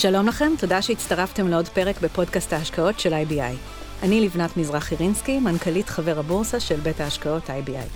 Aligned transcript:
שלום 0.00 0.28
לכם, 0.28 0.52
תודה 0.58 0.82
שהצטרפתם 0.82 1.48
לעוד 1.48 1.68
פרק 1.68 2.00
בפודקאסט 2.00 2.52
ההשקעות 2.52 3.00
של 3.00 3.12
IBI. 3.12 3.56
אני 4.02 4.20
לבנת 4.20 4.56
מזרחי 4.56 4.94
רינסקי, 4.94 5.38
מנכ"לית 5.38 5.88
חבר 5.88 6.18
הבורסה 6.18 6.60
של 6.60 6.80
בית 6.80 7.00
ההשקעות 7.00 7.50
IBI. 7.50 7.88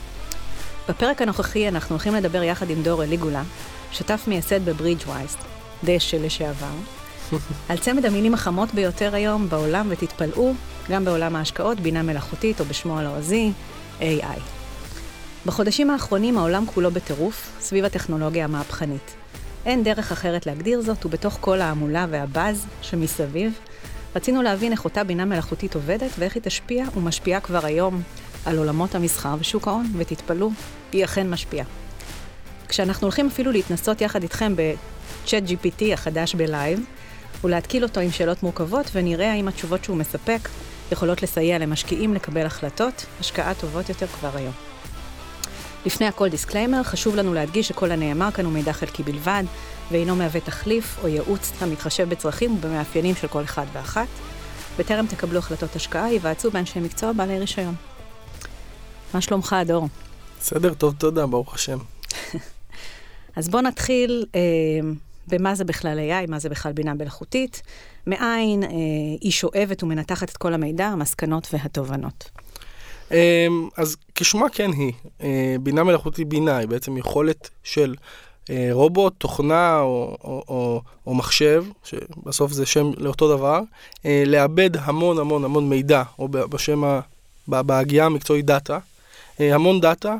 בפרק 0.88 1.23
הנוכחי 1.23 1.69
אנחנו 1.69 1.95
הולכים 1.95 2.15
לדבר 2.15 2.43
יחד 2.43 2.70
עם 2.70 2.83
דור 2.83 3.02
אליגולה, 3.02 3.43
שותף 3.93 4.25
מייסד 4.27 4.65
בברידג' 4.65 5.09
וייסט, 5.09 5.38
דשא 5.84 6.16
לשעבר, 6.16 6.75
על 7.69 7.79
צמד 7.79 8.07
המילים 8.07 8.34
החמות 8.34 8.75
ביותר 8.75 9.14
היום 9.14 9.48
בעולם, 9.48 9.87
ותתפלאו, 9.91 10.53
גם 10.91 11.05
בעולם 11.05 11.37
ההשקעות, 11.37 11.80
בינה 11.80 12.03
מלאכותית, 12.03 12.61
או 12.61 12.64
בשמו 12.64 12.98
הלועזי, 12.98 13.53
AI. 14.00 14.41
בחודשים 15.47 15.91
האחרונים 15.91 16.39
העולם 16.39 16.66
כולו 16.66 16.91
בטירוף 16.91 17.50
סביב 17.61 17.84
הטכנולוגיה 17.84 18.45
המהפכנית. 18.45 19.22
אין 19.66 19.84
דרך 19.84 20.12
אחרת 20.12 20.47
להגדיר 20.47 20.80
זאת, 20.80 21.07
ובתוך 21.07 21.39
כל 21.41 21.61
ההמולה 21.61 22.07
והבאז 22.11 22.66
שמסביב, 22.83 23.59
רצינו 24.16 24.43
להבין 24.43 24.73
איך 24.73 24.84
אותה 24.84 25.05
בינה 25.05 25.25
מלאכותית 25.25 25.75
עובדת 25.75 26.11
ואיך 26.19 26.34
היא 26.34 26.43
תשפיע 26.43 26.84
ומשפיעה 26.97 27.41
כבר 27.41 27.67
היום 27.67 28.03
על 28.47 28.59
עולמות 28.59 28.95
המסחר 28.95 29.34
ושוק 29.41 29.69
ההון, 29.69 29.87
ותתפלאו, 29.97 30.51
היא 30.93 31.05
אכן 31.05 31.30
משפיעה. 31.30 31.67
כשאנחנו 32.69 33.05
הולכים 33.05 33.27
אפילו 33.27 33.53
להתנסות 33.53 34.01
יחד 34.01 34.23
איתכם 34.23 34.56
ב-Chat 34.56 35.48
GPT 35.48 35.92
החדש 35.92 36.34
בלייב, 36.34 36.81
ולהתקיל 37.45 37.83
אותו 37.83 38.01
עם 38.01 38.11
שאלות 38.11 38.42
מורכבות, 38.42 38.87
ונראה 38.92 39.33
האם 39.33 39.48
התשובות 39.48 39.84
שהוא 39.84 39.97
מספק 39.97 40.48
יכולות 40.92 41.23
לסייע 41.23 41.58
למשקיעים 41.58 42.14
לקבל 42.14 42.47
החלטות, 42.47 43.06
השקעה 43.20 43.55
טובות 43.55 43.89
יותר 43.89 44.06
כבר 44.06 44.31
היום. 44.34 44.72
לפני 45.86 46.06
הכל 46.06 46.28
disclaimer, 46.28 46.83
חשוב 46.83 47.16
לנו 47.16 47.34
להדגיש 47.34 47.69
שכל 47.69 47.91
הנאמר 47.91 48.30
כאן 48.30 48.44
הוא 48.44 48.52
מידע 48.52 48.72
חלקי 48.72 49.02
בלבד, 49.02 49.44
ואינו 49.91 50.16
מהווה 50.16 50.41
תחליף 50.41 50.98
או 51.02 51.08
ייעוץ 51.08 51.52
המתחשב 51.61 52.08
בצרכים 52.08 52.56
ובמאפיינים 52.56 53.14
של 53.14 53.28
כל 53.28 53.44
אחד 53.44 53.66
ואחת. 53.72 54.08
בטרם 54.78 55.06
תקבלו 55.06 55.39
החלטות 55.39 55.77
השקעה, 55.77 56.05
היוועצו 56.05 56.50
באנשי 56.50 56.80
מקצוע 56.80 57.12
בעלי 57.12 57.39
רישיון. 57.39 57.74
מה 59.14 59.20
שלומך, 59.20 59.56
דור? 59.66 59.89
בסדר, 60.41 60.74
טוב, 60.74 60.94
תודה, 60.98 61.27
ברוך 61.27 61.55
השם. 61.55 61.78
אז 63.36 63.48
בואו 63.48 63.62
נתחיל 63.62 64.27
אה, 64.34 64.41
במה 65.28 65.55
זה 65.55 65.64
בכלל 65.64 65.98
AI, 65.98 66.30
מה 66.30 66.39
זה 66.39 66.48
בכלל 66.48 66.72
בינה 66.72 66.94
מלאכותית, 66.94 67.62
מאין 68.06 68.62
אה, 68.62 68.69
היא 69.20 69.33
שואבת 69.33 69.83
ומנתחת 69.83 70.30
את 70.30 70.36
כל 70.36 70.55
המידע, 70.55 70.86
המסקנות 70.86 71.48
והתובנות. 71.52 72.30
אמ, 73.11 73.69
אז 73.77 73.97
כשמה 74.14 74.48
כן 74.48 74.70
היא, 74.72 74.92
אה, 75.22 75.56
בינה 75.61 75.84
מלאכותית 75.84 76.28
בינה 76.28 76.56
היא 76.56 76.69
בעצם 76.69 76.97
יכולת 76.97 77.50
של 77.64 77.95
אה, 78.50 78.69
רובוט, 78.72 79.14
תוכנה 79.19 79.81
או, 79.81 80.17
או, 80.25 80.45
או, 80.48 80.83
או 81.06 81.14
מחשב, 81.14 81.64
שבסוף 81.84 82.53
זה 82.53 82.67
שם 82.67 82.91
לאותו 82.97 83.36
דבר, 83.36 83.61
אה, 84.06 84.23
לעבד 84.27 84.77
המון 84.77 85.19
המון 85.19 85.45
המון 85.45 85.69
מידע, 85.69 86.03
או 86.19 86.28
בשם, 86.28 87.00
בהגייה 87.48 88.06
המקצועית 88.06 88.47
data, 88.47 88.78
המון 89.39 89.80
data, 89.81 90.17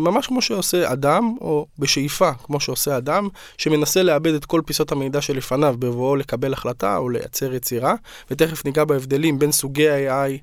ממש 0.00 0.26
כמו 0.26 0.42
שעושה 0.42 0.92
אדם, 0.92 1.36
או 1.40 1.66
בשאיפה, 1.78 2.32
כמו 2.32 2.60
שעושה 2.60 2.96
אדם, 2.96 3.28
שמנסה 3.58 4.02
לעבד 4.02 4.34
את 4.34 4.44
כל 4.44 4.60
פיסות 4.66 4.92
המידע 4.92 5.20
שלפניו 5.20 5.76
בבואו 5.78 6.16
לקבל 6.16 6.52
החלטה 6.52 6.96
או 6.96 7.08
לייצר 7.08 7.54
יצירה, 7.54 7.94
ותכף 8.30 8.64
ניגע 8.64 8.84
בהבדלים 8.84 9.38
בין 9.38 9.52
סוגי 9.52 9.88
ה-AI 9.88 10.38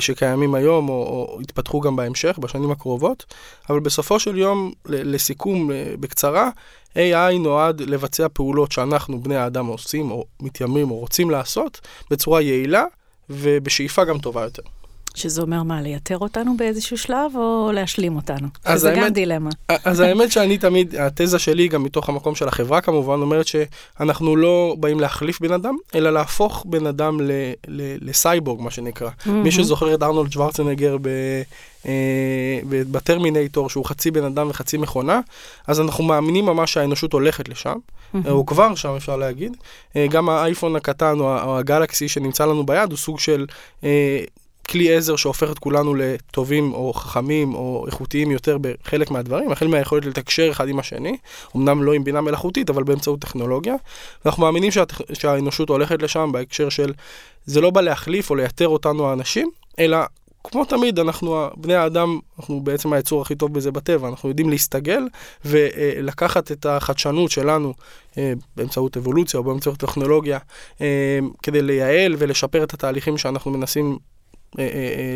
שקיימים 0.00 0.54
היום, 0.54 0.88
או, 0.88 0.94
או 0.94 1.42
יתפתחו 1.42 1.80
גם 1.80 1.96
בהמשך, 1.96 2.38
בשנים 2.38 2.70
הקרובות, 2.70 3.24
אבל 3.70 3.80
בסופו 3.80 4.20
של 4.20 4.38
יום, 4.38 4.72
לסיכום 4.86 5.70
אה, 5.70 5.94
בקצרה, 6.00 6.50
AI 6.94 7.38
נועד 7.40 7.80
לבצע 7.80 8.26
פעולות 8.32 8.72
שאנחנו, 8.72 9.22
בני 9.22 9.36
האדם, 9.36 9.66
עושים, 9.66 10.10
או 10.10 10.24
מתיימרים, 10.40 10.90
או 10.90 10.96
רוצים 10.96 11.30
לעשות, 11.30 11.80
בצורה 12.10 12.42
יעילה, 12.42 12.84
ובשאיפה 13.30 14.04
גם 14.04 14.18
טובה 14.18 14.42
יותר. 14.42 14.62
שזה 15.16 15.42
אומר 15.42 15.62
מה, 15.62 15.82
לייתר 15.82 16.18
אותנו 16.18 16.56
באיזשהו 16.56 16.98
שלב, 16.98 17.36
או 17.36 17.70
להשלים 17.74 18.16
אותנו? 18.16 18.48
שזה 18.68 18.90
האמת, 18.90 19.02
גם 19.04 19.08
דילמה. 19.08 19.50
אז 19.84 20.00
האמת 20.00 20.32
שאני 20.32 20.58
תמיד, 20.58 20.94
התזה 20.96 21.38
שלי, 21.38 21.68
גם 21.68 21.82
מתוך 21.82 22.08
המקום 22.08 22.34
של 22.34 22.48
החברה 22.48 22.80
כמובן, 22.80 23.14
אומרת 23.14 23.46
שאנחנו 23.46 24.36
לא 24.36 24.76
באים 24.80 25.00
להחליף 25.00 25.40
בן 25.40 25.52
אדם, 25.52 25.76
אלא 25.94 26.10
להפוך 26.10 26.64
בן 26.68 26.86
אדם 26.86 27.20
ל, 27.20 27.30
ל, 27.68 28.08
לסייבורג, 28.08 28.60
מה 28.60 28.70
שנקרא. 28.70 29.08
Mm-hmm. 29.08 29.30
מי 29.30 29.52
שזוכר 29.52 29.94
את 29.94 30.02
ארנולד 30.02 30.32
שוורצנגר 30.32 30.96
ב... 31.02 31.08
אה, 31.86 32.60
בטרמינטור 32.66 33.70
שהוא 33.70 33.84
חצי 33.84 34.10
בן 34.10 34.24
אדם 34.24 34.50
וחצי 34.50 34.76
מכונה, 34.76 35.20
אז 35.66 35.80
אנחנו 35.80 36.04
מאמינים 36.04 36.46
ממש 36.46 36.72
שהאנושות 36.72 37.12
הולכת 37.12 37.48
לשם. 37.48 37.76
הוא 38.24 38.46
כבר 38.46 38.74
שם 38.74 38.94
אפשר 38.96 39.16
להגיד. 39.16 39.56
אה, 39.96 40.06
גם 40.10 40.28
האייפון 40.28 40.76
הקטן 40.76 41.20
או 41.20 41.58
הגלקסי 41.58 42.08
שנמצא 42.08 42.46
לנו 42.46 42.66
ביד 42.66 42.90
הוא 42.90 42.98
סוג 42.98 43.18
של 43.20 43.46
כלי 44.70 44.96
עזר 44.96 45.16
שהופך 45.16 45.50
את 45.50 45.58
כולנו 45.58 45.94
לטובים 45.94 46.74
או 46.74 46.92
חכמים 46.92 47.54
או 47.54 47.84
איכותיים 47.86 48.30
יותר 48.30 48.58
בחלק 48.60 49.10
מהדברים, 49.10 49.52
החל 49.52 49.66
מהיכולת 49.66 50.04
לתקשר 50.04 50.50
אחד 50.50 50.68
עם 50.68 50.78
השני, 50.78 51.16
אמנם 51.56 51.82
לא 51.82 51.92
עם 51.92 52.04
בינה 52.04 52.20
מלאכותית, 52.20 52.70
אבל 52.70 52.82
באמצעות 52.82 53.20
טכנולוגיה. 53.20 53.74
אנחנו 54.26 54.42
מאמינים 54.42 54.70
שהטכ... 54.70 55.00
שהאנושות 55.12 55.68
הולכת 55.68 56.02
לשם 56.02 56.30
בהקשר 56.32 56.68
של 56.68 56.92
זה 57.46 57.60
לא 57.60 57.70
בא 57.70 57.80
להחליף 57.80 58.30
או 58.30 58.34
לייתר 58.34 58.68
אותנו 58.68 59.08
האנשים, 59.08 59.50
אלא 59.78 59.98
כמו 60.44 60.64
תמיד, 60.64 60.98
אנחנו, 60.98 61.48
בני 61.56 61.74
האדם, 61.74 62.18
אנחנו 62.38 62.60
בעצם 62.60 62.92
היצור 62.92 63.22
הכי 63.22 63.34
טוב 63.34 63.52
בזה 63.52 63.70
בטבע, 63.70 64.08
אנחנו 64.08 64.28
יודעים 64.28 64.50
להסתגל 64.50 65.02
ולקחת 65.44 66.52
את 66.52 66.66
החדשנות 66.66 67.30
שלנו 67.30 67.74
אה, 68.18 68.32
באמצעות 68.56 68.96
אבולוציה 68.96 69.38
או 69.38 69.44
באמצעות 69.44 69.78
טכנולוגיה, 69.78 70.38
אה, 70.80 71.18
כדי 71.42 71.62
לייעל 71.62 72.14
ולשפר 72.18 72.64
את 72.64 72.74
התהליכים 72.74 73.18
שאנחנו 73.18 73.50
מנסים 73.50 73.98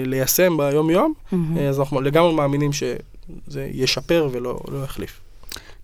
ליישם 0.06 0.56
ביום-יום, 0.56 1.12
mm-hmm. 1.32 1.60
אז 1.68 1.80
אנחנו 1.80 2.00
לגמרי 2.00 2.34
מאמינים 2.34 2.72
שזה 2.72 3.68
ישפר 3.72 4.28
ולא 4.32 4.60
לא 4.68 4.84
יחליף. 4.84 5.20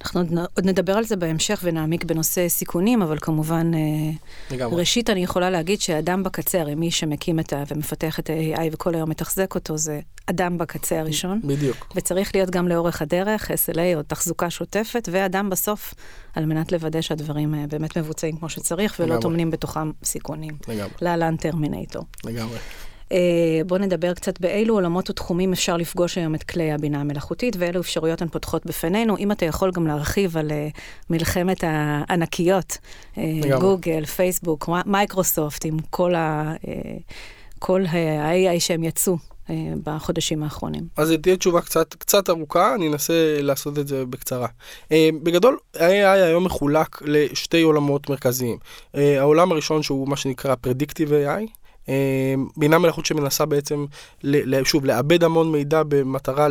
אנחנו 0.02 0.20
עוד 0.54 0.66
נדבר 0.66 0.92
על 0.92 1.04
זה 1.04 1.16
בהמשך 1.16 1.60
ונעמיק 1.64 2.04
בנושא 2.04 2.48
סיכונים, 2.48 3.02
אבל 3.02 3.18
כמובן, 3.20 3.70
לגמרי. 4.50 4.80
ראשית 4.80 5.10
אני 5.10 5.22
יכולה 5.24 5.50
להגיד 5.50 5.80
שאדם 5.80 6.22
בקצה, 6.22 6.60
הרי 6.60 6.74
מי 6.74 6.90
שמקים 6.90 7.40
את 7.40 7.52
ה... 7.52 7.62
ומפתח 7.68 8.18
את 8.18 8.30
ה-AI 8.30 8.60
וכל 8.72 8.94
היום 8.94 9.10
מתחזק 9.10 9.54
אותו, 9.54 9.76
זה 9.76 10.00
אדם 10.26 10.58
בקצה 10.58 11.00
הראשון. 11.00 11.40
בדיוק. 11.44 11.92
וצריך 11.96 12.34
להיות 12.34 12.50
גם 12.50 12.68
לאורך 12.68 13.02
הדרך, 13.02 13.50
SLA 13.50 13.96
או 13.96 14.02
תחזוקה 14.02 14.50
שוטפת, 14.50 15.08
ואדם 15.12 15.50
בסוף, 15.50 15.94
על 16.34 16.46
מנת 16.46 16.72
לוודא 16.72 17.00
שהדברים 17.00 17.54
באמת 17.68 17.98
מבוצעים 17.98 18.36
כמו 18.36 18.48
שצריך, 18.48 18.96
ולא 19.00 19.20
טומנים 19.20 19.50
בתוכם 19.50 19.90
סיכונים. 20.04 20.54
לגמרי. 20.68 20.92
להלן 21.00 21.36
טרמינטור. 21.36 22.04
לגמרי. 22.24 22.58
אה, 23.12 23.60
בואו 23.66 23.80
נדבר 23.80 24.14
קצת 24.14 24.40
באילו 24.40 24.74
עולמות 24.74 25.10
ותחומים 25.10 25.52
אפשר 25.52 25.76
לפגוש 25.76 26.18
היום 26.18 26.34
את 26.34 26.42
כלי 26.42 26.72
הבינה 26.72 27.00
המלאכותית, 27.00 27.56
ואילו 27.58 27.80
אפשרויות 27.80 28.22
הן 28.22 28.28
פותחות 28.28 28.66
בפנינו. 28.66 29.16
אם 29.16 29.32
אתה 29.32 29.44
יכול 29.44 29.70
גם 29.70 29.86
להרחיב 29.86 30.36
על 30.36 30.50
uh, 30.50 30.80
מלחמת 31.10 31.64
הענקיות, 31.66 32.78
uh, 33.14 33.18
גוגל, 33.60 34.04
פייסבוק, 34.04 34.68
מייקרוסופט, 34.86 35.64
עם 35.64 35.76
כל 37.58 37.84
ה-AI 37.86 38.60
שהם 38.60 38.84
יצאו. 38.84 39.16
בחודשים 39.84 40.42
האחרונים. 40.42 40.84
אז 40.96 41.14
תהיה 41.22 41.36
תשובה 41.36 41.60
קצת, 41.60 41.94
קצת 41.94 42.30
ארוכה, 42.30 42.74
אני 42.74 42.88
אנסה 42.88 43.36
לעשות 43.40 43.78
את 43.78 43.88
זה 43.88 44.06
בקצרה. 44.06 44.48
בגדול, 44.92 45.58
ה-AI 45.74 46.06
היום 46.06 46.44
מחולק 46.44 47.02
לשתי 47.04 47.62
עולמות 47.62 48.10
מרכזיים. 48.10 48.58
העולם 48.94 49.52
הראשון 49.52 49.82
שהוא 49.82 50.08
מה 50.08 50.16
שנקרא 50.16 50.54
Predictive 50.66 51.10
AI, 51.10 51.65
בינה 52.56 52.78
מלאכות 52.78 53.06
שמנסה 53.06 53.46
בעצם, 53.46 53.86
שוב, 54.64 54.84
לאבד 54.84 55.24
המון 55.24 55.52
מידע 55.52 55.82
במטרה 55.88 56.48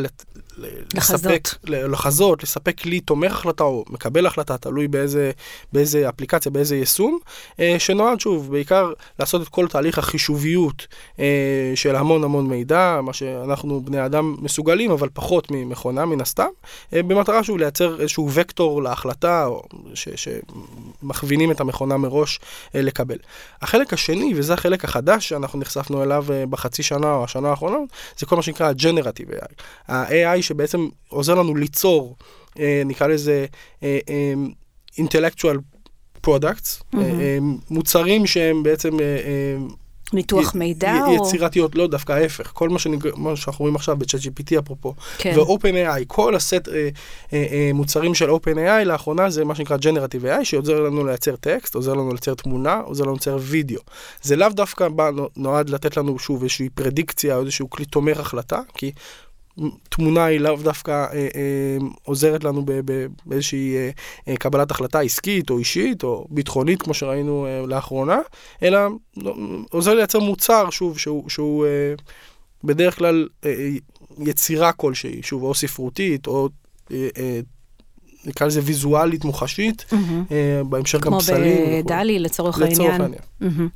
לספק, 0.94 1.48
לחזות, 1.64 2.42
לספק 2.42 2.80
כלי 2.80 3.00
תומך 3.00 3.32
החלטה 3.32 3.64
או 3.64 3.84
מקבל 3.90 4.26
החלטה, 4.26 4.58
תלוי 4.58 4.88
באיזה, 4.88 5.30
באיזה 5.72 6.08
אפליקציה, 6.08 6.52
באיזה 6.52 6.76
יישום, 6.76 7.18
אה, 7.60 7.76
שנועד 7.78 8.20
שוב 8.20 8.50
בעיקר 8.50 8.92
לעשות 9.18 9.42
את 9.42 9.48
כל 9.48 9.68
תהליך 9.68 9.98
החישוביות 9.98 10.86
אה, 11.18 11.72
של 11.74 11.96
המון 11.96 12.24
המון 12.24 12.46
מידע, 12.46 13.00
מה 13.02 13.12
שאנחנו 13.12 13.80
בני 13.80 14.04
אדם 14.04 14.36
מסוגלים, 14.38 14.90
אבל 14.90 15.08
פחות 15.12 15.50
ממכונה 15.50 16.04
מן 16.04 16.20
הסתם, 16.20 16.48
אה, 16.92 17.02
במטרה 17.02 17.44
שוב 17.44 17.58
לייצר 17.58 18.00
איזשהו 18.00 18.30
וקטור 18.32 18.82
להחלטה, 18.82 19.48
ש, 19.94 20.08
שמכווינים 20.08 21.50
את 21.50 21.60
המכונה 21.60 21.96
מראש 21.96 22.40
לקבל. 22.74 23.18
החלק 23.62 23.92
השני, 23.92 24.32
וזה 24.36 24.54
החלק 24.54 24.84
החדש 24.84 25.25
שאנחנו 25.28 25.58
נחשפנו 25.58 26.02
אליו 26.02 26.24
בחצי 26.50 26.82
שנה 26.82 27.14
או 27.14 27.24
השנה 27.24 27.48
האחרונה, 27.50 27.76
זה 28.18 28.26
כל 28.26 28.36
מה 28.36 28.42
שנקרא 28.42 28.72
Generative 28.72 29.32
AI. 29.32 29.62
ה-AI 29.88 30.42
שבעצם 30.42 30.88
עוזר 31.08 31.34
לנו 31.34 31.54
ליצור, 31.54 32.16
אה, 32.58 32.82
נקרא 32.86 33.06
לזה 33.06 33.46
אה, 33.82 33.98
אה, 34.08 34.34
intellectual 35.04 35.56
products, 36.26 36.80
mm-hmm. 36.80 36.98
אה, 36.98 37.02
אה, 37.02 37.38
מוצרים 37.70 38.26
שהם 38.26 38.62
בעצם... 38.62 38.96
ניתוח 40.12 40.54
י- 40.54 40.58
מידע 40.58 40.96
י- 40.96 41.00
או... 41.18 41.26
יצירתיות, 41.26 41.74
לא, 41.74 41.86
דווקא 41.86 42.12
ההפך. 42.12 42.50
כל 42.54 42.68
מה, 42.68 42.78
שנג... 42.78 43.08
מה 43.16 43.36
שאנחנו 43.36 43.62
רואים 43.62 43.76
עכשיו 43.76 43.96
ב-chat 43.96 44.04
GPT 44.04 44.58
אפרופו, 44.58 44.94
כן. 45.18 45.38
ו-OpenAI, 45.38 46.04
כל 46.06 46.34
הסט 46.34 46.68
אה, 46.68 46.88
אה, 47.32 47.46
אה, 47.52 47.70
מוצרים 47.74 48.14
של 48.14 48.30
OpenAI 48.30 48.84
לאחרונה 48.84 49.30
זה 49.30 49.44
מה 49.44 49.54
שנקרא 49.54 49.76
Generative 49.76 50.24
AI, 50.40 50.44
שעוזר 50.44 50.80
לנו 50.80 51.06
לייצר 51.06 51.36
טקסט, 51.36 51.74
עוזר 51.74 51.94
לנו 51.94 52.10
לייצר 52.10 52.34
תמונה, 52.34 52.80
עוזר 52.84 53.04
לנו 53.04 53.12
לייצר 53.12 53.36
וידאו. 53.40 53.80
זה 54.22 54.36
לאו 54.36 54.48
דווקא 54.48 54.88
בא, 54.88 55.10
נועד 55.36 55.70
לתת 55.70 55.96
לנו 55.96 56.18
שוב 56.18 56.42
איזושהי 56.42 56.68
פרדיקציה 56.68 57.36
או 57.36 57.40
איזשהו 57.40 57.70
כלי 57.70 57.84
תומך 57.84 58.20
החלטה, 58.20 58.60
כי 58.74 58.92
תמונה 59.88 60.24
היא 60.24 60.40
לאו 60.40 60.56
דווקא 60.62 60.90
אה, 60.90 61.06
אה, 61.12 61.76
עוזרת 62.04 62.44
לנו 62.44 62.62
ב- 62.64 62.80
ב- 62.84 63.06
באיזושהי 63.26 63.76
אה, 63.76 63.90
אה, 64.28 64.36
קבלת 64.36 64.70
החלטה 64.70 65.00
עסקית 65.00 65.50
או 65.50 65.58
אישית 65.58 66.02
או 66.02 66.26
ביטחונית, 66.30 66.82
כמו 66.82 66.94
שראינו 66.94 67.46
אה, 67.46 67.66
לאחרונה, 67.66 68.18
אלא 68.62 68.78
לא, 69.16 69.36
עוזר 69.70 69.94
לייצר 69.94 70.18
מוצר, 70.18 70.70
שוב, 70.70 70.98
שהוא, 70.98 71.28
שהוא 71.28 71.66
אה, 71.66 71.94
בדרך 72.64 72.98
כלל 72.98 73.28
אה, 73.44 73.68
יצירה 74.18 74.72
כלשהי, 74.72 75.22
שוב, 75.22 75.42
או 75.42 75.54
ספרותית, 75.54 76.26
או 76.26 76.48
אה, 76.92 77.08
אה, 77.18 77.40
נקרא 78.24 78.46
לזה 78.46 78.60
ויזואלית 78.64 79.24
מוחשית, 79.24 79.84
מהמם. 79.92 80.24
אה, 80.30 80.62
בהמשך 80.68 81.00
גם 81.00 81.10
כמו 81.10 81.20
פסלים. 81.20 81.58
וכו'. 81.62 81.84
בדלי 81.84 82.18
לצורך 82.18 82.58
לצורך 82.58 82.90
העניין. 82.90 83.14
העניין. 83.40 83.68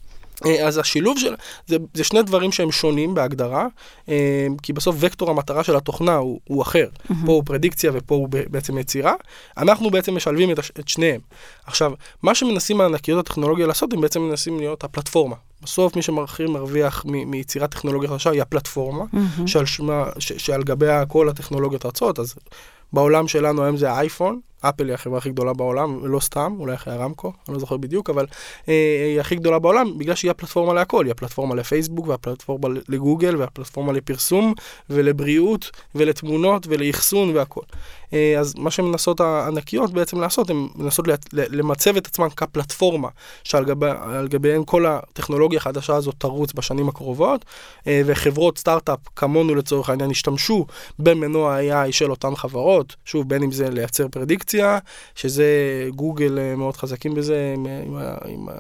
אה, 0.47 0.67
אז 0.67 0.79
השילוב 0.79 1.19
של, 1.19 1.35
זה, 1.67 1.77
זה 1.95 2.05
שני 2.05 2.23
דברים 2.23 2.53
שהם 2.53 2.73
שונים 2.73 3.15
בהגדרה, 3.15 3.67
אה, 4.09 4.47
כי 4.63 4.73
בסוף 4.73 4.97
וקטור 4.99 5.31
המטרה 5.31 5.65
של 5.65 5.77
התוכנה 5.77 6.17
הוא, 6.17 6.41
הוא 6.45 6.63
אחר. 6.63 6.87
מהמם. 7.11 7.27
פה 7.27 7.33
הוא 7.33 7.43
פרדיקציה 7.47 7.91
ופה 7.95 8.15
הוא 8.15 8.29
בעצם 8.31 8.79
יצירה. 8.79 9.13
אנחנו 9.59 9.91
בעצם 9.91 10.17
משלבים 10.17 10.51
את, 10.51 10.59
את 10.81 10.89
שניהם. 10.89 11.21
עכשיו, 11.67 11.93
מה 12.23 12.35
שמנסים 12.35 12.81
הענקיות 12.81 13.27
הטכנולוגיה 13.27 13.67
לעשות, 13.67 13.93
הם 13.93 14.01
בעצם 14.01 14.21
מנסים 14.21 14.59
להיות 14.59 14.85
הפלטפורמה. 14.85 15.37
בסוף 15.63 15.97
מי 15.97 16.03
שמרחיב 16.03 16.51
מרוויח 16.51 17.05
מ- 17.07 17.31
מיצירת 17.31 17.71
טכנולוגיה 17.71 18.09
חדשה 18.09 18.31
היא 18.31 18.43
הפלטפורמה, 18.43 19.05
מהמם. 19.13 19.47
שעל, 19.47 19.67
שמה, 19.67 20.05
ש, 20.19 20.33
שעל 20.33 20.63
גביה 20.63 21.07
כל 21.07 21.29
הטכנולוגיות 21.29 21.87
רצות, 21.87 22.19
אז 22.19 22.35
בעולם 22.93 23.29
שלנו 23.29 23.63
היום 23.63 23.77
זה 23.77 23.93
האייפון, 23.93 24.41
אפל 24.61 24.87
היא 24.87 24.95
החברה 24.95 25.19
הכי 25.19 25.31
גדולה 25.31 25.53
בעולם, 25.53 26.07
לא 26.07 26.21
סתם, 26.21 26.57
אולי 26.59 26.75
אחרי 26.75 26.95
הרמקו, 26.95 27.33
אני 27.49 27.55
לא 27.55 27.61
זוכר 27.61 27.77
בדיוק, 27.77 28.11
אבל 28.11 28.27
אה, 28.69 29.07
היא 29.11 29.21
הכי 29.21 29.37
גדולה 29.37 29.59
בעולם, 29.59 29.99
בגלל 29.99 30.15
שהיא 30.15 30.31
הפלטפורמה 30.31 30.75
להכל, 30.75 31.05
היא 31.05 31.11
הפלטפורמה 31.11 31.55
לפייסבוק, 31.55 32.09
והפלטפורמה 32.09 32.69
לגוגל, 32.89 33.37
והפלטפורמה 33.37 33.93
לפרסום, 33.93 34.55
ולבריאות, 34.91 35.71
ולתמונות, 35.95 36.67
ולאחסון 36.69 37.37
והכל. 37.37 37.63
אה, 38.13 38.37
אז 38.39 38.55
מה 38.57 38.71
שמנסות 38.71 39.21
הענקיות 39.21 39.93
בעצם 39.93 40.21
לעשות, 40.21 40.51
הן 40.51 40.69
מנסות 40.77 41.05
למצב 41.33 41.97
את 41.97 42.07
עצמן 42.07 42.29
כפלטפורמה, 42.37 43.09
שעל 43.45 43.65
גבי, 43.65 43.87
גביהן 44.29 44.63
כל 44.67 44.87
הטכנולוגיה 44.87 45.59
החדשה 45.59 45.95
הזאת 45.95 46.15
תרוץ 46.19 46.53
בשנים 46.53 46.89
הקרובות, 46.89 47.45
אה, 47.87 48.03
וחברות 48.07 48.59
סטארט-אפ 48.59 48.99
כמונו 49.17 49.55
לצורך 49.55 49.91
העניין 49.91 50.11
השתמשו 50.11 50.67
במנוע 50.99 51.55
ה-AI 51.55 51.93
של 51.93 52.11
אותן 52.11 52.37
חברות, 52.37 52.97
שוב, 53.05 53.29
בין 53.29 53.43
אם 53.43 53.53
זה 53.53 53.71
לייצר 53.71 54.07
prediction, 54.51 54.79
שזה 55.15 55.45
גוגל 55.95 56.39
אה, 56.39 56.57
מאוד 56.57 56.77
חזקים 56.77 57.15
בזה, 57.15 57.53
עם, 57.57 57.67
עם, 57.87 57.97
ה- 57.97 58.15
עם, 58.29 58.49
ה- 58.49 58.53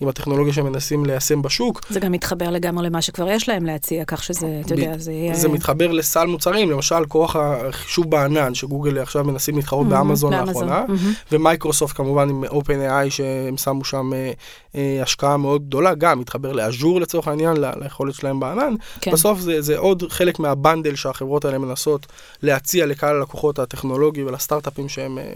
עם 0.00 0.08
הטכנולוגיה 0.08 0.52
שמנסים 0.52 1.04
ליישם 1.06 1.42
בשוק. 1.42 1.80
זה 1.90 2.00
גם 2.00 2.12
מתחבר 2.12 2.50
לגמרי 2.50 2.86
למה 2.86 3.02
שכבר 3.02 3.28
יש 3.30 3.48
להם 3.48 3.66
להציע, 3.66 4.04
כך 4.06 4.22
שזה, 4.22 4.60
אתה 4.66 4.74
יודע, 4.74 4.98
זה 4.98 5.12
יהיה... 5.12 5.34
זה 5.34 5.48
מתחבר 5.48 5.92
לסל 5.92 6.24
מוצרים, 6.26 6.70
למשל 6.70 7.04
כוח 7.08 7.36
החישוב 7.36 8.10
בענן, 8.10 8.54
שגוגל 8.54 8.98
עכשיו 8.98 9.24
מנסים 9.24 9.56
להתחרות 9.56 9.86
מהמם, 9.86 10.08
באמזון 10.08 10.30
באמזון, 10.30 10.68
לאחרונה, 10.68 10.84
מהמם. 10.88 11.12
ומייקרוסופט 11.32 11.96
כמובן 11.96 12.28
עם 12.28 12.44
OpenAI 12.44 13.10
שהם 13.10 13.56
שמו 13.56 13.84
שם 13.84 14.12
אה, 14.14 14.30
אה, 14.76 15.02
השקעה 15.02 15.36
מאוד 15.36 15.66
גדולה, 15.66 15.94
גם 15.94 16.20
מתחבר 16.20 16.52
לאז'ור 16.52 17.00
לצורך 17.00 17.28
העניין, 17.28 17.56
ל- 17.56 17.70
ליכולת 17.82 18.14
שלהם 18.14 18.40
בענן. 18.40 18.74
כן. 19.00 19.10
בסוף 19.10 19.40
זה, 19.40 19.60
זה 19.62 19.78
עוד 19.78 20.02
חלק 20.08 20.38
מה 20.38 20.52
bundle 20.52 20.94
שהחברות 20.94 21.44
האלה 21.44 21.58
מנסות 21.58 22.06
להציע 22.42 22.86
לקהל 22.86 23.16
הלקוחות 23.16 23.58
הטכנולוגי 23.58 24.22
ולסטארט-אפים 24.22 24.88
שהם 24.88 25.18
אה, 25.18 25.33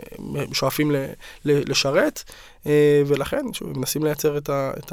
שואפים 0.52 0.90
ל, 0.90 0.96
ל, 1.44 1.70
לשרת, 1.70 2.22
אה, 2.66 3.02
ולכן 3.06 3.52
שוב, 3.52 3.78
מנסים 3.78 4.04
לייצר 4.04 4.38
את, 4.38 4.48
ה, 4.48 4.70
את 4.78 4.92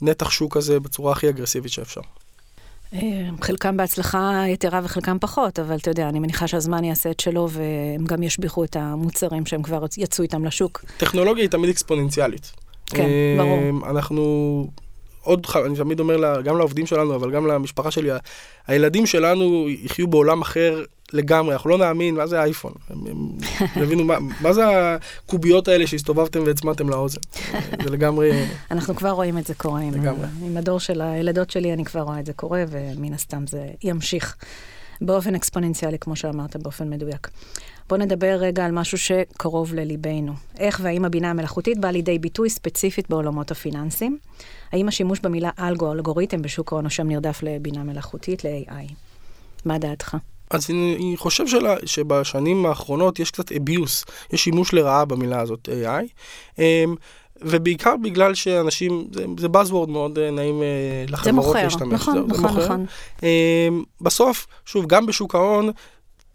הנתח 0.00 0.30
שוק 0.30 0.56
הזה 0.56 0.80
בצורה 0.80 1.12
הכי 1.12 1.28
אגרסיבית 1.28 1.72
שאפשר. 1.72 2.00
אה, 2.94 3.28
חלקם 3.40 3.76
בהצלחה 3.76 4.44
יתרה 4.48 4.80
וחלקם 4.84 5.16
פחות, 5.20 5.58
אבל 5.58 5.76
אתה 5.76 5.90
יודע, 5.90 6.08
אני 6.08 6.18
מניחה 6.18 6.48
שהזמן 6.48 6.84
יעשה 6.84 7.10
את 7.10 7.20
שלו 7.20 7.48
והם 7.50 8.04
גם 8.04 8.22
ישביחו 8.22 8.64
את 8.64 8.76
המוצרים 8.76 9.46
שהם 9.46 9.62
כבר 9.62 9.84
יצאו 9.96 10.22
איתם 10.22 10.44
לשוק. 10.44 10.84
טכנולוגיה 10.96 11.42
היא 11.42 11.50
תמיד 11.50 11.70
אקספוננציאלית. 11.70 12.52
כן, 12.86 13.02
אה, 13.02 13.36
ברור. 13.38 13.90
אנחנו 13.90 14.66
עוד, 15.22 15.46
אני 15.66 15.76
תמיד 15.76 16.00
אומר 16.00 16.16
לה, 16.16 16.42
גם 16.42 16.58
לעובדים 16.58 16.86
שלנו, 16.86 17.14
אבל 17.14 17.30
גם 17.30 17.46
למשפחה 17.46 17.90
שלי, 17.90 18.10
הילדים 18.66 19.06
שלנו 19.06 19.66
יחיו 19.68 20.06
בעולם 20.08 20.42
אחר 20.42 20.84
לגמרי, 21.14 21.52
אנחנו 21.52 21.70
לא 21.70 21.78
נאמין 21.78 22.14
מה 22.14 22.26
זה 22.26 22.40
האייפון. 22.40 22.72
יבינו 23.76 24.04
מה, 24.04 24.18
מה 24.40 24.52
זה 24.52 24.62
הקוביות 24.66 25.68
האלה 25.68 25.86
שהסתובבתם 25.86 26.42
והצמדתם 26.46 26.88
לאוזן. 26.88 27.20
זה 27.84 27.90
לגמרי, 27.90 28.46
אנחנו 28.70 28.96
כבר 28.96 29.10
רואים 29.10 29.38
את 29.38 29.46
זה 29.46 29.54
קורה. 29.54 29.80
לגמרי. 29.92 30.26
עם 30.42 30.56
הדור 30.56 30.80
של 30.80 31.00
הילדות 31.00 31.50
שלי, 31.50 31.72
אני 31.72 31.84
כבר 31.84 32.00
רואה 32.00 32.20
את 32.20 32.26
זה 32.26 32.32
קורה, 32.32 32.64
ומן 32.68 33.12
הסתם 33.12 33.46
זה 33.46 33.66
ימשיך 33.82 34.36
באופן 35.00 35.34
אקספוננציאלי, 35.34 35.98
כמו 35.98 36.16
שאמרת, 36.16 36.56
באופן 36.56 36.90
מדויק. 36.90 37.28
בואו 37.88 38.00
נדבר 38.00 38.36
רגע 38.40 38.64
על 38.64 38.72
משהו 38.72 38.98
שקרוב 38.98 39.74
לליבנו. 39.74 40.32
איך 40.58 40.80
והאם 40.82 41.04
הבינה 41.04 41.30
המלאכותית 41.30 41.78
באה 41.78 41.90
לידי 41.90 42.18
ביטוי 42.18 42.50
ספציפית 42.50 43.10
בעולמות 43.10 43.50
הפיננסיים? 43.50 44.18
האם 44.72 44.88
השימוש 44.88 45.20
במילה 45.20 45.50
אלגו, 45.58 45.92
אלגוריתם 45.92 46.42
בשוק 46.42 46.72
ההון, 46.72 46.84
הוא 46.84 46.90
שם 46.90 47.08
נרדף 47.08 47.42
לבינה 47.42 47.84
מלאכותית, 47.84 48.44
ל-AI? 48.44 48.92
מה 49.64 49.78
דעתך? 49.78 50.16
אז 50.54 50.70
אני, 50.70 51.14
חושב 51.16 51.46
שלה, 51.46 51.74
שבשנים 51.86 52.66
האחרונות 52.66 53.18
יש 53.18 53.30
קצת 53.30 53.52
abuse, 53.52 54.12
יש 54.32 54.44
שימוש 54.44 54.72
לרעה 54.72 55.04
במילה 55.04 55.40
הזאת 55.40 55.68
AI. 55.68 56.04
אמ, 56.58 56.94
ובעיקר 57.42 57.94
בגלל 58.02 58.34
שאנשים, 58.34 59.06
זה, 59.12 59.24
זה 59.38 59.46
buzzword 59.46 59.90
מאוד 59.90 60.18
אה, 60.18 60.30
נעים 60.30 60.62
אה, 60.62 61.04
זה 61.06 61.12
לחברות 61.12 61.34
מוכר, 61.34 61.62
להשתמש. 61.62 61.92
נכון, 61.92 62.14
זה, 62.14 62.20
זה 62.20 62.26
נכון, 62.26 62.42
מוכר. 62.42 62.64
נכון. 62.64 62.86
אמ, 63.22 63.82
בסוף, 64.00 64.46
שוב, 64.64 64.86
גם 64.86 65.06
בשוק 65.06 65.34
ההון, 65.34 65.70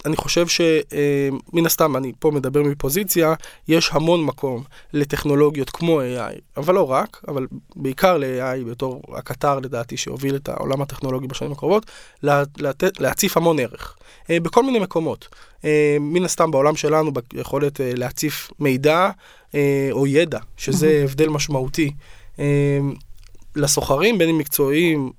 אני 0.06 0.16
חושב 0.18 0.46
שמן 0.48 1.66
הסתם, 1.66 1.96
אני 1.98 2.12
פה 2.20 2.32
מדבר 2.32 2.64
מפוזיציה, 2.64 3.34
יש 3.68 3.90
המון 3.94 4.24
מקום 4.26 4.64
לטכנולוגיות 4.94 5.70
כמו 5.70 6.02
AI, 6.02 6.36
אבל 6.58 6.74
לא 6.76 6.92
רק, 6.92 7.24
אבל 7.28 7.48
בעיקר 7.76 8.18
ל-AI 8.18 8.70
בתור 8.70 9.02
הקטר 9.14 9.60
לדעתי 9.60 9.98
שהוביל 9.98 10.36
את 10.36 10.50
העולם 10.50 10.82
הטכנולוגי 10.82 11.28
בשנים 11.28 11.52
הקרובות, 11.52 11.86
לה- 12.24 12.44
לתת- 12.58 13.00
להציף 13.00 13.38
המון 13.38 13.60
ערך. 13.60 13.96
אה, 14.30 14.40
בכל 14.40 14.64
מיני 14.64 14.80
מקומות. 14.80 15.28
אה, 15.66 15.98
מן 16.00 16.26
הסתם 16.26 16.52
בעולם 16.52 16.76
שלנו 16.76 17.12
ביכולת 17.14 17.82
אה, 17.82 17.92
להציף 17.96 18.52
מידע 18.60 19.10
אה, 19.56 19.90
או 19.92 20.08
ידע, 20.08 20.40
שזה 20.58 21.02
הבדל 21.04 21.30
משמעותי. 21.30 21.92
אה, 22.40 22.80
לסוחרים, 23.56 24.18
בין 24.18 24.30
אם 24.30 24.38
מקצועיים, 24.38 25.12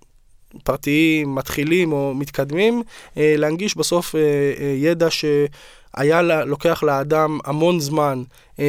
פרטיים, 0.65 1.35
מתחילים 1.35 1.93
או 1.93 2.13
מתקדמים, 2.15 2.83
אה, 3.17 3.35
להנגיש 3.37 3.77
בסוף 3.77 4.15
אה, 4.15 4.21
אה, 4.21 4.75
ידע 4.79 5.09
שהיה 5.11 6.23
לוקח 6.23 6.83
לאדם 6.83 7.39
המון 7.45 7.81
זמן 7.81 8.23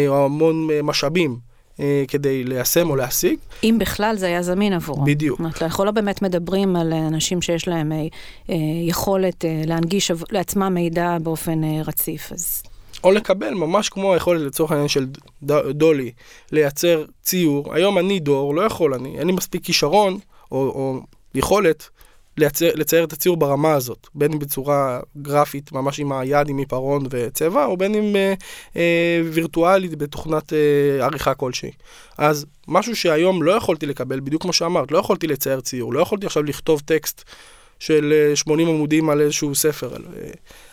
או 0.08 0.26
המון 0.26 0.68
משאבים 0.84 1.52
כדי 2.08 2.44
ליישם 2.44 2.90
או 2.90 2.96
להשיג. 2.96 3.38
אם 3.64 3.78
בכלל 3.80 4.16
זה 4.18 4.26
היה 4.26 4.44
זמין 4.44 4.74
עבורו. 4.74 5.04
בדיוק. 5.04 5.38
זאת 5.38 5.40
אומרת, 5.40 5.64
אנחנו 5.64 5.86
לא 5.86 5.92
באמת 5.92 6.22
מדברים 6.22 6.76
על 6.76 6.94
אנשים 6.94 7.42
שיש 7.42 7.68
להם 7.68 7.92
יכולת 8.88 9.46
להנגיש 9.66 10.12
לעצמם 10.32 10.74
מידע 10.74 11.18
באופן 11.22 11.62
רציף. 11.86 12.32
אז 12.32 12.64
או 13.04 13.12
לקבל, 13.12 13.54
ממש 13.54 13.90
כמו 13.90 14.14
היכולת 14.14 14.42
לצורך 14.42 14.72
העניין 14.72 14.88
של 14.88 15.08
דולי, 15.70 16.12
לייצר 16.52 17.06
ציור. 17.24 17.74
היום 17.74 17.98
אני 17.98 18.20
דור, 18.20 18.56
לא 18.56 18.62
יכול, 18.62 18.94
אני, 18.94 19.20
אין 19.20 19.28
לי 19.28 19.34
מספיק 19.34 19.64
כישרון 19.64 20.20
או, 20.52 20.58
או 20.58 21.00
יכולת 21.36 21.90
לייצר, 22.38 22.70
לצייר 22.76 23.04
את 23.04 23.14
הציור 23.14 23.38
ברמה 23.38 23.74
הזאת, 23.74 24.08
בין 24.16 24.34
אם 24.34 24.40
בצורה 24.40 25.00
גרפית, 25.18 25.72
ממש 25.72 26.00
עם 26.00 26.12
היד, 26.12 26.50
עם 26.50 26.58
עיפרון 26.58 27.04
וצבע, 27.10 27.66
או 27.66 27.78
בין 27.78 27.96
אם 27.96 28.16
אה, 28.16 28.34
אה, 28.76 29.22
וירטואלית 29.32 29.96
בתוכנת 29.96 30.54
אה, 30.54 31.06
עריכה 31.06 31.34
כלשהי. 31.34 31.72
אז 32.18 32.46
משהו 32.68 32.96
שהיום 32.96 33.44
לא 33.44 33.52
יכולתי 33.52 33.86
לקבל, 33.86 34.20
בדיוק 34.20 34.42
כמו 34.42 34.54
שאמרת, 34.54 34.92
לא 34.92 34.98
יכולתי 34.98 35.28
לצייר 35.28 35.62
ציור, 35.62 35.94
לא 35.94 36.00
יכולתי 36.00 36.26
עכשיו 36.26 36.44
לכתוב 36.44 36.82
טקסט 36.86 37.24
של 37.82 38.14
אה, 38.30 38.36
80 38.36 38.68
עמודים 38.68 39.10
על 39.10 39.22
איזשהו 39.22 39.56
ספר. 39.56 39.90
אה, 39.94 40.30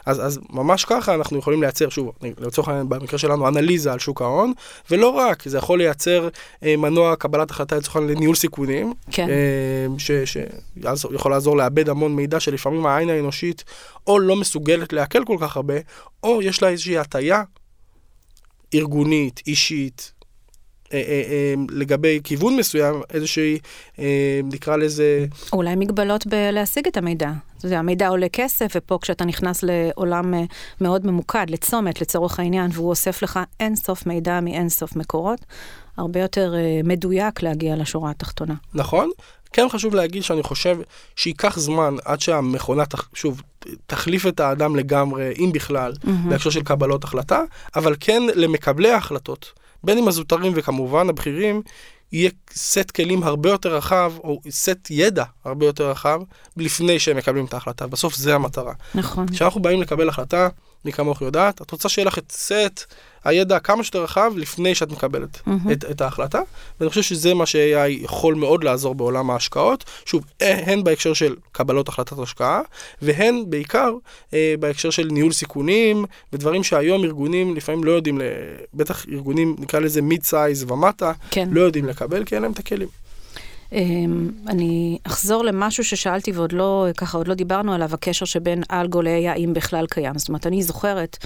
אז, 0.06 0.26
אז 0.26 0.40
ממש 0.50 0.84
ככה 0.84 1.14
אנחנו 1.14 1.38
יכולים 1.38 1.62
לייצר, 1.62 1.88
שוב, 1.88 2.12
לצורך 2.38 2.68
העניין 2.68 2.88
במקרה 2.88 3.18
שלנו, 3.18 3.48
אנליזה 3.48 3.92
על 3.92 3.98
שוק 3.98 4.22
ההון, 4.22 4.52
ולא 4.90 5.08
רק, 5.08 5.48
זה 5.48 5.58
יכול 5.58 5.78
לייצר 5.78 6.28
אה, 6.62 6.76
מנוע 6.76 7.16
קבלת 7.16 7.50
החלטה 7.50 7.76
לצורך 7.76 7.96
העניין 7.96 8.16
לניהול 8.16 8.34
סיכונים, 8.34 8.92
כן. 9.10 9.26
אה, 9.30 9.86
שיכול 10.24 11.32
לעזור 11.32 11.56
לאבד 11.56 11.88
המון 11.88 12.16
מידע 12.16 12.40
שלפעמים 12.40 12.86
העין 12.86 13.10
האנושית 13.10 13.64
או 14.06 14.18
לא 14.18 14.36
מסוגלת 14.36 14.92
לעכל 14.92 15.24
כל 15.24 15.36
כך 15.40 15.56
הרבה, 15.56 15.74
או 16.22 16.42
יש 16.42 16.62
לה 16.62 16.68
איזושהי 16.68 16.98
הטיה 16.98 17.42
ארגונית, 18.74 19.42
אישית, 19.46 20.12
אה, 20.12 20.12
אה, 20.12 20.14
אה, 20.14 20.17
לגבי 21.71 22.21
כיוון 22.25 22.57
מסוים, 22.57 23.02
איזושהי, 23.11 23.59
אה, 23.99 24.04
נקרא 24.45 24.76
לזה... 24.76 25.26
אולי 25.52 25.75
מגבלות 25.76 26.26
בלהשיג 26.26 26.87
את 26.87 26.97
המידע. 26.97 27.30
אתה 27.59 27.66
יודע, 27.66 27.78
המידע 27.78 28.09
עולה 28.09 28.28
כסף, 28.28 28.73
ופה 28.76 28.99
כשאתה 29.02 29.25
נכנס 29.25 29.62
לעולם 29.62 30.35
אה, 30.35 30.42
מאוד 30.80 31.07
ממוקד, 31.07 31.47
לצומת 31.49 32.00
לצורך 32.00 32.40
העניין, 32.40 32.71
והוא 32.75 32.90
אוסף 32.90 33.23
לך 33.23 33.40
אין 33.61 33.76
סוף 33.76 34.07
מידע 34.07 34.40
מאין 34.40 34.68
סוף 34.68 34.97
מקורות, 34.97 35.40
הרבה 35.97 36.21
יותר 36.21 36.54
אה, 36.57 36.80
מדויק 36.85 37.42
להגיע 37.42 37.76
לשורה 37.76 38.11
התחתונה. 38.11 38.54
נכון. 38.75 39.11
כן 39.52 39.66
חשוב 39.68 39.95
להגיד 39.95 40.23
שאני 40.23 40.42
חושב 40.42 40.76
שייקח 41.16 41.59
זמן 41.59 41.95
עד 42.04 42.21
שהמכונה, 42.21 42.87
תח- 42.87 43.09
שוב, 43.14 43.42
תחליף 43.87 44.26
את 44.26 44.40
האדם 44.40 44.76
לגמרי, 44.76 45.33
אם 45.38 45.50
בכלל, 45.54 45.92
מהמם. 46.04 46.30
בהקשר 46.30 46.50
של 46.50 46.62
קבלות 46.62 47.04
החלטה, 47.04 47.42
אבל 47.76 47.95
כן 48.00 48.23
למקבלי 48.35 48.90
ההחלטות, 48.90 49.52
בין 49.85 49.99
אם 49.99 50.08
הזוטרים 50.08 50.52
וכמובן 50.56 51.08
הבכירים, 51.08 51.62
יהיה 52.12 52.30
סט 52.52 52.90
כלים 52.90 53.23
הרבה 53.23 53.50
יותר 53.50 53.76
רחב, 53.76 54.12
או 54.25 54.40
סט 54.50 54.90
ידע 54.90 55.25
הרבה 55.44 55.66
יותר 55.66 55.90
רחב, 55.90 56.20
לפני 56.56 56.99
שהם 56.99 57.16
מקבלים 57.16 57.44
את 57.44 57.54
ההחלטה. 57.54 57.87
בסוף 57.87 58.14
זה 58.14 58.35
המטרה. 58.35 58.73
נכון. 58.94 59.28
כשאנחנו 59.28 59.62
באים 59.62 59.80
לקבל 59.80 60.08
החלטה, 60.08 60.49
מי 60.85 60.92
כמוך 60.92 61.23
יודעת, 61.23 61.62
את 61.62 61.70
רוצה 61.70 61.88
שיהיה 61.88 62.06
לך 62.06 62.18
את 62.18 62.32
סט 62.32 62.85
הידע 63.25 63.58
כמה 63.58 63.85
שיותר 63.85 64.02
רחב 64.02 64.32
לפני 64.37 64.75
שאת 64.75 64.90
מקבלת 64.90 65.40
מהמם. 65.47 65.73
את, 65.73 65.85
את 65.90 66.00
ההחלטה, 66.00 66.40
ואני 66.80 66.88
חושב 66.88 67.02
שזה 67.02 67.35
מה 67.35 67.47
ש-AI 67.47 67.88
יכול 67.88 68.35
מאוד 68.35 68.64
לעזור 68.64 68.94
בעולם 68.94 69.30
ההשקעות, 69.30 69.85
שוב, 70.04 70.25
אה, 70.42 70.73
הן 70.73 70.85
בהקשר 70.85 71.12
של 71.12 71.37
קבלות 71.52 71.88
החלטת 71.88 72.18
השקעה, 72.18 72.61
והן 73.02 73.44
בעיקר 73.47 73.92
אה, 74.35 74.54
בהקשר 74.61 74.90
של 74.90 75.08
ניהול 75.12 75.32
סיכונים, 75.32 76.04
ודברים 76.32 76.64
שהיום 76.64 77.04
ארגונים 77.04 77.56
לפעמים 77.56 77.85
לא 77.85 77.92
יודעים, 77.92 78.20
בטח 78.75 79.06
ארגונים, 79.12 79.56
נקרא 79.58 79.80
לזה 79.80 80.02
mid 80.02 80.22
size 80.22 80.64
ומטה, 80.68 81.12
כן. 81.30 81.49
לא 81.52 81.61
יודעים 81.61 81.87
לקבל, 81.87 82.25
כי 82.25 82.35
אין 82.35 82.42
להם 82.42 82.52
את 82.52 82.58
הכלים. 82.58 82.88
אמ, 83.72 84.30
אני 84.46 84.98
אחזור 85.04 85.44
למשהו 85.44 85.84
ששאלתי 85.84 86.32
ועוד 86.32 86.52
לא, 86.52 86.87
ככה, 86.96 87.18
עוד 87.18 87.28
לא 87.28 87.34
דיברנו 87.34 87.72
עליו, 87.72 87.94
הקשר 87.94 88.25
שבין 88.25 88.62
אלגו 88.70 89.02
ל-AI, 89.02 89.38
אם 89.38 89.52
בכלל 89.54 89.87
קיים. 89.87 90.18
זאת 90.18 90.28
אומרת, 90.28 90.46
אני 90.46 90.62
זוכרת, 90.62 91.16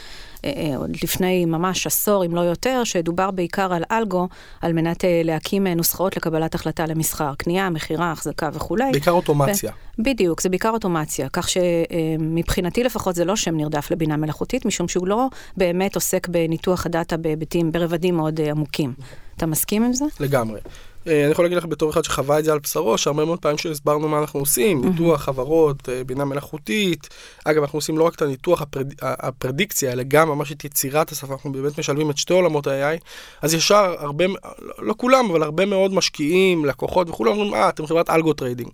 אה, 0.44 0.50
אה, 0.56 0.76
עוד 0.76 0.90
לפני 1.02 1.44
ממש 1.44 1.86
עשור, 1.86 2.24
אם 2.26 2.34
לא 2.34 2.40
יותר, 2.40 2.84
שדובר 2.84 3.30
בעיקר 3.30 3.72
על 3.72 3.82
אלגו, 3.90 4.28
על 4.60 4.72
מנת 4.72 5.04
אה, 5.04 5.20
להקים 5.24 5.66
נוסחאות 5.66 6.16
לקבלת 6.16 6.54
החלטה 6.54 6.86
למסחר, 6.86 7.34
קנייה, 7.34 7.70
מכירה, 7.70 8.12
החזקה 8.12 8.48
וכולי. 8.52 8.90
בעיקר 8.92 9.10
אוטומציה. 9.10 9.72
בדיוק, 9.98 10.40
זה 10.40 10.48
בעיקר 10.48 10.70
אוטומציה, 10.70 11.28
כך 11.32 11.48
שמבחינתי 11.48 12.84
לפחות 12.84 13.14
זה 13.14 13.24
לא 13.24 13.36
שם 13.36 13.56
נרדף 13.56 13.90
לבינה 13.90 14.16
מלאכותית, 14.16 14.64
משום 14.64 14.88
שהוא 14.88 15.06
לא 15.06 15.26
באמת 15.56 15.94
עוסק 15.94 16.28
בניתוח 16.28 16.86
הדאטה 16.86 17.16
בהיבטים, 17.16 17.72
ברבדים 17.72 18.16
מאוד 18.16 18.40
עמוקים. 18.40 18.94
אתה 19.36 19.46
מסכים 19.46 19.84
עם 19.84 19.92
זה? 19.92 20.04
לגמרי. 20.20 20.60
אה, 21.06 21.22
אני 21.24 21.32
יכול 21.32 21.44
להגיד 21.44 21.58
לך 21.58 21.66
בתור 21.66 21.90
אחד 21.90 22.04
שחווה 22.04 22.38
את 22.38 22.44
זה 22.44 22.52
על 22.52 22.58
בשרו, 22.58 22.98
שהרבה 22.98 23.24
מאוד 23.24 23.38
פעמים 23.38 23.58
שהסברנו 23.58 24.08
מה 24.08 24.18
אנחנו 24.18 24.40
עושים, 24.40 24.84
ניתוח 24.84 25.22
חברות, 25.22 25.88
אה, 25.88 26.04
בינה 26.04 26.24
מלאכותית. 26.24 27.08
אגב, 27.44 27.62
אנחנו 27.62 27.76
עושים 27.76 27.98
לא 27.98 28.04
רק 28.04 28.14
את 28.14 28.22
הניתוח, 28.22 28.62
הפרד... 28.62 28.92
הפרדיקציה, 29.02 29.92
אלא 29.92 30.02
גם 30.08 30.28
ממש 30.28 30.52
את 30.52 30.64
יצירת 30.64 31.12
השפה, 31.12 31.32
אנחנו 31.32 31.52
באמת 31.52 31.78
משלבים 31.78 32.10
את 32.10 32.18
שתי 32.18 32.32
עולמות 32.32 32.66
ה-AI. 32.66 32.98
אז 33.42 33.54
ישר 33.54 33.94
הרבה, 33.98 34.26
לא- 34.26 34.34
לא 34.78 34.94
כולם, 34.96 35.30
אבל 35.30 35.42
הרבה 35.42 35.66
מאוד 35.66 35.94
משקיעים, 35.94 36.64
לקוחות 36.64 37.10
וכולם 37.10 37.32
אומרים, 37.32 37.54
אה, 37.54 37.68
אתם 37.68 37.86
חברת 37.86 38.10
algo 38.10 38.32
trading. 38.32 38.70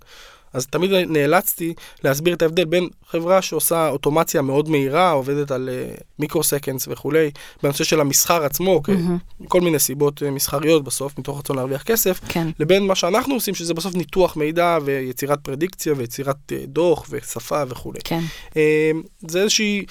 אז 0.52 0.66
תמיד 0.66 0.90
נאלצתי 0.92 1.74
להסביר 2.04 2.34
את 2.34 2.42
ההבדל 2.42 2.64
בין 2.64 2.88
חברה 3.10 3.42
שעושה 3.42 3.88
אוטומציה 3.88 4.42
מאוד 4.42 4.68
מהירה, 4.68 5.10
עובדת 5.10 5.50
על 5.50 5.68
micro 6.18 6.42
seconds 6.42 6.88
וכולי, 6.90 7.30
בנושא 7.62 7.84
של 7.84 8.00
המסחר 8.00 8.44
עצמו, 8.44 8.82
מהמם. 8.88 9.18
כל 9.48 9.60
מיני 9.60 9.78
סיבות 9.78 10.22
אה, 10.22 10.30
מסחריות 10.30 10.84
בסוף, 10.84 11.18
מתוך 11.18 11.38
רצון 11.38 11.56
להרוויח 11.56 11.82
כסף, 11.82 12.20
כן. 12.28 12.48
לבין 12.60 12.86
מה 12.86 12.94
שאנחנו 12.94 13.34
עושים, 13.34 13.54
שזה 13.54 13.74
בסוף 13.74 13.94
ניתוח 13.94 14.36
מידע 14.36 14.78
ויצירת 14.84 15.38
פרדיקציה 15.42 15.94
ויצירת 15.96 16.52
אה, 16.52 16.58
דוח 16.66 17.06
ושפה 17.10 17.62
וכולי. 17.68 17.98
כן. 18.04 18.20
אה, 18.56 18.90
זה 19.28 19.40
איזושהי, 19.42 19.84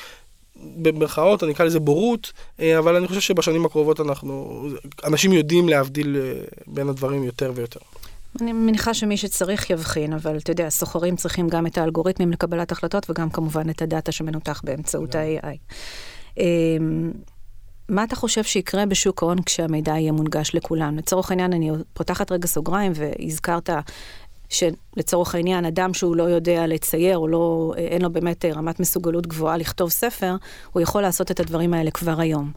במרכאות, 0.56 1.44
אני 1.44 1.52
אקרא 1.52 1.66
לזה 1.66 1.80
בורות, 1.80 2.34
אבל 2.78 2.96
אני 2.96 3.08
חושב 3.08 3.22
שבשנים 3.22 3.66
הקרובות 3.66 4.00
אנחנו, 4.00 4.64
אנשים 5.04 5.34
יודעים 5.34 5.70
להבדיל 5.70 6.18
בין 6.68 6.90
הדברים 6.90 7.24
יותר 7.24 7.52
ויותר. 7.56 7.80
אני 8.42 8.54
מניחה 8.54 8.94
שמי 8.94 9.18
שצריך 9.18 9.70
יבחין, 9.70 10.14
אבל 10.14 10.38
אתה 10.38 10.52
יודע, 10.52 10.70
סוחרים 10.70 11.16
צריכים 11.16 11.48
גם 11.48 11.68
את 11.68 11.78
האלגוריתמים 11.78 12.32
לקבלת 12.32 12.72
החלטות 12.72 13.10
וגם 13.10 13.30
כמובן 13.30 13.70
את 13.70 13.82
הדאטה 13.82 14.12
שמנותח 14.12 14.62
באמצעות 14.64 15.16
ה-AI. 15.16 15.58
אמ, 16.38 17.12
מה 17.90 18.04
אתה 18.04 18.16
חושב 18.16 18.44
שיקרה 18.44 18.86
בשוק 18.86 19.24
ההון 19.24 19.42
כשהמידע 19.42 19.92
יהיה 19.92 20.12
מונגש 20.12 20.56
לכולם? 20.56 20.98
לצורך 20.98 21.32
העניין, 21.32 21.54
אני 21.54 21.72
פותחת 21.94 22.32
רגע 22.32 22.48
סוגריים 22.48 22.92
והזכרת 22.96 23.70
שלצורך 24.50 25.36
העניין, 25.36 25.66
אדם 25.66 25.94
שהוא 25.94 26.16
לא 26.16 26.24
יודע 26.24 26.68
לצייר, 26.68 27.18
או 27.18 27.28
לא, 27.28 27.74
אין 27.78 28.02
לו 28.02 28.10
באמת 28.10 28.46
רמת 28.46 28.80
מסוגלות 28.80 29.28
גבוהה 29.28 29.58
לכתוב 29.58 29.90
ספר, 29.90 30.36
הוא 30.72 30.82
יכול 30.82 31.02
לעשות 31.02 31.32
את 31.32 31.40
הדברים 31.40 31.74
האלה 31.74 31.92
כבר 31.92 32.20
היום. 32.20 32.52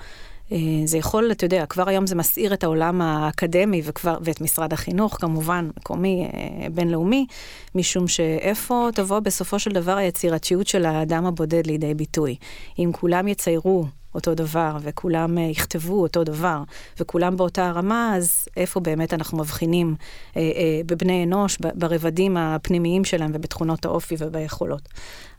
אה, 0.52 0.58
זה 0.84 0.98
יכול, 0.98 1.32
אתה 1.32 1.44
יודע, 1.44 1.66
כבר 1.66 1.88
היום 1.88 2.06
זה 2.06 2.14
מסעיר 2.14 2.54
את 2.54 2.64
העולם 2.64 3.02
האקדמי 3.02 3.82
וכבר, 3.84 4.18
ואת 4.20 4.40
משרד 4.40 4.72
החינוך, 4.72 5.16
כמובן, 5.20 5.70
מקומי, 5.76 6.28
אה, 6.34 6.66
בינלאומי, 6.70 7.26
משום 7.74 8.08
שאיפה 8.08 8.88
תבוא 8.94 9.20
בסופו 9.20 9.58
של 9.58 9.70
דבר 9.72 9.96
היצירתיות 9.96 10.66
של 10.66 10.86
האדם 10.86 11.26
הבודד 11.26 11.66
לידי 11.66 11.94
ביטוי. 11.94 12.36
אם 12.78 12.90
כולם 12.92 13.28
יציירו 13.28 13.86
אותו 14.14 14.34
דבר, 14.34 14.76
וכולם 14.80 15.38
uh, 15.38 15.40
יכתבו 15.40 16.02
אותו 16.02 16.24
דבר, 16.24 16.62
וכולם 17.00 17.36
באותה 17.36 17.68
הרמה, 17.68 18.16
אז 18.16 18.48
איפה 18.56 18.80
באמת 18.80 19.14
אנחנו 19.14 19.38
מבחינים 19.38 19.94
uh, 19.98 20.34
uh, 20.34 20.38
בבני 20.86 21.24
אנוש, 21.24 21.58
ברבדים 21.74 22.36
הפנימיים 22.36 23.04
שלהם 23.04 23.30
ובתכונות 23.34 23.84
האופי 23.84 24.14
וביכולות. 24.18 24.88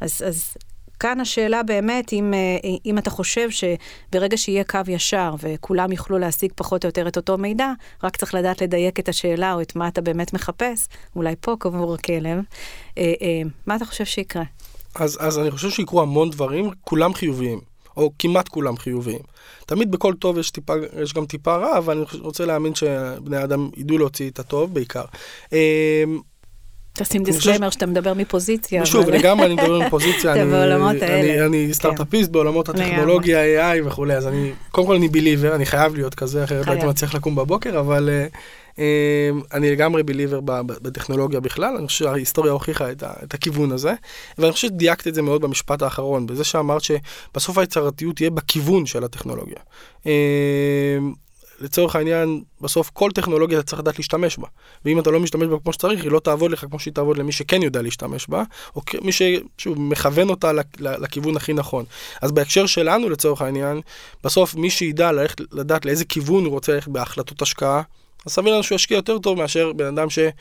אז, 0.02 0.24
אז 0.28 0.54
כאן 1.02 1.20
השאלה 1.20 1.64
באמת, 1.64 2.14
אם, 2.14 2.34
uh, 2.34 2.68
אם 2.86 2.98
אתה 2.98 3.10
חושב 3.10 3.48
שברגע 3.50 4.38
שיהיה 4.38 4.64
קו 4.64 4.80
ישר 4.88 5.36
וכולם 5.40 5.92
יוכלו 5.92 6.18
להשיג 6.18 6.52
פחות 6.56 6.84
או 6.84 6.88
יותר 6.88 7.08
את 7.08 7.18
אותו 7.18 7.38
מידע, 7.38 7.72
רק 8.04 8.18
צריך 8.18 8.34
לדעת 8.34 8.62
לדייק 8.62 9.00
את 9.00 9.10
השאלה 9.10 9.54
או 9.54 9.62
את 9.62 9.76
מה 9.76 9.88
אתה 9.88 10.02
באמת 10.02 10.34
מחפש, 10.34 10.88
אולי 11.16 11.36
פה 11.40 11.56
קבור 11.60 11.94
הכלב, 11.94 12.40
uh, 12.40 12.94
uh, 12.94 13.00
מה 13.68 13.76
אתה 13.76 13.86
חושב 13.86 14.06
שיקרה? 14.06 14.44
אז, 14.96 15.18
אז 15.22 15.40
אני 15.40 15.52
חושב 15.52 15.70
שיקרו 15.70 16.02
המון 16.02 16.30
דברים, 16.30 16.70
כולם 16.82 17.14
חיוביים. 17.14 17.72
או 17.98 18.12
כמעט 18.20 18.48
כולם 18.48 18.78
חיוביים. 18.78 19.20
תמיד 19.66 19.92
בכל 19.92 20.14
טוב 20.14 20.38
יש, 20.38 20.52
טיפה, 20.52 20.74
יש 21.02 21.14
גם 21.14 21.26
טיפה 21.26 21.56
רע, 21.56 21.78
אבל 21.78 21.98
אני 21.98 22.20
רוצה 22.20 22.46
להאמין 22.46 22.76
שבני 22.76 23.44
אדם 23.44 23.70
ידעו 23.78 23.98
להוציא 23.98 24.30
את 24.30 24.40
הטוב 24.40 24.74
בעיקר. 24.74 25.06
תשים 26.94 27.24
disclaimer 27.24 27.70
שאתה 27.70 27.86
מדבר 27.86 28.14
מפוזיציה. 28.14 28.86
שוב, 28.86 29.10
לגמרי 29.10 29.46
אני 29.46 29.54
מדבר 29.54 29.80
מפוזיציה, 29.88 30.32
אתה 30.36 30.46
בעולמות 30.46 31.02
האלה. 31.02 31.46
אני 31.46 31.74
סטארט-אפיסט 31.74 32.32
בעולמות 32.32 32.70
הטכנולוגיה, 32.70 33.76
AI 33.76 33.88
וכולי, 33.88 34.16
אז 34.16 34.28
אני, 34.28 34.52
קודם 34.72 34.88
כל 34.88 34.96
אני 34.96 35.08
believer, 35.08 35.56
אני 35.56 35.66
חייב 35.66 35.96
להיות 35.96 36.16
כזה, 36.16 36.44
אחרת 36.44 36.68
לא 36.68 36.72
הייתי 36.72 36.88
מצליח 36.88 37.16
לקום 37.16 37.36
בבוקר, 37.36 37.80
אבל 37.80 38.10
אני 39.54 39.72
לגמרי 39.72 40.04
believer 40.04 40.40
בטכנולוגיה 40.66 41.40
בכלל, 41.40 41.76
אני 41.78 41.88
חושב 41.88 42.06
שההיסטוריה 42.06 42.52
הוכיחה 42.52 42.92
את 42.92 43.34
הכיוון 43.34 43.72
הזה, 43.72 43.94
ואני 44.38 44.52
חושב 44.52 44.68
שדייקת 44.68 45.08
את 45.08 45.16
זה 45.16 45.22
מאוד 45.22 45.42
במשפט 45.42 45.82
האחרון, 45.82 46.28
בזה 46.28 46.44
שאמרת 46.44 46.82
שבסוף 46.82 47.58
היצירתיות 47.58 48.16
תהיה 48.16 48.30
בכיוון 48.30 48.86
של 48.86 49.04
הטכנולוגיה. 49.04 49.60
לצורך 51.62 51.96
העניין, 51.96 52.42
בסוף 52.62 52.90
כל 52.94 53.12
טכנולוגיה 53.12 53.60
אתה 53.60 53.68
צריך 53.68 53.82
לדעת 53.82 53.98
להשתמש 53.98 54.38
בה. 54.38 54.48
ואם 54.86 55.00
אתה 55.00 55.12
לא 55.12 55.20
משתמש 55.20 55.48
בה 55.48 55.58
כמו 55.64 55.74
שצריך, 55.74 56.04
היא 56.04 56.12
לא 56.12 56.20
תעבוד 56.20 56.52
לך 56.52 56.66
כמו 56.66 56.80
שהיא 56.80 56.94
תעבוד 56.94 57.18
למי 57.18 57.32
שכן 57.32 57.62
יודע 57.62 57.82
להשתמש 57.82 58.28
בה, 58.30 58.44
או 58.76 58.82
מי 59.02 59.12
ששוב 59.12 59.82
מכוון 59.82 60.30
אותה 60.30 60.52
לכיוון 60.80 61.38
הכי 61.38 61.54
נכון. 61.54 61.86
אז 62.22 62.32
בהקשר 62.32 62.66
שלנו, 62.66 63.10
לצורך 63.10 63.42
העניין, 63.42 63.82
בסוף 64.24 64.56
מי 64.56 64.70
שידע 64.70 65.12
ללכת, 65.12 65.42
לדעת 65.52 65.86
לאיזה 65.86 66.06
כיוון 66.06 66.46
הוא 66.46 66.52
רוצה 66.52 66.74
ללכת 66.74 66.88
בהחלטות 66.88 67.42
השקעה, 67.42 67.82
אז 68.26 68.32
סביר 68.32 68.54
לנו 68.54 68.64
שהוא 68.64 68.76
ישקיע 68.76 68.96
יותר 68.96 69.20
טוב 69.20 69.38
מאשר 69.38 69.74
בן 69.74 69.86
אדם 69.86 70.10
שלא 70.10 70.32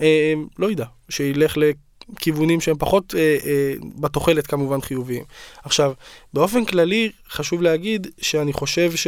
אה, 0.00 0.34
לא 0.58 0.70
ידע, 0.70 0.84
שילך 1.08 1.56
לכיוונים 1.56 2.60
שהם 2.60 2.76
פחות 2.78 3.14
אה, 3.14 3.36
אה, 3.46 3.74
בתוחלת 4.00 4.46
כמובן 4.46 4.80
חיוביים. 4.80 5.24
עכשיו, 5.64 5.92
באופן 6.34 6.64
כללי 6.64 7.10
חשוב 7.30 7.62
להגיד 7.62 8.06
שאני 8.20 8.52
חושב 8.52 8.96
ש... 8.96 9.06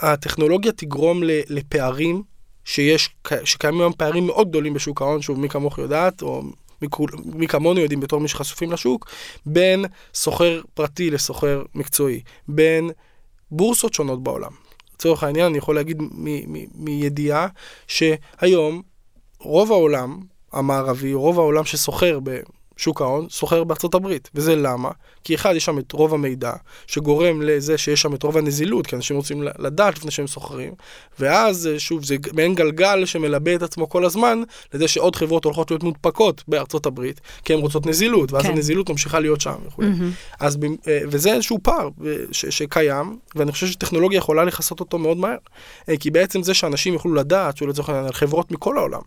הטכנולוגיה 0.00 0.72
תגרום 0.72 1.22
לפערים 1.24 2.22
שיש, 2.64 3.10
שקיימים 3.44 3.80
היום 3.80 3.92
פערים 3.92 4.26
מאוד 4.26 4.48
גדולים 4.48 4.74
בשוק 4.74 5.02
ההון, 5.02 5.22
שוב, 5.22 5.40
מי 5.40 5.48
כמוך 5.48 5.78
יודעת, 5.78 6.22
או 6.22 6.42
מי 7.24 7.48
כמונו 7.48 7.80
יודעים 7.80 8.00
בתור 8.00 8.20
מי 8.20 8.28
שחשופים 8.28 8.72
לשוק, 8.72 9.10
בין 9.46 9.84
סוחר 10.14 10.60
פרטי 10.74 11.10
לסוחר 11.10 11.62
מקצועי, 11.74 12.20
בין 12.48 12.90
בורסות 13.50 13.94
שונות 13.94 14.22
בעולם. 14.22 14.52
לצורך 14.94 15.22
העניין, 15.22 15.46
אני 15.46 15.58
יכול 15.58 15.74
להגיד 15.74 16.02
מידיעה 16.74 17.46
שהיום 17.86 18.82
רוב 19.38 19.72
העולם 19.72 20.20
המערבי, 20.52 21.14
רוב 21.14 21.38
העולם 21.38 21.64
שסוחר. 21.64 22.18
שוק 22.80 23.00
ההון, 23.02 23.26
סוחר 23.30 23.64
בארצות 23.64 23.94
הברית. 23.94 24.30
וזה 24.34 24.56
למה? 24.56 24.90
כי 25.24 25.34
אחד, 25.34 25.54
יש 25.56 25.64
שם 25.64 25.78
את 25.78 25.92
רוב 25.92 26.14
המידע, 26.14 26.52
שגורם 26.86 27.42
לזה 27.42 27.78
שיש 27.78 28.02
שם 28.02 28.14
את 28.14 28.22
רוב 28.22 28.36
הנזילות, 28.36 28.86
כי 28.86 28.96
אנשים 28.96 29.16
רוצים 29.16 29.42
לדעת 29.58 29.96
לפני 29.96 30.10
שהם 30.10 30.26
סוחרים, 30.26 30.72
ואז, 31.18 31.66
אה, 31.66 31.78
שוב, 31.78 32.04
זה 32.04 32.16
מעין 32.32 32.54
גלגל 32.54 33.04
שמלבה 33.04 33.54
את 33.54 33.62
עצמו 33.62 33.88
כל 33.88 34.04
הזמן, 34.04 34.42
לזה 34.74 34.88
שעוד 34.88 35.16
חברות 35.16 35.44
הולכות 35.44 35.70
להיות 35.70 35.82
מודפקות 35.82 36.44
בארצות 36.48 36.86
הברית, 36.86 37.20
כי 37.44 37.52
הן 37.52 37.58
רוצות 37.58 37.86
נזילות, 37.86 38.32
ואז 38.32 38.42
כן. 38.42 38.50
הנזילות 38.50 38.90
ממשיכה 38.90 39.20
להיות 39.20 39.40
שם 39.40 39.54
וכו'. 39.66 39.82
Mm-hmm. 39.82 40.36
אז, 40.40 40.58
אה, 40.88 40.98
וזה 41.06 41.32
איזשהו 41.32 41.58
פער 41.62 41.88
ש, 42.32 42.46
שקיים, 42.46 43.18
ואני 43.34 43.52
חושב 43.52 43.66
שטכנולוגיה 43.66 44.18
יכולה 44.18 44.44
לכסות 44.44 44.80
אותו 44.80 44.98
מאוד 44.98 45.16
מהר. 45.16 45.36
כי 46.00 46.10
בעצם 46.10 46.42
זה 46.42 46.54
שאנשים 46.54 46.92
יוכלו 46.94 47.14
לדעת, 47.14 47.56
שהוא 47.56 47.68
לצורך 47.68 47.88
העניין, 47.88 48.06
על 48.06 48.12
חברות 48.12 48.50
מכל 48.50 48.78
העולם, 48.78 49.00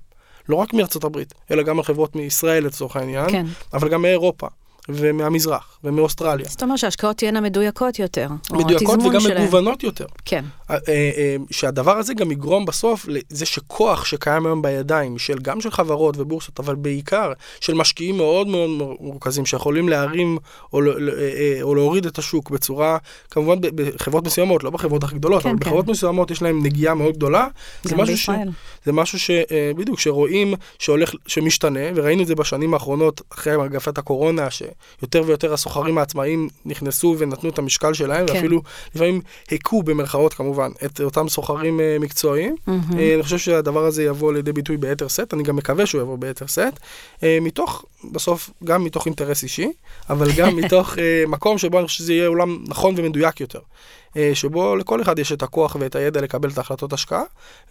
לא 0.49 0.55
רק 0.55 0.73
מארצות 0.73 1.03
הברית, 1.03 1.33
אלא 1.51 1.63
גם 1.63 1.77
על 1.77 1.83
חברות 1.83 2.15
מישראל 2.15 2.65
לצורך 2.65 2.95
העניין, 2.95 3.29
כן. 3.29 3.45
אבל 3.73 3.89
גם 3.89 4.01
מאירופה. 4.01 4.47
ומהמזרח, 4.89 5.79
ומאוסטרליה. 5.83 6.45
זאת 6.49 6.63
אומרת 6.63 6.77
שההשקעות 6.77 7.17
תהיינה 7.17 7.41
מדויקות 7.41 7.99
יותר, 7.99 8.27
מדויקות 8.51 8.99
וגם 8.99 9.19
שלהם. 9.19 9.43
מגוונות 9.43 9.83
יותר. 9.83 10.05
כן. 10.25 10.45
אה, 10.73 11.11
אה, 11.17 11.35
שהדבר 11.51 11.97
הזה 11.97 12.13
גם 12.13 12.31
יגרום 12.31 12.65
בסוף 12.65 13.05
לזה 13.07 13.45
שכוח 13.45 14.05
שקיים 14.05 14.45
היום 14.45 14.61
בידיים, 14.61 15.17
של 15.17 15.39
גם 15.41 15.61
של 15.61 15.71
חברות 15.71 16.17
ובורסות, 16.17 16.59
אבל 16.59 16.75
בעיקר 16.75 17.31
של 17.59 17.73
משקיעים 17.73 18.17
מאוד 18.17 18.47
מאוד 18.47 18.69
מורכזים, 18.99 19.45
שיכולים 19.45 19.89
להרים 19.89 20.37
או, 20.73 20.81
אה, 20.81 21.59
או 21.61 21.75
להוריד 21.75 22.05
את 22.05 22.17
השוק 22.17 22.49
בצורה, 22.49 22.97
כמובן 23.31 23.57
בחברות 23.75 24.25
מסוימות, 24.25 24.63
לא 24.63 24.69
בחברות 24.69 25.03
הכי 25.03 25.15
גדולות, 25.15 25.43
כן, 25.43 25.49
אבל 25.49 25.57
כן. 25.57 25.65
בחברות 25.65 25.87
מסוימות 25.87 26.31
יש 26.31 26.41
להם 26.41 26.63
נגיעה 26.63 26.95
מאוד 26.95 27.15
גדולה. 27.15 27.47
זה 27.83 27.95
בישראל. 27.95 28.49
ש, 28.49 28.85
זה 28.85 28.91
משהו 28.91 29.19
שבדיוק, 29.19 29.99
שרואים 29.99 30.53
שהולך, 30.79 31.13
שמשתנה, 31.27 31.79
וראינו 31.95 32.21
את 32.21 32.27
זה 32.27 32.35
בשנים 32.35 32.73
האחרונות, 32.73 33.21
אחרי 33.33 33.57
מגפת 33.57 33.97
הקורונה, 33.97 34.51
ש... 34.51 34.63
יותר 35.01 35.23
ויותר 35.25 35.53
הסוחרים 35.53 35.97
העצמאיים 35.97 36.49
נכנסו 36.65 37.15
ונתנו 37.17 37.49
את 37.49 37.59
המשקל 37.59 37.93
שלהם, 37.93 38.27
כן. 38.27 38.33
ואפילו 38.33 38.61
לפעמים 38.95 39.21
הכו 39.51 39.83
במרכאות 39.83 40.33
כמובן 40.33 40.62
את 40.85 41.01
אותם 41.01 41.29
סוחרים 41.29 41.79
uh, 41.79 42.03
מקצועיים. 42.03 42.55
Mm-hmm. 42.55 42.91
Uh, 42.91 42.95
אני 43.15 43.23
חושב 43.23 43.37
שהדבר 43.37 43.85
הזה 43.85 44.03
יבוא 44.03 44.33
לידי 44.33 44.53
ביטוי 44.53 44.77
ביתר 44.77 45.09
סט, 45.09 45.33
אני 45.33 45.43
גם 45.43 45.55
מקווה 45.55 45.85
שהוא 45.85 46.01
יבוא 46.01 46.17
ביתר 46.17 46.47
סט, 46.47 46.79
uh, 47.19 47.23
מתוך, 47.41 47.85
בסוף, 48.11 48.49
גם 48.63 48.83
מתוך 48.83 49.05
אינטרס 49.05 49.43
אישי, 49.43 49.71
אבל 50.09 50.27
גם 50.37 50.55
מתוך 50.59 50.93
uh, 50.93 50.97
מקום 51.27 51.57
שבו 51.57 51.79
אני 51.79 51.87
חושב 51.87 51.97
שזה 51.97 52.13
יהיה 52.13 52.27
עולם 52.27 52.63
נכון 52.67 52.93
ומדויק 52.97 53.41
יותר. 53.41 53.59
uh, 53.59 54.15
שבו 54.33 54.75
לכל 54.75 55.01
אחד 55.01 55.19
יש 55.19 55.31
את 55.31 55.43
הכוח 55.43 55.75
ואת 55.79 55.95
הידע 55.95 56.21
לקבל 56.21 56.49
את 56.49 56.57
ההחלטות 56.57 56.93
השקעה, 56.93 57.23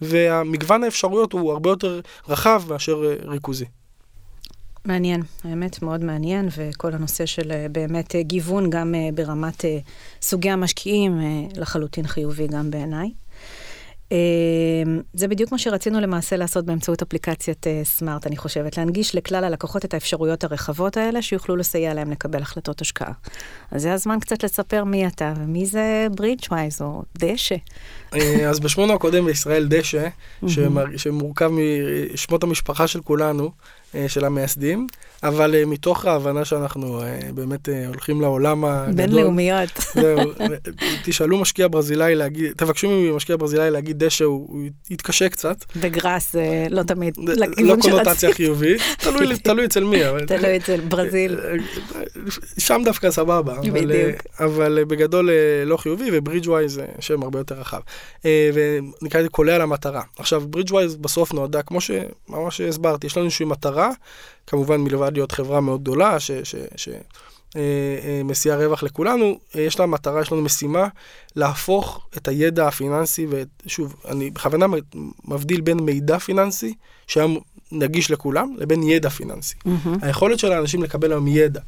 והמגוון 0.02 0.84
האפשרויות 0.84 1.32
הוא 1.32 1.52
הרבה 1.52 1.70
יותר 1.70 2.00
רחב 2.28 2.62
מאשר 2.68 3.02
uh, 3.02 3.28
ריכוזי. 3.28 3.64
מעניין, 4.84 5.22
האמת 5.44 5.82
מאוד 5.82 6.04
מעניין, 6.04 6.48
וכל 6.56 6.94
הנושא 6.94 7.26
של 7.26 7.52
אה, 7.52 7.66
באמת 7.72 8.14
אה, 8.14 8.22
גיוון 8.22 8.70
גם 8.70 8.94
אה, 8.94 9.08
ברמת 9.14 9.64
סוגי 10.22 10.50
המשקיעים 10.50 11.20
לחלוטין 11.56 12.06
חיובי 12.06 12.46
גם 12.46 12.70
בעיניי. 12.70 13.10
זה 15.14 15.28
בדיוק 15.28 15.52
מה 15.52 15.58
שרצינו 15.58 16.00
למעשה 16.00 16.36
לעשות 16.36 16.64
באמצעות 16.64 17.02
אפליקציית 17.02 17.66
סמארט, 17.84 18.26
אני 18.26 18.36
חושבת, 18.36 18.76
להנגיש 18.78 19.14
לכלל 19.14 19.44
הלקוחות 19.44 19.84
את 19.84 19.94
האפשרויות 19.94 20.44
הרחבות 20.44 20.96
האלה, 20.96 21.22
שיוכלו 21.22 21.56
לסייע 21.56 21.94
להם 21.94 22.10
לקבל 22.10 22.42
החלטות 22.42 22.80
השקעה. 22.80 23.12
אז 23.70 23.82
זה 23.82 23.92
הזמן 23.92 24.18
קצת 24.20 24.44
לספר 24.44 24.84
מי 24.84 25.06
אתה 25.06 25.32
ומי 25.36 25.66
זה 25.66 26.06
ברידג'ווייז 26.16 26.82
או 26.82 27.02
דשא. 27.18 27.56
אז 28.48 28.60
בשמונה 28.60 28.94
הקודם 28.94 29.24
בישראל 29.24 29.68
דשא, 29.68 30.08
שמורכב 30.96 31.50
משמות 32.14 32.42
המשפחה 32.42 32.86
של 32.86 33.00
כולנו, 33.00 33.50
אה, 33.94 34.08
של 34.08 34.24
המייסדים, 34.24 34.86
אבל 35.22 35.54
אה, 35.54 35.66
מתוך 35.66 36.04
ההבנה 36.04 36.44
שאנחנו 36.44 37.02
אה, 37.02 37.18
באמת 37.34 37.68
הולכים 37.86 38.20
לעולם 38.20 38.64
הגדול. 38.64 38.94
בינלאומיות. 38.94 39.70
זהו, 39.94 40.18
תשאלו 41.04 41.38
משקיע 41.38 41.68
ברזילאי 41.68 42.14
להגיד, 42.14 42.52
תבקשו 42.56 42.90
ממשקיע 42.90 43.36
ברזילאי 43.36 43.70
להגיד 43.70 44.04
דשא, 44.04 44.24
הוא 44.24 44.68
יתקשה 44.90 45.28
קצת. 45.28 45.64
וגראס 45.76 46.34
לא 46.70 46.82
תמיד 46.82 47.14
לא 47.58 47.76
קונוטציה 47.80 48.34
חיובית, 48.34 48.80
תלוי 49.42 49.64
אצל 49.64 49.84
מי. 49.84 49.98
תלוי 50.26 50.56
אצל 50.56 50.80
ברזיל. 50.80 51.38
שם 52.58 52.82
דווקא 52.84 53.10
סבבה. 53.10 53.54
בדיוק. 53.60 54.22
אבל 54.40 54.84
בגדול 54.84 55.30
לא 55.66 55.76
חיובי, 55.76 56.10
ו 56.12 56.18
Bridgewise 56.18 56.74
זה 56.74 56.86
שם 57.00 57.22
הרבה 57.22 57.38
יותר 57.38 57.54
רחב. 57.54 57.80
ונקרא 59.02 59.20
לזה 59.20 59.28
קולע 59.28 59.58
למטרה. 59.58 60.02
עכשיו, 60.18 60.42
Bridgewise 60.48 60.96
בסוף 60.96 61.34
נועדה, 61.34 61.62
כמו 61.62 61.78
שממש 61.80 62.60
הסברתי, 62.60 63.06
יש 63.06 63.16
לנו 63.16 63.26
איזושהי 63.26 63.46
מטרה. 63.46 63.90
כמובן 64.46 64.80
מלבד 64.80 65.10
להיות 65.12 65.32
חברה 65.32 65.60
מאוד 65.60 65.82
גדולה, 65.82 66.20
שמסיעה 66.20 66.96
אה, 68.56 68.60
אה, 68.60 68.66
רווח 68.66 68.82
לכולנו, 68.82 69.38
אה, 69.56 69.60
יש 69.60 69.80
לה 69.80 69.86
מטרה, 69.86 70.20
יש 70.20 70.32
לנו 70.32 70.42
משימה 70.42 70.88
להפוך 71.36 72.06
את 72.16 72.28
הידע 72.28 72.68
הפיננסי, 72.68 73.26
ושוב, 73.30 73.96
אני 74.08 74.30
בכוונה 74.30 74.66
מבדיל 75.24 75.60
בין 75.60 75.80
מידע 75.80 76.18
פיננסי, 76.18 76.74
שהיום 77.06 77.38
נגיש 77.72 78.10
לכולם, 78.10 78.54
לבין 78.58 78.82
ידע 78.82 79.08
פיננסי. 79.08 79.54
Mm-hmm. 79.54 79.88
היכולת 80.02 80.38
של 80.38 80.52
האנשים 80.52 80.82
לקבל 80.82 81.12
היום 81.12 81.28
ידע 81.28 81.60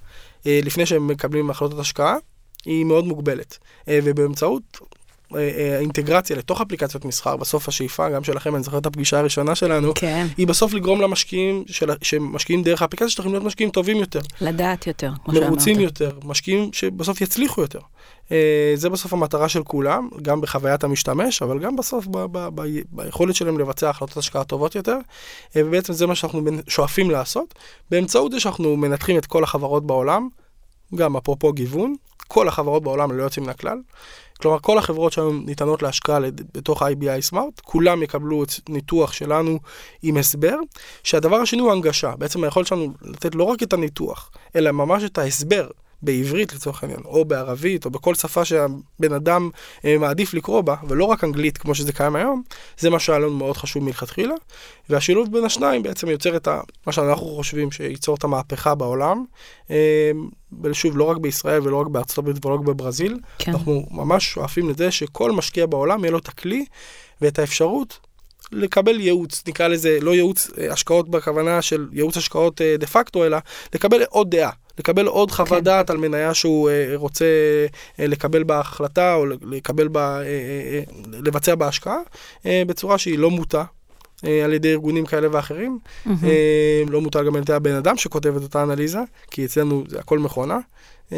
לפני 0.46 0.86
שהם 0.86 1.06
מקבלים 1.06 1.50
החלטות 1.50 1.78
השקעה, 1.78 2.16
היא 2.64 2.84
מאוד 2.84 3.04
מוגבלת. 3.04 3.58
ובאמצעות 3.88 4.62
האינטגרציה 5.30 6.36
לתוך 6.36 6.60
אפליקציות 6.60 7.04
מסחר, 7.04 7.36
בסוף 7.36 7.68
השאיפה, 7.68 8.08
גם 8.08 8.24
שלכם, 8.24 8.54
אני 8.54 8.62
זוכר 8.62 8.78
את 8.78 8.86
הפגישה 8.86 9.18
הראשונה 9.18 9.54
שלנו, 9.54 9.92
כן. 9.94 10.26
היא 10.36 10.46
בסוף 10.46 10.74
לגרום 10.74 11.00
למשקיעים, 11.00 11.64
של, 11.66 11.90
שמשקיעים 12.02 12.62
דרך 12.62 12.82
האפליקציה, 12.82 13.08
שצריכים 13.08 13.32
להיות 13.32 13.44
משקיעים 13.44 13.70
טובים 13.70 13.96
יותר. 13.96 14.20
לדעת 14.40 14.86
יותר, 14.86 15.10
כמו 15.24 15.34
שאמרת. 15.34 15.48
מרוצים 15.48 15.80
יותר, 15.80 16.10
משקיעים 16.24 16.72
שבסוף 16.72 17.20
יצליחו 17.20 17.60
יותר. 17.60 17.80
אה, 18.32 18.72
זה 18.74 18.90
בסוף 18.90 19.12
המטרה 19.12 19.48
של 19.48 19.62
כולם, 19.62 20.08
גם 20.22 20.40
בחוויית 20.40 20.84
המשתמש, 20.84 21.42
אבל 21.42 21.58
גם 21.58 21.76
בסוף 21.76 22.06
ב- 22.06 22.26
ב- 22.32 22.48
ב- 22.54 22.80
ביכולת 22.92 23.34
שלהם 23.34 23.58
לבצע 23.58 23.90
החלטות 23.90 24.16
השקעה 24.16 24.44
טובות 24.44 24.74
יותר, 24.74 24.98
אה, 25.56 25.62
ובעצם 25.64 25.92
זה 25.92 26.06
מה 26.06 26.14
שאנחנו 26.14 26.42
שואפים 26.68 27.10
לעשות, 27.10 27.54
באמצעות 27.90 28.32
זה 28.32 28.40
שאנחנו 28.40 28.76
מנתחים 28.76 29.18
את 29.18 29.26
כל 29.26 29.44
החברות 29.44 29.86
בעולם, 29.86 30.28
גם 30.94 31.16
אפרופו 31.16 31.52
גיוון, 31.52 31.94
כל 32.28 32.48
החברות 32.48 32.82
בעולם 32.82 33.12
ללא 33.12 33.22
יוצאים 33.22 33.44
מן 33.44 33.50
הכלל. 33.50 33.78
כלומר, 34.44 34.58
כל 34.58 34.78
החברות 34.78 35.12
שהיום 35.12 35.42
ניתנות 35.46 35.82
להשקעה 35.82 36.18
בתוך 36.54 36.82
IBI 36.82 37.32
Smart, 37.32 37.60
כולם 37.62 38.02
יקבלו 38.02 38.42
את 38.44 38.50
ניתוח 38.68 39.12
שלנו 39.12 39.58
עם 40.02 40.16
הסבר, 40.16 40.56
שהדבר 41.02 41.36
השני 41.36 41.60
הוא 41.60 41.72
הנגשה. 41.72 42.12
בעצם 42.18 42.44
היכולת 42.44 42.66
שלנו 42.66 42.92
לתת 43.02 43.34
לא 43.34 43.44
רק 43.44 43.62
את 43.62 43.72
הניתוח, 43.72 44.30
אלא 44.56 44.72
ממש 44.72 45.04
את 45.04 45.18
ההסבר 45.18 45.68
בעברית 46.04 46.54
לצורך 46.54 46.82
העניין, 46.82 47.00
או 47.04 47.24
בערבית, 47.24 47.84
או 47.84 47.90
בכל 47.90 48.14
שפה 48.14 48.44
שהבן 48.44 49.12
אדם 49.16 49.50
אה, 49.84 49.98
מעדיף 49.98 50.34
לקרוא 50.34 50.60
בה, 50.60 50.74
ולא 50.88 51.04
רק 51.04 51.24
אנגלית 51.24 51.58
כמו 51.58 51.74
שזה 51.74 51.92
קיים 51.92 52.16
היום, 52.16 52.42
זה 52.78 52.90
מה 52.90 52.98
שהיה 52.98 53.18
לנו 53.18 53.36
מאוד 53.36 53.56
חשוב 53.56 53.84
מלכתחילה. 53.84 54.34
והשילוב 54.88 55.32
בין 55.32 55.44
השניים 55.44 55.82
בעצם 55.82 56.08
יוצר 56.08 56.36
את 56.36 56.48
ה, 56.48 56.60
מה 56.86 56.92
שאנחנו 56.92 57.26
חושבים 57.26 57.70
שייצור 57.70 58.14
את 58.14 58.24
המהפכה 58.24 58.74
בעולם. 58.74 59.24
אה, 59.70 60.10
ושוב, 60.62 60.98
לא 60.98 61.04
רק 61.04 61.16
בישראל 61.16 61.60
ולא 61.62 61.80
רק 61.80 61.86
בארצות 61.86 62.18
הברית 62.18 62.46
ולא 62.46 62.54
רק 62.54 62.60
בברזיל, 62.60 63.18
כן. 63.38 63.52
אנחנו 63.52 63.86
ממש 63.90 64.32
שואפים 64.32 64.70
לזה 64.70 64.90
שכל 64.90 65.32
משקיע 65.32 65.66
בעולם 65.66 66.00
יהיה 66.00 66.10
לו 66.10 66.18
את 66.18 66.28
הכלי 66.28 66.64
ואת 67.20 67.38
האפשרות 67.38 67.98
לקבל 68.52 69.00
ייעוץ, 69.00 69.42
נקרא 69.48 69.68
לזה 69.68 69.98
לא 70.00 70.14
ייעוץ 70.14 70.50
אה, 70.58 70.72
השקעות 70.72 71.08
בכוונה 71.08 71.62
של 71.62 71.88
ייעוץ 71.92 72.16
השקעות 72.16 72.60
דה 72.78 72.86
פקטו, 72.86 73.24
אלא 73.24 73.38
לקבל 73.74 74.02
עוד 74.02 74.30
דעה. 74.30 74.50
לקבל 74.78 75.06
עוד 75.06 75.30
חוות 75.30 75.58
כן. 75.58 75.64
דעת 75.64 75.90
על 75.90 75.96
מניה 75.96 76.34
שהוא 76.34 76.70
uh, 76.70 76.96
רוצה 76.96 77.24
uh, 77.66 78.02
לקבל 78.02 78.42
בה 78.42 78.60
החלטה 78.60 79.14
או 79.14 79.26
לקבל 79.26 79.88
בה, 79.88 80.20
uh, 80.20 80.24
uh, 80.88 81.16
לבצע 81.24 81.54
בה 81.54 81.68
השקעה 81.68 81.98
uh, 82.42 82.46
בצורה 82.66 82.98
שהיא 82.98 83.18
לא 83.18 83.30
מוטה. 83.30 83.64
uh, 84.24 84.44
על 84.44 84.52
ידי 84.52 84.72
ארגונים 84.72 85.06
כאלה 85.06 85.28
ואחרים, 85.32 85.78
mm-hmm. 85.84 86.08
uh, 86.08 86.90
לא 86.90 87.00
מוטה 87.00 87.22
גם 87.22 87.34
על 87.34 87.42
ידי 87.42 87.52
הבן 87.52 87.74
אדם 87.74 87.96
שכותב 87.96 88.36
את 88.36 88.42
אותה 88.42 88.62
אנליזה, 88.62 89.00
כי 89.30 89.44
אצלנו 89.44 89.84
זה 89.88 89.98
הכל 89.98 90.18
מכונה. 90.18 90.58
Uh, 91.10 91.14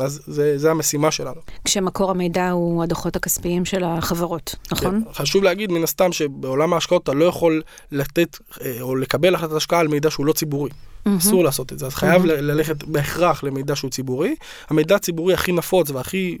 אז 0.00 0.20
זה, 0.26 0.58
זה 0.58 0.70
המשימה 0.70 1.10
שלנו. 1.10 1.40
כשמקור 1.64 2.10
המידע 2.10 2.50
הוא 2.50 2.82
הדוחות 2.82 3.16
הכספיים 3.16 3.64
של 3.64 3.84
החברות, 3.84 4.54
נכון? 4.72 5.04
כן, 5.04 5.12
חשוב 5.12 5.42
להגיד 5.42 5.72
מן 5.72 5.82
הסתם 5.82 6.12
שבעולם 6.12 6.72
ההשקעות 6.72 7.02
אתה 7.02 7.12
לא 7.12 7.24
יכול 7.24 7.62
לתת 7.92 8.36
או 8.80 8.96
לקבל 8.96 9.34
החלטת 9.34 9.52
השקעה 9.52 9.80
על 9.80 9.88
מידע 9.88 10.10
שהוא 10.10 10.26
לא 10.26 10.32
ציבורי. 10.32 10.70
Mm-hmm. 10.70 11.18
אסור 11.18 11.44
לעשות 11.44 11.72
את 11.72 11.78
זה, 11.78 11.86
אז 11.86 11.94
חייב 11.94 12.22
mm-hmm. 12.22 12.26
ללכת 12.26 12.84
בהכרח 12.84 13.44
למידע 13.44 13.76
שהוא 13.76 13.90
ציבורי. 13.90 14.34
המידע 14.68 14.96
הציבורי 14.96 15.34
הכי 15.34 15.52
נפוץ 15.52 15.90
והכי 15.90 16.38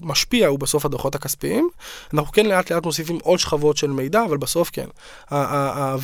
משפיע 0.00 0.48
הוא 0.48 0.58
בסוף 0.58 0.84
הדוחות 0.84 1.14
הכספיים. 1.14 1.68
אנחנו 2.14 2.32
כן 2.32 2.46
לאט 2.46 2.72
לאט 2.72 2.84
מוסיפים 2.84 3.18
עוד 3.22 3.38
שכבות 3.38 3.76
של 3.76 3.90
מידע, 3.90 4.24
אבל 4.24 4.36
בסוף 4.36 4.70
כן. 4.72 4.86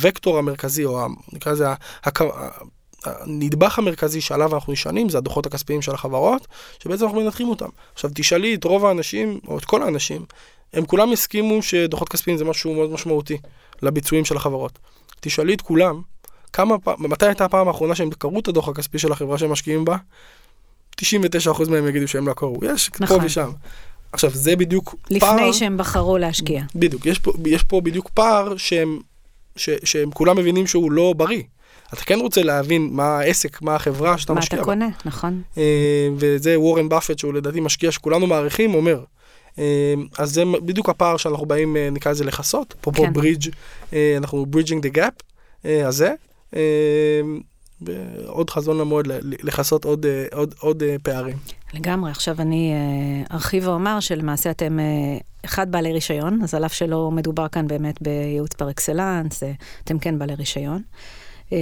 הוקטור 0.03 0.37
המרכזי, 0.37 0.85
או 0.85 1.07
נקרא 1.33 1.51
לזה 1.51 1.65
הנדבך 3.07 3.79
המרכזי 3.79 4.21
שעליו 4.21 4.55
אנחנו 4.55 4.73
נשענים 4.73 5.09
זה 5.09 5.17
הדוחות 5.17 5.45
הכספיים 5.45 5.81
של 5.81 5.93
החברות, 5.93 6.47
שבעצם 6.83 7.05
אנחנו 7.05 7.21
מנתחים 7.21 7.49
אותם. 7.49 7.69
עכשיו 7.93 8.11
תשאלי 8.13 8.55
את 8.55 8.63
רוב 8.63 8.85
האנשים, 8.85 9.39
או 9.47 9.57
את 9.57 9.65
כל 9.65 9.83
האנשים, 9.83 10.25
הם 10.73 10.85
כולם 10.85 11.11
הסכימו 11.11 11.61
שדוחות 11.61 12.09
כספיים 12.09 12.37
זה 12.37 12.45
משהו 12.45 12.73
מאוד 12.73 12.91
משמעותי 12.91 13.37
לביצועים 13.81 14.25
של 14.25 14.37
החברות. 14.37 14.79
תשאלי 15.19 15.53
את 15.53 15.61
כולם, 15.61 16.01
כמה 16.53 16.79
פעם, 16.79 16.95
מתי 16.99 17.25
הייתה 17.25 17.45
הפעם 17.45 17.67
האחרונה 17.67 17.95
שהם 17.95 18.09
קראו 18.09 18.39
את 18.39 18.47
הדוח 18.47 18.69
הכספי 18.69 18.99
של 18.99 19.11
החברה 19.11 19.37
שהם 19.37 19.51
משקיעים 19.51 19.85
בה? 19.85 19.97
99% 21.01 21.69
מהם 21.69 21.87
יגידו 21.87 22.07
שהם 22.07 22.27
לא 22.27 22.33
קראו, 22.33 22.59
יש 22.65 22.89
נכון. 22.99 23.19
פה 23.19 23.25
ושם. 23.25 23.51
עכשיו, 24.11 24.29
זה 24.33 24.55
בדיוק 24.55 24.95
לפני 25.05 25.19
פער, 25.19 25.51
שהם 25.51 25.77
בחרו 25.77 26.17
להשקיע. 26.17 26.63
בדיוק, 26.75 27.05
יש 27.05 27.19
פה, 27.19 27.33
יש 27.45 27.63
פה 27.63 27.81
בדיוק 27.81 28.09
פער 28.09 28.57
שהם, 28.57 28.99
ש, 29.55 29.69
שהם 29.83 30.11
כולם 30.11 30.37
מבינים 30.37 30.67
שהוא 30.67 30.91
לא 30.91 31.13
בריא. 31.17 31.43
אתה 31.93 32.01
כן 32.01 32.19
רוצה 32.19 32.43
להבין 32.43 32.89
מה 32.91 33.19
העסק, 33.19 33.61
מה 33.61 33.75
החברה 33.75 34.17
שאתה 34.17 34.33
מה 34.33 34.39
משקיע 34.39 34.59
אתה 34.59 34.65
בה. 34.65 34.73
קונה, 34.73 34.87
נכון. 35.05 35.41
אה, 35.57 36.09
וזה 36.17 36.59
וורן 36.59 36.89
באפט, 36.89 37.19
שהוא 37.19 37.33
לדעתי 37.33 37.59
משקיע 37.59 37.91
שכולנו 37.91 38.27
מעריכים, 38.27 38.73
אומר. 38.73 39.03
אה, 39.59 39.93
אז 40.17 40.33
זה 40.33 40.43
בדיוק 40.65 40.89
הפער 40.89 41.17
שאנחנו 41.17 41.45
באים, 41.45 41.77
אה, 41.77 41.89
נקרא 41.91 42.11
לזה 42.11 42.23
לכסות. 42.23 42.75
אפרופו 42.81 43.03
כן. 43.03 43.13
ברידג', 43.13 43.49
אנחנו 44.17 44.45
bridging 44.45 44.83
the 44.83 44.89
gap 44.89 45.13
הזה. 45.63 46.13
עוד 48.27 48.49
חזון 48.49 48.77
למועד 48.77 49.07
לכסות 49.21 49.85
עוד, 49.85 50.05
עוד, 50.31 50.55
עוד 50.59 50.83
פערים. 51.03 51.37
לגמרי. 51.73 52.11
עכשיו 52.11 52.35
אני 52.39 52.73
ארחיב 53.31 53.67
ואומר 53.67 53.99
שלמעשה 53.99 54.51
אתם 54.51 54.79
אחד 55.45 55.71
בעלי 55.71 55.93
רישיון, 55.93 56.39
אז 56.43 56.53
על 56.53 56.65
אף 56.65 56.73
שלא 56.73 57.11
מדובר 57.11 57.47
כאן 57.47 57.67
באמת 57.67 58.01
בייעוץ 58.01 58.53
פר 58.53 58.69
אקסלנס, 58.69 59.43
אתם 59.83 59.99
כן 59.99 60.19
בעלי 60.19 60.35
רישיון. 60.35 60.81
אה, 61.53 61.57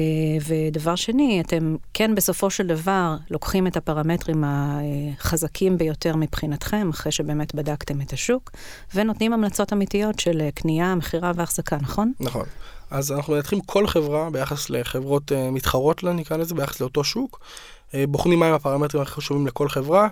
ודבר 0.47 0.95
שני, 0.95 1.41
אתם 1.41 1.75
כן 1.93 2.15
בסופו 2.15 2.49
של 2.49 2.67
דבר 2.67 3.15
לוקחים 3.31 3.67
את 3.67 3.77
הפרמטרים 3.77 4.43
החזקים 4.47 5.77
ביותר 5.77 6.15
מבחינתכם, 6.15 6.89
אחרי 6.89 7.11
שבאמת 7.11 7.55
בדקתם 7.55 8.01
את 8.01 8.13
השוק, 8.13 8.51
ונותנים 8.95 9.33
המלצות 9.33 9.73
אמיתיות 9.73 10.19
של 10.19 10.41
אה, 10.41 10.49
קנייה, 10.51 10.95
מכירה 10.95 11.31
והחזקה, 11.35 11.77
נכון? 11.81 12.11
נכון. 12.19 12.45
אז 12.91 13.11
אנחנו 13.11 13.33
מנתחים 13.33 13.61
כל 13.61 13.87
חברה 13.87 14.29
ביחס 14.29 14.69
לחברות 14.69 15.31
אה, 15.31 15.51
מתחרות 15.51 16.03
לה, 16.03 16.13
נקרא 16.13 16.37
לזה, 16.37 16.55
ביחס 16.55 16.81
לאותו 16.81 17.03
שוק. 17.03 17.39
בוחנים 18.07 18.39
מהם 18.39 18.53
הפרמטרים 18.53 19.03
הכי 19.03 19.11
חשובים 19.11 19.47
לכל 19.47 19.69
חברה. 19.69 20.07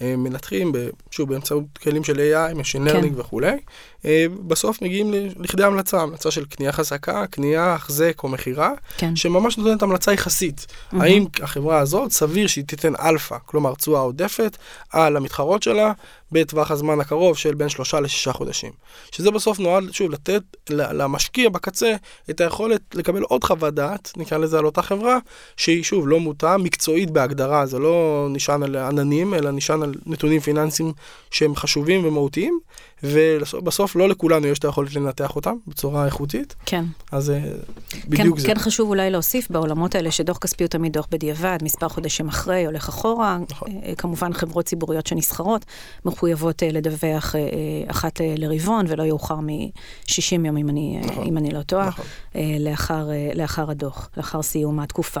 מנתחים, 0.00 0.72
שוב, 1.10 1.28
באמצעות 1.28 1.64
כלים 1.82 2.04
של 2.04 2.16
AI, 2.16 2.54
Machine, 2.56 2.92
כן. 2.92 3.08
וכולי. 3.16 3.56
אה, 4.04 4.26
בסוף 4.46 4.82
מגיעים 4.82 5.14
לכדי 5.38 5.64
המלצה, 5.64 6.00
המלצה 6.02 6.30
של 6.30 6.44
קנייה 6.44 6.72
חזקה, 6.72 7.26
קנייה, 7.26 7.74
החזק 7.74 8.22
או 8.24 8.28
מכירה, 8.28 8.70
כן. 8.98 9.16
שממש 9.16 9.58
נותנת 9.58 9.82
המלצה 9.82 10.12
יחסית. 10.12 10.66
מהמם. 10.92 11.04
האם 11.04 11.24
החברה 11.42 11.78
הזאת, 11.78 12.12
סביר 12.12 12.46
שהיא 12.46 12.64
תיתן 12.64 12.92
אלפא, 12.96 13.36
כלומר 13.46 13.74
תשואה 13.74 14.00
עודפת, 14.00 14.56
על 14.90 15.16
המתחרות 15.16 15.62
שלה, 15.62 15.92
בטווח 16.32 16.70
הזמן 16.70 17.00
הקרוב 17.00 17.36
של 17.36 17.54
בין 17.54 17.68
שלושה 17.68 18.00
לשישה 18.00 18.32
חודשים. 18.32 18.72
שזה 19.10 19.30
בסוף 19.30 19.58
נועד, 19.58 19.84
שוב, 19.92 20.10
לתת 20.10 20.42
למשקיע 20.70 21.48
בקצה 21.48 21.94
את 22.30 22.40
היכולת 22.40 22.80
לקבל 22.94 23.22
עוד 23.22 23.44
חוות 23.44 23.74
דעת, 23.74 24.12
נקרא 24.16 24.38
לזה 24.38 24.58
על 24.58 24.64
אותה 24.64 24.82
חברה, 24.82 25.18
שהיא 25.56 25.82
שוב 25.82 26.08
לא 26.08 26.20
מוטה, 26.20 26.56
מקצועית 26.56 27.10
בהגדרה, 27.10 27.66
זה 27.66 27.78
לא 27.78 28.26
נשען 28.30 28.62
על 28.62 28.76
עננים, 28.76 29.34
אלא 29.34 29.50
נשען 29.50 29.82
על 29.82 29.94
נתונים 30.06 30.40
פיננסיים 30.40 30.92
שהם 31.30 31.56
חשובים 31.56 32.04
ומהותיים, 32.04 32.60
ובסוף 33.02 33.91
לא 33.96 34.08
לכולנו 34.08 34.46
יש 34.46 34.58
את 34.58 34.64
היכולת 34.64 34.94
לנתח 34.94 35.36
אותם 35.36 35.56
בצורה 35.66 36.06
איכותית, 36.06 36.54
כן. 36.66 36.84
אז 37.12 37.30
אה, 37.30 37.40
כן, 37.88 37.98
בדיוק 38.08 38.38
זה. 38.38 38.46
כן 38.46 38.58
חשוב 38.58 38.88
אולי 38.88 39.10
להוסיף 39.10 39.50
בעולמות 39.50 39.94
האלה 39.94 40.10
שדוח 40.10 40.38
כספי 40.38 40.64
הוא 40.64 40.68
תמיד 40.68 40.92
דוח 40.92 41.06
בדיעבד, 41.10 41.58
מספר 41.62 41.88
חודשים 41.88 42.28
אחרי, 42.28 42.66
הולך 42.66 42.88
אחורה. 42.88 43.38
נכון. 43.50 43.68
אה, 43.84 43.92
כמובן 43.98 44.32
חברות 44.32 44.64
ציבוריות 44.64 45.06
שנסחרות 45.06 45.64
מחויבות 46.04 46.62
אה, 46.62 46.68
לדווח 46.72 47.34
אה, 47.34 47.40
אה, 47.40 47.46
אחת 47.90 48.20
אה, 48.20 48.34
לרבעון 48.36 48.86
ולא 48.88 49.02
יאוחר 49.02 49.36
מ-60 49.36 50.46
יום, 50.46 50.56
אם 50.56 50.68
אני, 50.68 51.00
אה, 51.02 51.06
נכון. 51.06 51.26
אם 51.26 51.38
אני 51.38 51.50
לא 51.50 51.62
טועה, 51.62 51.88
נכון. 51.88 52.04
אה, 52.36 52.56
לאחר, 52.60 53.10
אה, 53.10 53.30
לאחר 53.34 53.70
הדוח, 53.70 54.10
לאחר 54.16 54.42
סיום 54.42 54.80
התקופה. 54.80 55.20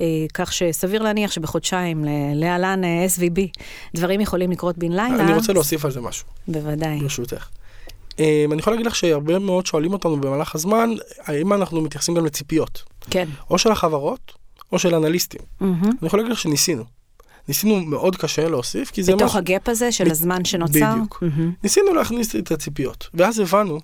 אה, 0.00 0.06
כך 0.34 0.52
שסביר 0.52 1.02
להניח 1.02 1.30
שבחודשיים, 1.30 2.04
להלן 2.34 2.84
אה, 2.84 3.06
SVB, 3.16 3.40
דברים 3.94 4.20
יכולים 4.20 4.50
לקרות 4.50 4.78
בן 4.78 4.92
לילה. 4.92 5.24
אני 5.24 5.34
רוצה 5.34 5.52
להוסיף 5.52 5.84
על 5.84 5.90
זה 5.90 6.00
משהו. 6.00 6.26
בוודאי. 6.48 6.98
ברשותך. 7.00 7.48
אה, 8.18 8.44
אני 8.52 8.60
יכול 8.60 8.72
להגיד 8.72 8.86
לך 8.86 8.96
שהרבה 8.96 9.38
מאוד 9.38 9.66
שואלים 9.66 9.92
אותנו 9.92 10.20
במהלך 10.20 10.54
הזמן, 10.54 10.90
האם 11.18 11.52
אנחנו 11.52 11.80
מתייחסים 11.80 12.14
גם 12.14 12.26
לציפיות, 12.26 12.82
כן. 13.10 13.28
או 13.50 13.58
של 13.58 13.72
החברות, 13.72 14.32
או 14.72 14.78
של 14.78 14.94
אנליסטים. 14.94 15.40
מהמם. 15.60 15.82
אני 15.84 16.06
יכול 16.06 16.18
להגיד 16.18 16.32
לך 16.32 16.38
שניסינו. 16.38 16.84
ניסינו 17.48 17.80
מאוד 17.80 18.16
קשה 18.16 18.48
להוסיף, 18.48 18.90
כי 18.90 19.02
זה 19.02 19.12
בתוך 19.14 19.26
משהו... 19.26 19.38
ה 19.38 19.45
gap 19.45 19.68
הזה 19.68 19.92
של 19.92 20.04
ב- 20.08 20.10
הזמן 20.10 20.44
שנוצר. 20.44 20.92
בדיוק. 20.94 21.22
מהמם. 21.22 21.52
ניסינו 21.62 21.94
להכניס 21.94 22.36
את 22.36 22.52
הציפיות, 22.52 23.08
ואז 23.14 23.38
הבנו, 23.38 23.80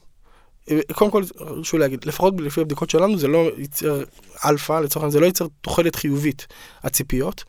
אה, 0.71 0.81
קודם 0.93 1.11
כל, 1.11 1.23
חשוב 1.61 1.81
להגיד, 1.81 2.05
לפחות 2.05 2.35
לפי 2.41 2.61
הבדיקות 2.61 2.91
שלנו, 2.91 3.19
זה 3.19 3.29
לא 3.29 3.49
ייצר 3.59 4.03
אלפא, 4.45 4.73
לצורך 4.73 4.97
העניין, 4.97 5.11
זה 5.11 5.21
לא 5.21 5.27
ייצר 5.27 5.47
תוחלת 5.61 5.97
חיובית, 5.97 6.47
הציפיות, 6.83 7.45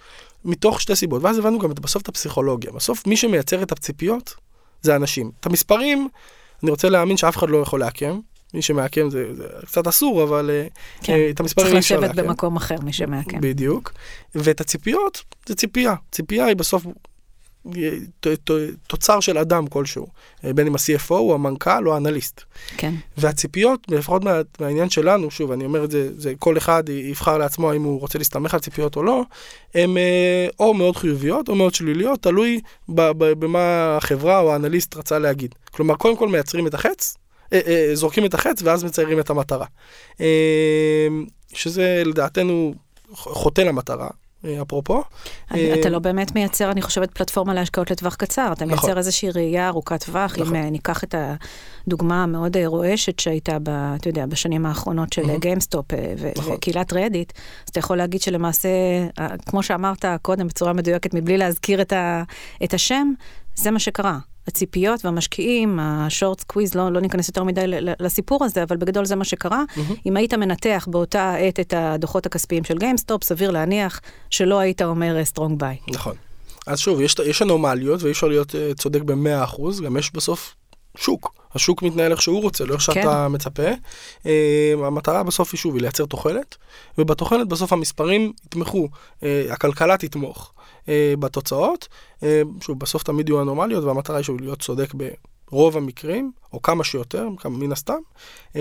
מתוך 0.45 0.81
שתי 0.81 0.95
סיבות. 0.95 1.23
ואז 1.23 1.37
הבנו 1.37 1.59
גם 1.59 1.71
את- 1.71 1.79
בסוף 1.79 2.01
את 2.01 2.07
הפסיכולוגיה. 2.07 2.71
בסוף 2.71 3.07
מי 3.07 3.17
שמייצר 3.17 3.63
את 3.63 3.71
הציפיות 3.71 4.35
זה 4.81 4.95
אנשים. 4.95 5.31
את 5.39 5.45
המספרים, 5.45 6.09
אני 6.63 6.71
רוצה 6.71 6.89
להאמין 6.89 7.17
שאף 7.17 7.37
אחד 7.37 7.49
לא 7.49 7.57
יכול 7.57 7.79
לעקם. 7.79 8.19
מי 8.53 8.61
שמעקם 8.61 9.09
זה, 9.09 9.35
זה 9.35 9.43
קצת 9.65 9.87
אסור, 9.87 10.23
אבל 10.23 10.49
אה, 10.49 10.67
כן. 11.03 11.13
אה, 11.13 11.29
את 11.29 11.39
המספרים 11.39 11.67
צריך 11.67 11.75
אי 11.75 11.79
אפשר 11.79 11.99
לשבת 11.99 12.15
לעקם. 12.15 12.27
במקום 12.29 12.55
אחר, 12.55 12.75
מי 12.83 12.93
שמעקם. 12.93 13.41
בדיוק. 13.41 13.93
ואת 14.35 14.61
הציפיות, 14.61 15.23
זה 15.45 15.55
ציפייה. 15.55 15.95
ציפייה 16.11 16.45
היא 16.45 16.55
בסוף 16.55 16.85
תוצר 18.87 19.19
של 19.19 19.37
אדם 19.37 19.67
כלשהו, 19.67 20.07
בין 20.43 20.67
אם 20.67 20.75
ה-CFO 20.75 21.11
או 21.11 21.33
המנכ"ל 21.33 21.87
או 21.87 21.93
האנליסט. 21.93 22.41
כן. 22.77 22.93
והציפיות, 23.17 23.79
לפחות 23.89 24.23
מה, 24.23 24.41
מהעניין 24.59 24.89
שלנו, 24.89 25.31
שוב, 25.31 25.51
אני 25.51 25.65
אומר 25.65 25.83
את 25.83 25.91
זה, 25.91 26.09
זה 26.17 26.33
כל 26.39 26.57
אחד 26.57 26.89
יבחר 26.89 27.37
לעצמו 27.37 27.71
האם 27.71 27.83
הוא 27.83 27.99
רוצה 27.99 28.17
להסתמך 28.17 28.53
על 28.53 28.59
ציפיות 28.59 28.95
או 28.95 29.03
לא, 29.03 29.23
הן 29.75 29.97
אה, 29.97 30.47
או 30.59 30.73
מאוד 30.73 30.95
חיוביות 30.95 31.49
או 31.49 31.55
מאוד 31.55 31.73
שליליות, 31.73 32.21
תלוי 32.21 32.61
במה 32.89 33.97
החברה 33.97 34.39
או 34.39 34.53
האנליסט 34.53 34.95
רצה 34.95 35.19
להגיד. 35.19 35.55
כלומר, 35.71 35.95
קודם 35.95 36.17
כל 36.17 36.27
מייצרים 36.27 36.67
את 36.67 36.73
החץ, 36.73 37.17
אה, 37.53 37.59
אה, 37.67 37.89
זורקים 37.93 38.25
את 38.25 38.33
החץ 38.33 38.61
ואז 38.63 38.83
מציירים 38.83 39.19
את 39.19 39.29
המטרה. 39.29 39.65
שזה 41.53 42.03
לדעתנו 42.05 42.73
חוטא 43.11 43.61
למטרה, 43.61 44.09
אפרופו. 44.61 45.01
אה, 45.53 45.75
אתה 45.79 45.89
לא 45.89 45.99
באמת 45.99 46.35
מייצר, 46.35 46.71
אני 46.71 46.81
חושבת, 46.81 47.11
פלטפורמה 47.17 47.53
להשקעות 47.53 47.91
לטווח 47.91 48.15
קצר. 48.15 48.49
אתה 48.51 48.65
נכון. 48.65 48.67
מייצר 48.85 48.97
איזושהי 48.97 49.29
ראייה 49.31 49.67
ארוכת 49.67 50.03
טווח. 50.03 50.35
נכון. 50.37 50.55
אם 50.55 50.63
אה, 50.63 50.69
ניקח 50.69 51.03
את 51.03 51.15
הדוגמה 51.87 52.23
המאוד 52.23 52.57
אה, 52.57 52.67
רועשת 52.67 53.19
שהייתה, 53.19 53.57
ב- 53.63 53.69
אתה 53.95 54.09
יודע, 54.09 54.25
בשנים 54.25 54.65
האחרונות 54.65 55.13
של. 55.13 55.21
גיימסטופ 55.39 55.93
אה, 55.93 56.13
ו- 56.19 56.31
נכון. 56.37 56.53
וקהילת 56.53 56.93
רדיט, 56.93 57.33
אז 57.35 57.69
אתה 57.69 57.79
יכול 57.79 57.97
להגיד 57.97 58.21
שלמעשה, 58.21 58.69
אה, 59.19 59.27
כמו 59.45 59.63
שאמרת 59.63 60.05
קודם 60.21 60.47
בצורה 60.47 60.73
מדויקת, 60.73 61.13
מבלי 61.13 61.37
להזכיר 61.37 61.81
את 61.81 61.93
ה- 61.93 62.23
את 62.63 62.73
השם, 62.73 63.11
זה 63.55 63.71
מה 63.71 63.79
שקרה. 63.79 64.17
הציפיות 64.47 65.05
והמשקיעים, 65.05 65.79
ה 65.79 65.89
short 65.89 66.39
squeeze, 66.39 66.75
לא, 66.75 66.91
לא 66.91 67.01
ניכנס 67.01 67.27
יותר 67.27 67.43
מדי 67.43 67.63
לסיפור 67.99 68.45
הזה, 68.45 68.63
אבל 68.63 68.77
בגדול 68.77 69.05
זה 69.05 69.15
מה 69.15 69.25
שקרה. 69.25 69.63
מהמם. 69.77 69.95
אם 70.05 70.17
היית 70.17 70.33
מנתח 70.33 70.87
באותה 70.91 71.35
עת 71.35 71.59
את 71.59 71.73
הדוחות 71.77 72.25
הכספיים 72.25 72.63
של 72.63 72.77
גיימסטופ, 72.77 73.23
סביר 73.23 73.51
להניח 73.51 74.01
שלא 74.29 74.59
היית 74.59 74.81
אומר 74.81 75.25
strong 75.25 75.59
buy. 75.59 75.77
נכון. 75.87 76.15
אז 76.67 76.79
שוב, 76.79 77.01
יש, 77.01 77.15
יש 77.25 77.41
אנומליות 77.41 78.03
ואי 78.03 78.11
אפשר 78.11 78.27
להיות 78.27 78.51
אה, 78.51 78.75
צודק 78.77 79.01
ב-100%, 79.01 79.83
גם 79.85 79.97
יש 79.97 80.13
בסוף 80.13 80.55
שוק. 80.97 81.33
השוק 81.55 81.83
מתנהל 81.83 82.11
איך 82.11 82.21
שהוא 82.21 82.41
רוצה, 82.41 82.65
לא 82.65 82.73
איך 82.73 82.81
שאתה 82.81 83.27
מצפה. 83.27 83.71
אה, 84.23 84.27
המטרה 84.85 85.23
בסוף 85.23 85.49
היא 85.51 85.57
שוב, 85.57 85.75
היא 85.75 85.81
לייצר 85.81 86.05
תוחלת, 86.05 86.55
ובתוחלת 86.97 87.47
בסוף 87.47 87.73
המספרים 87.73 88.33
יתמכו, 88.45 88.87
אה, 89.19 89.23
הכלכלה 89.51 89.97
תתמוך 89.97 90.53
אה, 90.87 91.19
בתוצאות. 91.19 91.87
אה, 92.19 92.23
שוב, 92.61 92.79
בסוף 92.79 93.03
תמיד 93.03 93.29
יהיו 93.29 93.41
אנומליות, 93.41 93.83
והמטרה 93.83 94.17
היא 94.17 94.23
שוב 94.23 94.41
להיות 94.41 94.59
צודק 94.59 94.93
ברוב 95.51 95.77
המקרים, 95.77 96.31
או 96.53 96.61
כמה 96.61 96.83
שיותר, 96.83 97.27
כמה- 97.37 97.57
מן 97.57 97.71
הסתם. 97.71 97.99
Uh, 98.53 98.57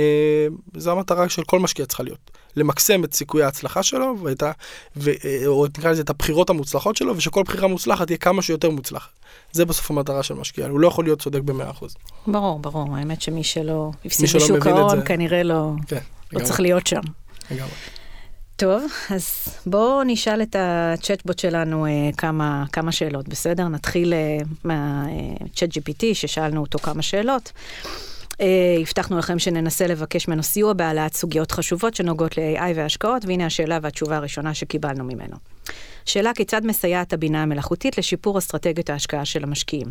זו 0.76 0.92
המטרה 0.92 1.28
של 1.28 1.44
כל 1.44 1.60
משקיע 1.60 1.86
צריכה 1.86 2.02
להיות. 2.02 2.30
למקסם 2.56 3.04
את 3.04 3.14
סיכויי 3.14 3.44
ההצלחה 3.44 3.82
שלו, 3.82 4.14
ואת 4.22 4.42
ה, 4.42 4.52
ו, 4.96 5.10
אה, 5.24 5.46
או 5.46 5.66
נקרא 5.66 5.90
לזה 5.90 6.02
את 6.02 6.10
הבחירות 6.10 6.50
המוצלחות 6.50 6.96
שלו, 6.96 7.16
ושכל 7.16 7.42
בחירה 7.42 7.68
מוצלחת 7.68 8.06
תהיה 8.06 8.18
כמה 8.18 8.42
שיותר 8.42 8.70
מוצלחת. 8.70 9.10
זה 9.52 9.64
בסוף 9.64 9.90
המטרה 9.90 10.22
של 10.22 10.34
משקיע, 10.34 10.66
הוא 10.66 10.80
לא 10.80 10.88
יכול 10.88 11.04
להיות 11.04 11.22
צודק 11.22 11.40
ב-100%. 11.40 11.84
ברור, 12.26 12.58
ברור. 12.58 12.96
האמת 12.96 13.22
שמי 13.22 13.44
שלא 13.44 13.90
הפסיד 14.04 14.36
בשוק 14.36 14.66
ההון. 14.66 15.04
כנראה 15.04 15.42
לא, 15.42 15.70
כן, 15.86 16.00
לא 16.32 16.44
צריך 16.44 16.60
להיות 16.60 16.86
שם. 16.86 17.00
לגמרי. 17.50 17.70
טוב, 18.56 18.84
אז 19.10 19.48
בואו 19.66 20.02
נשאל 20.04 20.42
את 20.42 20.56
הצ'טבוט 20.58 21.38
שלנו 21.38 21.86
אה, 21.86 21.90
כמה, 22.16 22.64
כמה 22.72 22.92
שאלות, 22.92 23.28
בסדר? 23.28 23.68
נתחיל 23.68 24.12
אה, 24.12 24.38
מהצ'אט 24.64 25.68
GPT, 25.70 26.02
ששאלנו 26.14 26.60
אותו 26.60 26.78
כמה 26.78 27.02
שאלות. 27.02 27.52
אה, 28.40 28.76
הבטחנו 28.80 29.18
לכם 29.18 29.38
שננסה 29.38 29.86
לבקש 29.86 30.28
ממנו 30.28 30.42
סיוע 30.42 30.72
בהעלאת 30.72 31.14
סוגיות 31.14 31.52
חשובות 31.52 31.94
שנוגעות 31.94 32.38
ל-AI 32.38 32.72
והשקעות, 32.74 33.24
והנה 33.24 33.46
השאלה 33.46 33.78
והתשובה 33.82 34.16
הראשונה 34.16 34.54
שקיבלנו 34.54 35.04
ממנו. 35.04 35.36
שאלה 36.06 36.34
כיצד 36.34 36.66
מסייעת 36.66 37.12
הבינה 37.12 37.42
המלאכותית 37.42 37.98
לשיפור 37.98 38.38
אסטרטגיות 38.38 38.90
ההשקעה 38.90 39.24
של 39.24 39.42
המשקיעים. 39.42 39.86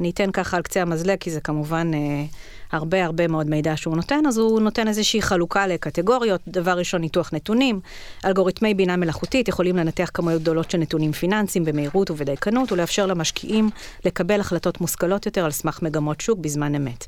אני 0.00 0.10
אתן 0.10 0.30
ככה 0.32 0.56
על 0.56 0.62
קצה 0.62 0.82
המזלג, 0.82 1.18
כי 1.18 1.30
זה 1.30 1.40
כמובן 1.40 1.90
אה, 1.94 2.24
הרבה 2.72 3.04
הרבה 3.04 3.28
מאוד 3.28 3.46
מידע 3.50 3.76
שהוא 3.76 3.96
נותן, 3.96 4.26
אז 4.28 4.38
הוא 4.38 4.60
נותן 4.60 4.88
איזושהי 4.88 5.22
חלוקה 5.22 5.66
לקטגוריות. 5.66 6.40
דבר 6.48 6.78
ראשון, 6.78 7.00
ניתוח 7.00 7.30
נתונים. 7.32 7.80
אלגוריתמי 8.24 8.74
בינה 8.74 8.96
מלאכותית 8.96 9.48
יכולים 9.48 9.76
לנתח 9.76 10.10
כמויות 10.14 10.42
גדולות 10.42 10.70
של 10.70 10.78
נתונים 10.78 11.12
פיננסיים 11.12 11.64
במהירות 11.64 12.10
ובדייקנות, 12.10 12.72
ולאפשר 12.72 13.06
למשקיעים 13.06 13.70
לקבל 14.04 14.40
החלטות 14.40 14.80
מושכלות 14.80 15.26
יותר 15.26 15.44
על 15.44 15.50
סמך 15.50 15.82
מגמות 15.82 16.20
שוק 16.20 16.38
בזמן 16.38 16.74
אמת. 16.74 17.06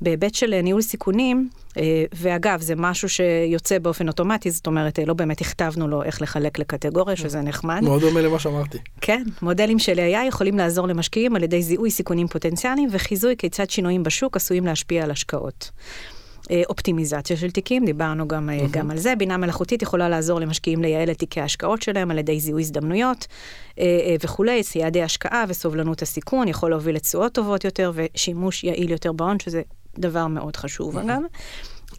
בהיבט 0.00 0.34
של 0.34 0.54
אה, 0.54 0.62
ניהול 0.62 0.82
סיכונים, 0.82 1.48
אה, 1.76 2.04
ואגב, 2.14 2.60
זה 2.60 2.74
משהו 2.76 3.08
שיוצא 3.08 3.78
באופן 3.78 4.08
אוטומטי, 4.08 4.50
זאת 4.50 4.66
אומרת, 4.66 4.98
אה, 4.98 5.04
לא 5.04 5.14
באמת 5.14 5.40
הכתבנו 5.40 5.88
לו 5.88 6.02
איך 6.02 6.22
לחלק 6.22 6.58
לקטגוריה, 6.58 7.16
שזה 7.16 7.40
נחמד. 7.40 7.80
מאוד 7.82 8.00
דומה 8.00 8.20
למה 8.20 8.38
שאמרתי. 8.38 8.78
כן, 9.00 9.22
מודלים 9.42 9.78
של 9.78 9.98
AI 9.98 10.28
יכולים 10.28 10.58
לעזור 10.58 10.86
למשקיעים 10.86 11.36
על 11.36 11.42
ידי 11.42 11.62
זיהוי 11.62 11.90
סיכונים 11.90 12.28
פוטנציאליים 12.28 12.88
וחיזוי 12.92 13.34
כיצד 13.38 13.70
שינויים 13.70 14.02
בשוק 14.02 14.36
עשויים 14.36 14.66
להשפיע 14.66 15.04
על 15.04 15.10
השקעות. 15.10 15.70
אופטימיזציה 16.68 17.36
של 17.36 17.50
תיקים, 17.50 17.84
דיברנו 17.84 18.28
גם, 18.28 18.50
mm-hmm. 18.50 18.68
גם 18.70 18.90
על 18.90 18.98
זה. 18.98 19.14
בינה 19.18 19.36
מלאכותית 19.36 19.82
יכולה 19.82 20.08
לעזור 20.08 20.40
למשקיעים 20.40 20.82
לייעל 20.82 21.10
את 21.10 21.18
תיקי 21.18 21.40
ההשקעות 21.40 21.82
שלהם 21.82 22.10
על 22.10 22.18
ידי 22.18 22.40
זיהוי 22.40 22.62
הזדמנויות 22.62 23.26
וכולי, 24.24 24.62
יעדי 24.74 25.02
השקעה 25.02 25.44
וסובלנות 25.48 26.02
הסיכון, 26.02 26.48
יכול 26.48 26.70
להוביל 26.70 26.96
לתשואות 26.96 27.32
טובות 27.32 27.64
יותר 27.64 27.92
ושימוש 27.94 28.64
יעיל 28.64 28.90
יותר 28.90 29.12
בהון, 29.12 29.40
שזה 29.40 29.62
דבר 29.98 30.26
מאוד 30.26 30.56
חשוב 30.56 30.98
אגב. 30.98 31.22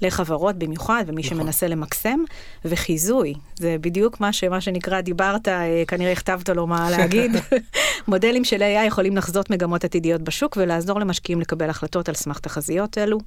לחברות 0.01 0.55
במיוחד, 0.55 1.03
ומי 1.07 1.21
נכון. 1.21 1.37
שמנסה 1.37 1.67
למקסם, 1.67 2.19
וחיזוי, 2.65 3.33
זה 3.59 3.75
בדיוק 3.81 4.19
מה 4.19 4.33
שמה 4.33 4.61
שנקרא, 4.61 5.01
דיברת, 5.01 5.47
אה, 5.47 5.83
כנראה 5.87 6.11
הכתבת 6.11 6.49
לו 6.49 6.67
מה 6.67 6.89
להגיד. 6.89 7.31
מודלים 8.07 8.43
של 8.43 8.61
AI 8.61 8.87
יכולים 8.87 9.17
לחזות 9.17 9.49
מגמות 9.49 9.83
עתידיות 9.83 10.21
בשוק 10.21 10.57
ולעזור 10.57 10.99
למשקיעים 10.99 11.41
לקבל 11.41 11.69
החלטות 11.69 12.09
על 12.09 12.15
סמך 12.15 12.39
תחזיות 12.39 12.97
אלו. 12.97 13.17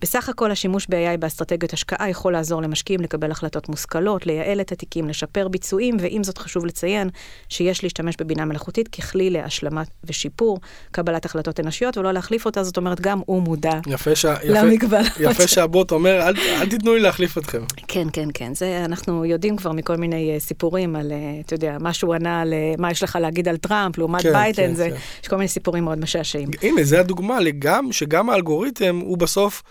בסך 0.00 0.28
הכל 0.28 0.50
השימוש 0.50 0.86
ב-AI 0.88 1.16
באסטרטגיות 1.18 1.72
השקעה 1.72 2.08
יכול 2.08 2.32
לעזור 2.32 2.62
למשקיעים 2.62 3.00
לקבל 3.00 3.30
החלטות 3.30 3.68
מושכלות, 3.68 4.26
לייעל 4.26 4.60
את 4.60 4.72
התיקים, 4.72 5.08
לשפר 5.08 5.48
ביצועים, 5.48 5.96
ועם 6.00 6.24
זאת 6.24 6.38
חשוב 6.38 6.66
לציין 6.66 7.08
שיש 7.48 7.82
להשתמש 7.82 8.14
בבינה 8.18 8.44
מלאכותית 8.44 8.88
ככלי 8.88 9.30
להשלמה 9.30 9.82
ושיפור 10.04 10.58
קבלת 10.90 11.24
החלטות 11.24 11.60
אנושיות, 11.60 11.96
ולא 11.96 12.12
להחליף 12.12 12.46
אותה, 12.46 12.62
זאת 12.64 12.76
אומרת, 12.76 13.00
גם 13.00 13.20
הוא 13.26 13.42
מודע 13.42 13.80
יפה 13.86 14.16
ש... 14.16 14.24
למגבלות. 14.44 15.06
יפה 15.20 15.46
שהבוט 15.46 15.92
אומר, 15.92 16.28
אל, 16.28 16.34
אל 16.60 16.68
תיתנו 16.68 16.94
לי 16.94 17.00
להחליף 17.00 17.38
אתכם. 17.38 17.62
כן, 17.88 18.08
כן, 18.12 18.28
כן, 18.34 18.54
זה 18.54 18.82
אנחנו 18.84 19.24
יודעים 19.24 19.56
כבר 19.56 19.72
מכל 19.72 19.96
מיני 19.96 20.36
uh, 20.36 20.40
סיפורים 20.40 20.96
על, 20.96 21.10
uh, 21.10 21.46
אתה 21.46 21.54
יודע, 21.54 21.76
מה 21.80 21.92
שהוא 21.92 22.14
ענה 22.14 22.40
על 22.40 22.52
uh, 22.52 22.80
מה 22.80 22.90
יש 22.90 23.02
לך 23.02 23.18
להגיד 23.20 23.48
על 23.48 23.56
טראמפ, 23.56 23.98
לעומת 23.98 24.22
כן, 24.22 24.32
ביידן, 24.32 24.66
כן, 24.66 24.74
זה, 24.74 24.90
כן. 24.90 24.96
יש 25.22 25.28
כל 25.28 25.36
מיני 25.36 25.48
סיפורים 25.48 25.84
מאוד 25.84 25.98
משעשעים. 25.98 26.48
הנה, 26.62 26.84
זה 26.84 27.00
הדוגמה 27.00 27.40
לגם, 27.40 27.92
שגם 27.92 28.30
האלגוריתם 28.30 29.00
הוא 29.02 29.18
בסוף... 29.18 29.62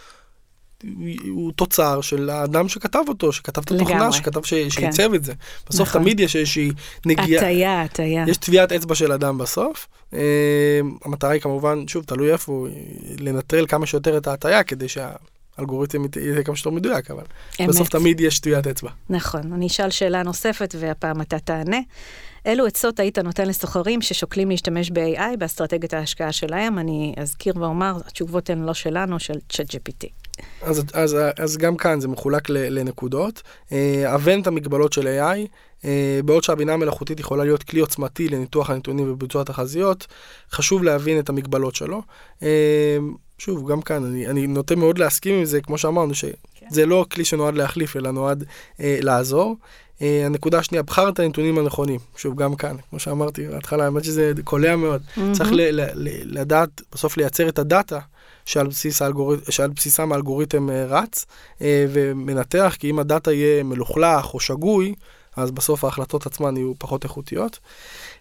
הוא 1.30 1.52
תוצר 1.52 2.02
של 2.02 2.30
האדם 2.30 2.70
שכתב 2.70 3.00
אותו, 3.08 3.32
שכתב 3.32 3.62
את 3.62 3.72
התוכנה, 3.72 4.12
שכתב, 4.12 4.44
ש... 4.44 4.54
כן. 4.54 4.70
שעיצב 4.70 5.14
את 5.14 5.24
זה. 5.24 5.34
בסוף 5.70 5.90
נכון. 5.90 6.02
תמיד 6.02 6.20
יש 6.20 6.36
איזושהי 6.36 6.72
נגיעה. 7.06 7.44
הטיה, 7.46 7.82
הטיה. 7.82 8.26
יש 8.28 8.38
טביעת 8.38 8.72
אצבע 8.72 8.96
של 8.96 9.12
אדם 9.12 9.38
בסוף. 9.38 9.88
Uh, 10.12 10.16
המטרה 11.06 11.30
היא 11.30 11.42
כמובן, 11.42 11.88
שוב, 11.88 12.04
תלוי 12.04 12.32
איפה, 12.32 12.68
לנטרל 13.20 13.66
כמה 13.68 13.86
שיותר 13.86 14.18
את 14.18 14.28
ההטיה 14.28 14.64
כדי 14.64 14.86
שהאלגוריתם 14.88 16.02
יהיה 16.22 16.44
כמה 16.44 16.56
שיותר 16.56 16.70
מדויק, 16.70 17.12
אבל 17.12 17.24
אמת. 17.62 17.70
בסוף 17.70 17.90
תמיד 17.90 18.20
יש 18.20 18.40
טביעת 18.40 18.68
אצבע. 18.68 18.90
נכון. 19.10 19.54
אני 19.54 19.68
אשאל 19.68 19.90
שאלה 19.90 20.24
נוספת 20.24 20.76
והפעם 20.80 21.22
אתה 21.22 21.40
תענה. 21.40 21.80
אילו 22.46 22.66
עצות 22.66 23.00
היית 23.00 23.20
נותן 23.20 23.48
לסוחרים 23.48 24.02
ששוקלים 24.02 24.50
להשתמש 24.50 24.92
ב-AI 24.92 25.38
באסטרטגיית 25.40 25.94
ההשקעה 25.94 26.32
שלהם? 26.32 26.80
אני 26.80 27.14
אזכיר 27.18 27.54
ואומר, 27.58 27.98
התשובות 28.08 28.50
הן 28.50 28.64
לא 28.64 28.74
שלנו, 28.74 29.20
של 29.20 29.34
ChatGPT. 29.54 30.23
אז, 30.62 30.84
אז, 30.94 31.18
אז 31.40 31.58
גם 31.58 31.78
כאן 31.78 32.00
זה 32.00 32.08
מחולק 32.08 32.50
לנקודות. 32.50 33.42
אה, 33.72 34.16
אבן 34.16 34.42
את 34.42 34.48
המגבלות 34.48 34.94
של 34.94 35.08
AI, 35.08 35.48
אה, 35.86 36.20
בעוד 36.26 36.44
שהבינה 36.44 36.74
המלאכותית 36.74 37.20
יכולה 37.20 37.44
להיות 37.44 37.64
כלי 37.64 37.80
עוצמתי 37.80 38.30
לניתוח 38.30 38.70
הנתונים 38.70 39.12
וביצוע 39.12 39.42
התחזיות, 39.42 40.08
חשוב 40.52 40.84
להבין 40.84 41.20
את 41.20 41.30
המגבלות 41.30 41.76
שלו. 41.76 42.02
אה, 42.44 42.98
שוב, 43.38 43.72
גם 43.72 43.82
כאן, 43.82 44.06
אני, 44.06 44.28
אני 44.28 44.48
נוטה 44.48 44.76
מאוד 44.76 44.98
להסכים 44.98 45.36
עם 45.36 45.46
זה, 45.46 45.62
כמו 45.62 45.78
שאמרנו, 45.78 46.14
שזה 46.14 46.32
כן. 46.76 46.90
לא 46.90 47.06
כלי 47.12 47.26
שנועד 47.26 47.56
להחליף, 47.56 47.96
אלא 47.96 48.12
נועד 48.12 48.44
אה, 48.80 48.98
לעזור. 49.02 49.56
אה, 50.02 50.26
הנקודה 50.26 50.60
השנייה, 50.60 50.84
בחר 50.84 51.10
את 51.10 51.20
הנתונים 51.20 51.58
הנכונים. 51.58 52.00
שוב, 52.18 52.42
גם 52.42 52.56
כאן, 52.56 52.76
כמו 52.90 53.00
שאמרתי 53.00 53.48
בהתחלה, 53.48 53.86
האמת 53.86 54.04
שזה 54.04 54.32
קולע 54.44 54.76
מאוד. 54.76 55.02
Mm-hmm. 55.02 55.22
צריך 55.34 55.50
ל, 55.52 55.62
ל, 55.62 55.82
ל, 55.94 56.40
לדעת, 56.40 56.82
בסוף 56.92 57.18
לייצר 57.18 57.50
את 57.50 57.60
הדאטה 57.60 58.00
שעל, 58.46 58.68
בסיס 58.68 59.02
האלגורית, 59.02 59.40
שעל 59.50 59.70
בסיסם 59.70 60.12
האלגוריתם 60.12 60.70
אה, 60.70 60.86
רץ 60.86 61.26
אה, 61.62 61.86
ומנתח, 61.90 62.76
כי 62.80 62.90
אם 62.90 63.00
הדאטה 63.00 63.32
יהיה 63.32 63.64
מלוכלך 63.64 64.34
או 64.34 64.40
שגוי, 64.40 64.96
אז 65.36 65.52
בסוף 65.52 65.84
ההחלטות 65.84 66.26
עצמן 66.26 66.58
יהיו 66.58 66.74
פחות 66.78 67.04
איכותיות. 67.04 67.60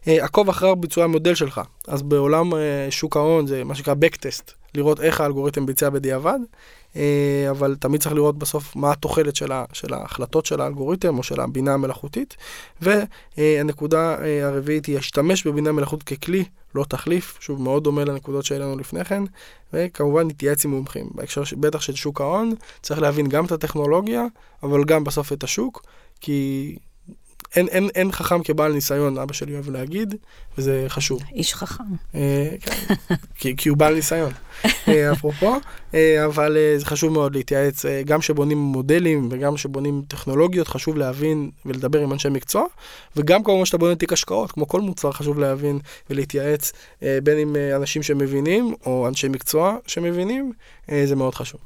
עקוב 0.06 0.48
אחר 0.48 0.74
ביצועי 0.74 1.04
המודל 1.04 1.34
שלך. 1.34 1.60
אז 1.88 2.02
בעולם 2.02 2.52
שוק 2.90 3.16
ההון 3.16 3.46
זה 3.46 3.64
מה 3.64 3.74
שנקרא 3.74 3.94
Backtest, 3.94 4.52
לראות 4.74 5.00
איך 5.00 5.20
האלגוריתם 5.20 5.66
ביצע 5.66 5.90
בדיעבד. 5.90 6.38
אה, 6.96 7.46
אבל 7.50 7.76
תמיד 7.80 8.00
צריך 8.00 8.14
לראות 8.14 8.38
בסוף 8.38 8.76
מה 8.76 8.92
התוחלת 8.92 9.36
של, 9.36 9.52
של 9.72 9.94
ההחלטות 9.94 10.46
של 10.46 10.60
האלגוריתם 10.60 11.18
או 11.18 11.22
של 11.22 11.40
הבינה 11.40 11.74
המלאכותית. 11.74 12.36
והנקודה 12.80 14.16
אה, 14.24 14.46
הרביעית 14.46 14.86
היא 14.86 14.94
להשתמש 14.94 15.46
בבינה 15.46 15.72
מלאכותית 15.72 16.22
ככלי, 16.22 16.44
לא 16.74 16.84
תחליף, 16.88 17.38
שוב 17.40 17.62
מאוד 17.62 17.84
דומה 17.84 18.04
לנקודות 18.04 18.44
שהעלינו 18.44 18.78
לפני 18.78 19.04
כן, 19.04 19.22
וכמובן 19.72 20.26
נתייעץ 20.26 20.64
עם 20.64 20.70
מומחים. 20.70 21.10
בהקשר 21.14 21.42
בטח 21.60 21.80
של 21.80 21.94
שוק 21.94 22.20
ההון, 22.20 22.54
צריך 22.82 23.00
להבין 23.00 23.28
גם 23.28 23.44
את 23.44 23.52
הטכנולוגיה, 23.52 24.24
אבל 24.62 24.84
גם 24.84 25.04
בסוף 25.04 25.32
את 25.32 25.44
השוק, 25.44 25.84
כי 26.20 26.76
אין, 27.56 27.68
אין, 27.68 27.88
אין 27.94 28.12
חכם 28.12 28.42
כבעל 28.42 28.72
ניסיון, 28.72 29.18
אבא 29.18 29.32
שלי 29.32 29.54
אוהב 29.54 29.70
להגיד, 29.70 30.14
וזה 30.58 30.84
חשוב. 30.88 31.22
איש 31.34 31.54
חכם. 31.54 31.84
אה, 32.14 32.48
כן, 32.60 32.94
כי, 33.38 33.56
כי 33.56 33.68
הוא 33.68 33.78
בעל 33.78 33.94
ניסיון, 33.94 34.32
אה, 34.88 35.12
אפרופו, 35.12 35.56
אה, 35.94 36.24
אבל 36.24 36.56
אה, 36.56 36.78
זה 36.78 36.86
חשוב 36.86 37.12
מאוד 37.12 37.36
להתייעץ, 37.36 37.86
אה, 37.86 38.02
גם 38.02 38.20
כשבונים 38.20 38.58
מודלים 38.58 39.28
וגם 39.30 39.54
כשבונים 39.54 40.02
טכנולוגיות, 40.08 40.68
חשוב 40.68 40.96
להבין 40.96 41.50
ולדבר 41.66 42.00
עם 42.00 42.12
אנשי 42.12 42.28
מקצוע, 42.28 42.64
וגם 43.16 43.44
כמובן 43.44 43.62
כשאתה 43.64 43.78
בונה 43.78 43.94
תיק 43.94 44.12
השקעות, 44.12 44.52
כמו 44.52 44.68
כל 44.68 44.80
מוצר, 44.80 45.12
חשוב 45.12 45.38
להבין 45.38 45.78
ולהתייעץ 46.10 46.72
אה, 47.02 47.18
בין 47.22 47.38
עם 47.38 47.56
אה, 47.56 47.76
אנשים 47.76 48.02
שמבינים, 48.02 48.74
או 48.86 49.08
אנשי 49.08 49.28
מקצוע 49.28 49.76
שמבינים, 49.86 50.52
אה, 50.90 51.02
זה 51.06 51.16
מאוד 51.16 51.34
חשוב. 51.34 51.60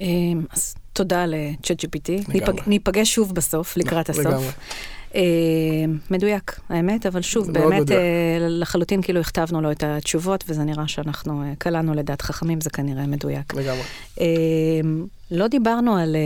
אה, 0.00 0.06
אז 0.50 0.74
תודה 0.92 1.26
ל-chat 1.26 1.84
GPT. 1.84 2.32
ניפגש 2.66 3.14
שוב 3.14 3.34
בסוף, 3.34 3.76
לקראת 3.76 4.10
הסוף. 4.10 4.26
לגמרי. 4.26 4.48
אה, 5.14 5.20
מדויק, 6.10 6.60
האמת, 6.68 7.06
אבל 7.06 7.22
שוב, 7.22 7.50
באמת 7.52 7.90
אה, 7.90 7.96
לחלוטין 8.40 9.02
כאילו 9.02 9.20
הכתבנו 9.20 9.60
לו 9.60 9.70
את 9.70 9.84
התשובות, 9.84 10.44
וזה 10.48 10.64
נראה 10.64 10.88
שאנחנו 10.88 11.42
אה, 11.42 11.52
קלענו 11.58 11.94
לדעת 11.94 12.22
חכמים, 12.22 12.60
זה 12.60 12.70
כנראה 12.70 13.06
מדויק. 13.06 13.54
לגמרי. 13.54 13.82
לא 15.30 15.48
דיברנו 15.48 15.96
על, 15.96 16.16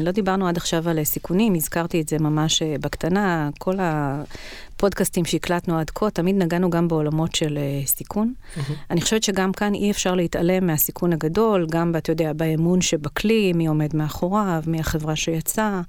לא 0.00 0.10
דיברנו 0.10 0.48
עד 0.48 0.56
עכשיו 0.56 0.88
על 0.88 1.04
סיכונים, 1.04 1.54
הזכרתי 1.54 2.00
את 2.00 2.08
זה 2.08 2.18
ממש 2.18 2.62
בקטנה, 2.62 3.50
כל 3.58 3.74
הפודקאסטים 3.78 5.24
שהקלטנו 5.24 5.78
עד 5.78 5.90
כה, 5.90 6.10
תמיד 6.10 6.36
נגענו 6.36 6.70
גם 6.70 6.88
בעולמות 6.88 7.34
של 7.34 7.58
סיכון. 7.86 8.32
Mm-hmm. 8.36 8.72
אני 8.90 9.00
חושבת 9.00 9.22
שגם 9.22 9.52
כאן 9.52 9.74
אי 9.74 9.90
אפשר 9.90 10.14
להתעלם 10.14 10.66
מהסיכון 10.66 11.12
הגדול, 11.12 11.66
גם, 11.70 11.96
אתה 11.96 12.12
יודע, 12.12 12.32
באמון 12.32 12.80
שבכלי, 12.80 13.52
מי 13.52 13.66
עומד 13.66 13.96
מאחוריו, 13.96 14.62
מי 14.66 14.80
החברה 14.80 15.16
שיצאה. 15.16 15.80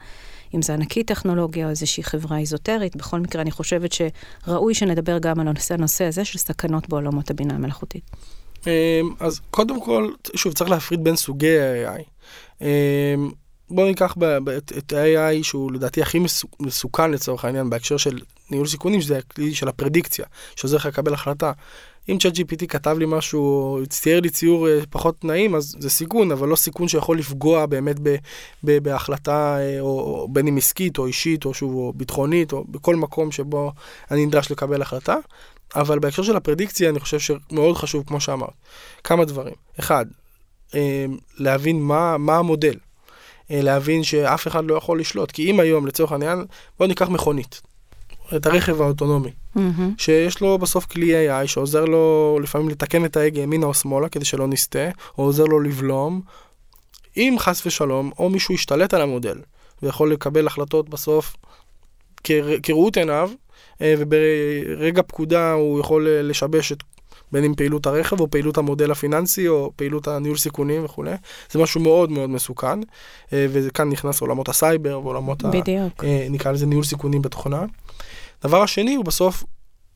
אם 0.55 0.61
זה 0.61 0.73
ענקית 0.73 1.07
טכנולוגיה 1.07 1.65
או 1.65 1.69
איזושהי 1.69 2.03
חברה 2.03 2.37
איזוטרית. 2.39 2.95
בכל 2.95 3.19
מקרה, 3.19 3.41
אני 3.41 3.51
חושבת 3.51 3.91
שראוי 3.91 4.73
שנדבר 4.73 5.17
גם 5.19 5.39
על 5.39 5.47
הנושא, 5.47 5.73
הנושא 5.73 6.03
הזה 6.03 6.25
של 6.25 6.39
סכנות 6.39 6.89
בעולמות 6.89 7.29
הבינה 7.29 7.55
המלאכותית. 7.55 8.11
אמ, 8.67 8.71
אז 9.19 9.41
קודם 9.51 9.81
כל, 9.81 10.11
שוב, 10.35 10.53
צריך 10.53 10.69
להפריד 10.69 11.03
בין 11.03 11.15
סוגי 11.15 11.59
ה-AI. 11.59 12.03
אמ, 12.61 13.31
בואו 13.69 13.87
ניקח 13.87 14.15
את 14.77 14.93
ה-AI 14.93 15.43
שהוא 15.43 15.71
לדעתי 15.71 16.01
הכי 16.01 16.19
מסוכן 16.59 17.11
לצורך 17.11 17.45
העניין 17.45 17.69
בהקשר 17.69 17.97
של 17.97 18.19
ניהול 18.51 18.67
סיכונים, 18.67 19.01
שזה 19.01 19.17
הכלי 19.17 19.55
של 19.55 19.67
הפרדיקציה, 19.67 20.25
שעוזר 20.55 20.77
לך 20.77 20.85
לקבל 20.85 21.13
החלטה. 21.13 21.51
אם 22.09 22.17
צ'אט 22.17 22.33
GPT 22.37 22.65
כתב 22.67 22.97
לי 22.99 23.05
משהו, 23.07 23.79
צייר 23.89 24.19
לי 24.19 24.29
ציור 24.29 24.69
אה, 24.69 24.79
פחות 24.89 25.25
נעים, 25.25 25.55
אז 25.55 25.75
זה 25.79 25.89
סיכון, 25.89 26.31
אבל 26.31 26.47
לא 26.47 26.55
סיכון 26.55 26.87
שיכול 26.87 27.17
לפגוע 27.17 27.65
באמת 27.65 27.99
ב, 28.03 28.15
ב, 28.63 28.77
בהחלטה, 28.83 29.57
אה, 29.59 29.79
או, 29.79 29.99
או 29.99 30.27
בין 30.31 30.47
אם 30.47 30.57
עסקית 30.57 30.97
או 30.97 31.05
אישית, 31.05 31.45
או 31.45 31.53
שוב, 31.53 31.73
או 31.73 31.93
ביטחונית, 31.95 32.53
או 32.53 32.63
בכל 32.63 32.95
מקום 32.95 33.31
שבו 33.31 33.71
אני 34.11 34.25
נדרש 34.25 34.51
לקבל 34.51 34.81
החלטה. 34.81 35.15
אבל 35.75 35.99
בהקשר 35.99 36.23
של 36.23 36.35
הפרדיקציה, 36.35 36.89
אני 36.89 36.99
חושב 36.99 37.19
שמאוד 37.19 37.77
חשוב, 37.77 38.03
כמו 38.07 38.21
שאמרת, 38.21 38.53
כמה 39.03 39.25
דברים. 39.25 39.55
אחד, 39.79 40.05
אה, 40.75 41.05
להבין 41.37 41.81
מה, 41.81 42.17
מה 42.17 42.37
המודל. 42.37 42.75
להבין 43.49 44.03
שאף 44.03 44.47
אחד 44.47 44.65
לא 44.65 44.75
יכול 44.75 44.99
לשלוט. 44.99 45.31
כי 45.31 45.51
אם 45.51 45.59
היום, 45.59 45.87
לצורך 45.87 46.11
העניין, 46.11 46.45
בואו 46.77 46.87
ניקח 46.87 47.09
מכונית. 47.09 47.61
את 48.35 48.45
הרכב 48.45 48.81
האוטונומי, 48.81 49.31
מהמם. 49.55 49.93
שיש 49.97 50.41
לו 50.41 50.57
בסוף 50.57 50.85
כלי 50.85 51.29
AI 51.29 51.47
שעוזר 51.47 51.85
לו 51.85 52.39
לפעמים 52.43 52.69
לתקן 52.69 53.05
את 53.05 53.17
ההגה 53.17 53.41
ימינה 53.41 53.65
או 53.65 53.73
שמאלה 53.73 54.09
כדי 54.09 54.25
שלא 54.25 54.47
נסטה, 54.47 54.89
או 55.17 55.23
עוזר 55.23 55.43
לו 55.43 55.59
לבלום. 55.59 56.21
אם 57.17 57.35
חס 57.39 57.65
ושלום, 57.65 58.11
או 58.19 58.29
מישהו 58.29 58.53
ישתלט 58.53 58.93
על 58.93 59.01
המודל, 59.01 59.37
ויכול 59.83 60.11
לקבל 60.11 60.47
החלטות 60.47 60.89
בסוף 60.89 61.35
כר- 62.23 62.59
כראות 62.63 62.97
עיניו, 62.97 63.31
אה, 63.81 63.93
וברגע 63.97 65.01
פקודה 65.01 65.51
הוא 65.53 65.79
יכול 65.79 66.07
אה, 66.07 66.21
לשבש 66.21 66.71
את 66.71 66.83
בין 67.31 67.43
אם 67.43 67.55
פעילות 67.55 67.85
הרכב 67.85 68.19
או 68.19 68.31
פעילות 68.31 68.57
המודל 68.57 68.91
הפיננסי 68.91 69.47
או 69.47 69.71
פעילות 69.75 70.07
הניהול 70.07 70.37
סיכונים 70.37 70.85
וכולי. 70.85 71.11
זה 71.51 71.59
משהו 71.59 71.81
מאוד 71.81 72.11
מאוד 72.11 72.29
מסוכן, 72.29 72.79
אה, 73.33 73.45
וכאן 73.51 73.89
נכנס 73.89 74.21
עולמות 74.21 74.49
הסייבר 74.49 74.99
ועולמות 75.03 75.45
ה... 75.45 75.47
בדיוק. 75.47 76.03
אה, 76.03 76.27
נקרא 76.29 76.51
לזה 76.51 76.65
ניהול 76.65 76.83
סיכונים 76.83 77.21
בתוכנה. 77.21 77.65
דבר 78.43 78.61
השני 78.61 78.95
הוא 78.95 79.05
בסוף 79.05 79.43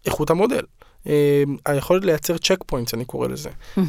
איכות 0.05 0.29
המודל. 0.29 0.61
אה, 1.07 1.43
היכולת 1.65 2.05
לייצר 2.05 2.37
check 2.37 2.57
points, 2.65 2.93
אני 2.93 3.05
קורא 3.05 3.27
לזה. 3.27 3.49
אה, 3.77 3.83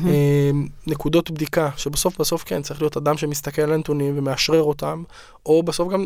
נקודות 0.86 1.30
בדיקה, 1.30 1.68
שבסוף 1.76 2.18
בסוף 2.20 2.44
כן, 2.44 2.62
צריך 2.62 2.82
להיות 2.82 2.96
אדם 2.96 3.16
שמסתכל 3.16 3.62
על 3.62 3.72
הנתונים 3.72 4.18
ומאשרר 4.18 4.62
אותם, 4.62 5.02
או 5.46 5.62
בסוף 5.62 5.92
גם, 5.92 6.04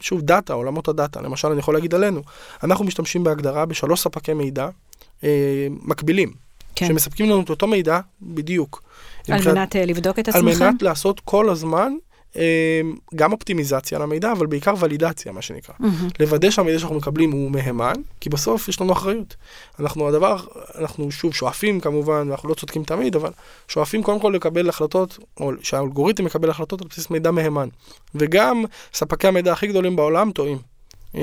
שוב, 0.00 0.20
דאטה, 0.20 0.52
עולמות 0.52 0.88
הדאטה. 0.88 1.20
למשל, 1.20 1.48
אני 1.48 1.58
יכול 1.58 1.74
להגיד 1.74 1.94
עלינו, 1.94 2.22
אנחנו 2.62 2.84
משתמשים 2.84 3.24
בהגדרה 3.24 3.66
בשלוש 3.66 4.00
ספקי 4.00 4.34
מידע 4.34 4.68
אה, 5.24 5.28
מקבילים, 5.70 6.32
כן. 6.74 6.86
שמספקים 6.88 7.30
לנו 7.30 7.42
את 7.42 7.50
אותו 7.50 7.66
מידע 7.66 8.00
בדיוק. 8.22 8.82
על 9.28 9.34
מבחינת- 9.34 9.54
מנת 9.56 9.76
לבדוק 9.76 10.18
את 10.18 10.28
על 10.28 10.34
עצמכם? 10.34 10.64
מנת 10.64 10.82
לעשות 10.82 11.20
כל 11.20 11.48
הזמן 11.50 11.92
גם 13.14 13.32
אופטימיזציה 13.32 13.98
למידע, 13.98 14.32
אבל 14.32 14.46
בעיקר 14.46 14.74
ולידציה, 14.78 15.32
מה 15.32 15.42
שנקרא. 15.42 15.74
מהמם. 15.78 16.08
לוודא 16.20 16.50
שהמידע 16.50 16.78
שאנחנו 16.78 16.96
מקבלים 16.96 17.32
הוא 17.32 17.50
מהימן, 17.50 17.92
כי 18.20 18.30
בסוף 18.30 18.68
יש 18.68 18.80
לנו 18.80 18.92
אחריות. 18.92 19.36
אנחנו 19.80 20.08
הדבר, 20.08 20.36
אנחנו 20.78 21.10
שוב 21.10 21.34
שואפים 21.34 21.80
כמובן, 21.80 22.28
ואנחנו 22.28 22.48
לא 22.48 22.54
צודקים 22.54 22.84
תמיד, 22.84 23.16
אבל 23.16 23.30
שואפים 23.68 24.02
קודם 24.02 24.20
כל 24.20 24.32
לקבל 24.36 24.68
החלטות, 24.68 25.18
או 25.40 25.50
שהאלגוריתם 25.62 26.26
יקבל 26.26 26.50
החלטות 26.50 26.82
על 26.82 26.88
בסיס 26.88 27.10
מידע 27.10 27.30
מהימן. 27.30 27.68
וגם 28.14 28.64
ספקי 28.94 29.28
המידע 29.28 29.52
הכי 29.52 29.66
גדולים 29.66 29.96
בעולם 29.96 30.30
טועים. 30.30 30.71
אה, 31.16 31.20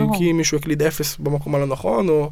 ברור. 0.00 0.18
כי 0.18 0.32
מישהו 0.32 0.58
הקליד 0.58 0.82
אפס 0.82 1.16
במקום 1.16 1.54
הלא 1.54 1.66
נכון, 1.66 2.08
או. 2.08 2.30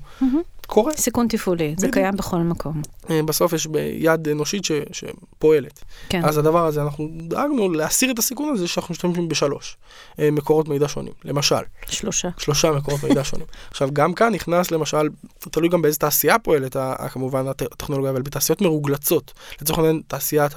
קורה. 0.66 0.92
סיכון 0.96 1.28
תפעולי, 1.28 1.74
זה. 1.78 1.88
קיים 1.92 2.16
בכל 2.16 2.36
מקום. 2.36 2.82
אה, 3.10 3.22
בסוף 3.22 3.52
יש 3.52 3.66
ביד 3.66 4.28
אנושית 4.28 4.64
ש, 4.64 4.72
שפועלת. 4.92 5.84
כן. 6.08 6.24
אז 6.24 6.38
הדבר 6.38 6.66
הזה, 6.66 6.82
אנחנו 6.82 7.08
דאגנו 7.16 7.72
להסיר 7.72 8.10
את 8.10 8.18
הסיכון 8.18 8.48
הזה 8.54 8.68
שאנחנו 8.68 8.92
משתמשים 8.92 9.28
בשלוש 9.28 9.76
אה, 10.18 10.30
מקורות 10.30 10.68
מידע 10.68 10.88
שונים. 10.88 11.12
למשל, 11.24 11.56
שלושה. 11.88 12.28
שלושה 12.38 12.70
מקורות 12.72 13.04
מידע 13.04 13.24
שונים. 13.24 13.46
עכשיו, 13.70 13.88
גם 13.92 14.12
כאן 14.12 14.34
נכנס 14.34 14.70
למשל, 14.70 15.08
תלוי 15.38 15.68
גם 15.68 15.82
באיזה 15.82 15.98
תעשייה 15.98 16.38
פועלת, 16.38 16.76
ה- 16.76 16.94
ה- 16.98 17.08
כמובן, 17.08 17.46
הט- 17.48 17.62
הטכנולוגיה, 17.62 18.10
אבל 18.10 18.22
בתעשיות 18.22 18.60
מרוגלצות, 18.60 19.32
לצורך 19.62 19.78
העניין, 19.78 20.00
תעשיית 20.06 20.52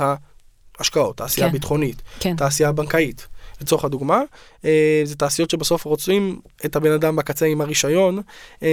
ההשקעות, 0.79 1.17
תעשייה 1.17 1.47
כן. 1.47 1.53
ביטחונית, 1.53 2.01
כן. 2.19 2.35
תעשייה 2.35 2.71
בנקאית. 2.71 3.27
לצורך 3.63 3.85
הדוגמה, 3.85 4.21
אה, 4.65 5.01
זה 5.03 5.15
תעשיות 5.15 5.49
שבסוף 5.49 5.85
רוצים 5.85 6.39
את 6.65 6.75
הבן 6.75 6.91
אדם 6.91 7.15
בקצה 7.15 7.45
עם 7.45 7.61
הרישיון, 7.61 8.21
אה, 8.63 8.67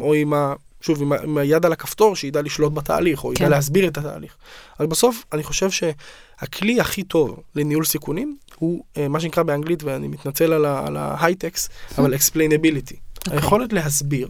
או 0.00 0.14
עם 0.14 0.34
ה... 0.34 0.54
שוב, 0.80 1.02
עם, 1.02 1.12
ה- 1.12 1.16
עם 1.22 1.38
היד 1.38 1.66
על 1.66 1.72
הכפתור, 1.72 2.16
שידע 2.16 2.42
לשלוט 2.42 2.72
בתהליך, 2.72 3.24
או 3.24 3.32
ידע 3.32 3.44
כן. 3.44 3.50
להסביר 3.50 3.88
את 3.88 3.98
התהליך. 3.98 4.36
אבל 4.80 4.86
בסוף, 4.86 5.24
אני 5.32 5.42
חושב 5.42 5.68
שהכלי 5.70 6.80
הכי 6.80 7.02
טוב 7.02 7.40
לניהול 7.54 7.84
סיכונים, 7.84 8.36
הוא 8.58 8.84
אה, 8.96 9.08
מה 9.08 9.20
שנקרא 9.20 9.42
באנגלית, 9.42 9.82
ואני 9.84 10.08
מתנצל 10.08 10.52
על 10.52 10.64
ה- 10.64 10.86
על 10.86 10.96
ההייטקס, 10.96 11.68
אבל 11.98 12.14
explainability. 12.14 12.96
היכולת 13.30 13.72
להסביר 13.72 14.28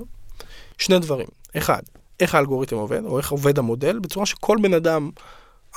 שני 0.79 0.99
דברים. 0.99 1.27
אחד, 1.57 1.83
איך 2.21 2.35
האלגוריתם 2.35 2.77
עובד, 2.77 3.05
או 3.05 3.19
איך 3.19 3.31
עובד 3.31 3.59
המודל, 3.59 3.99
בצורה 3.99 4.27
שכל 4.27 4.57
בן 4.63 4.75
אדם 4.75 5.11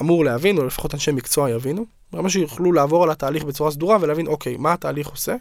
אמור 0.01 0.25
להבין, 0.25 0.58
או 0.58 0.65
לפחות 0.65 0.93
אנשי 0.93 1.12
מקצוע 1.12 1.49
יבינו, 1.49 1.86
ברמה 2.11 2.29
שיוכלו 2.29 2.71
לעבור 2.71 3.03
על 3.03 3.11
התהליך 3.11 3.43
בצורה 3.43 3.71
סדורה 3.71 3.97
ולהבין, 4.01 4.27
אוקיי, 4.27 4.57
מה 4.57 4.73
התהליך 4.73 5.07
עושה. 5.07 5.35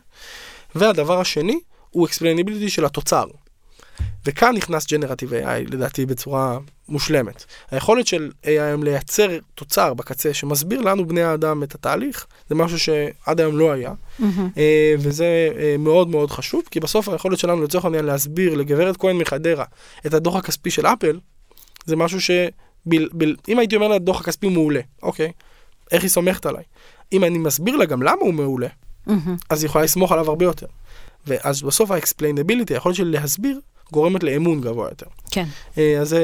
והדבר 0.75 1.21
השני 1.21 1.61
הוא 1.91 2.09
explainability 2.09 2.69
של 2.69 2.85
התוצר. 2.85 3.25
וכאן 4.27 4.55
נכנס 4.57 4.85
Generative 4.85 5.45
AI 5.45 5.71
לדעתי 5.73 6.07
בצורה 6.07 6.59
מושלמת. 6.89 7.45
היכולת 7.71 8.07
של 8.07 8.31
AI 8.43 8.47
היום 8.47 8.83
לייצר 8.83 9.39
תוצר 9.55 9.95
בקצה 9.95 10.35
שמסביר 10.35 10.81
לנו 10.81 11.09
בני 11.09 11.23
האדם 11.23 11.63
את 11.63 11.75
התהליך, 11.75 12.27
זה 12.49 12.55
משהו 12.55 12.79
שעד 12.79 13.41
היום 13.41 13.59
לא 13.59 13.73
היה. 13.73 13.93
אה, 14.59 14.95
וזה 14.99 15.51
אה, 15.59 15.77
מאוד 15.79 16.09
מאוד 16.09 16.31
חשוב, 16.31 16.63
כי 16.71 16.81
בסוף 16.81 17.09
היכולת 17.09 17.39
שלנו 17.39 17.63
לצורך 17.63 17.85
העניין 17.85 18.05
להסביר 18.05 18.55
לגברת 18.55 18.97
כהן 18.97 19.17
מחדרה 19.17 19.65
את 20.07 20.15
הדוח 20.15 20.37
הכספי 20.37 20.71
של 20.71 20.87
אפל, 20.87 21.19
זה 21.85 21.97
משהו 21.97 22.21
ש... 22.21 22.31
בל, 22.87 23.09
בל, 23.13 23.37
אם 23.49 23.59
הייתי 23.59 23.77
אומר 23.77 23.89
לה 23.89 23.95
הדוח 23.95 24.21
הכספי 24.21 24.49
מעולה, 24.49 24.81
אוקיי, 25.03 25.33
איך 25.93 26.03
היא 26.03 26.11
סומכת 26.11 26.47
עליי? 26.47 26.65
אם 27.13 27.25
אני 27.25 27.39
מסביר 27.39 27.77
לה 27.77 27.85
גם 27.85 28.03
למה 28.03 28.21
הוא 28.21 28.35
מעולה, 28.35 28.69
מהמם. 29.07 29.37
אז 29.51 29.63
היא 29.63 29.69
יכולה 29.69 29.85
לסמוך 29.85 30.13
עליו 30.13 30.29
הרבה 30.29 30.45
יותר. 30.45 30.67
ואז 31.27 31.63
בסוף 31.63 31.91
ה-explainability, 31.91 32.71
היכולת 32.71 32.95
שלי 32.95 33.11
להסביר, 33.11 33.61
גורמת 33.93 34.23
לאמון 34.23 34.61
גבוה 34.61 34.89
יותר. 34.89 35.07
כן. 35.31 35.45
אה, 35.79 35.99
אז 36.01 36.17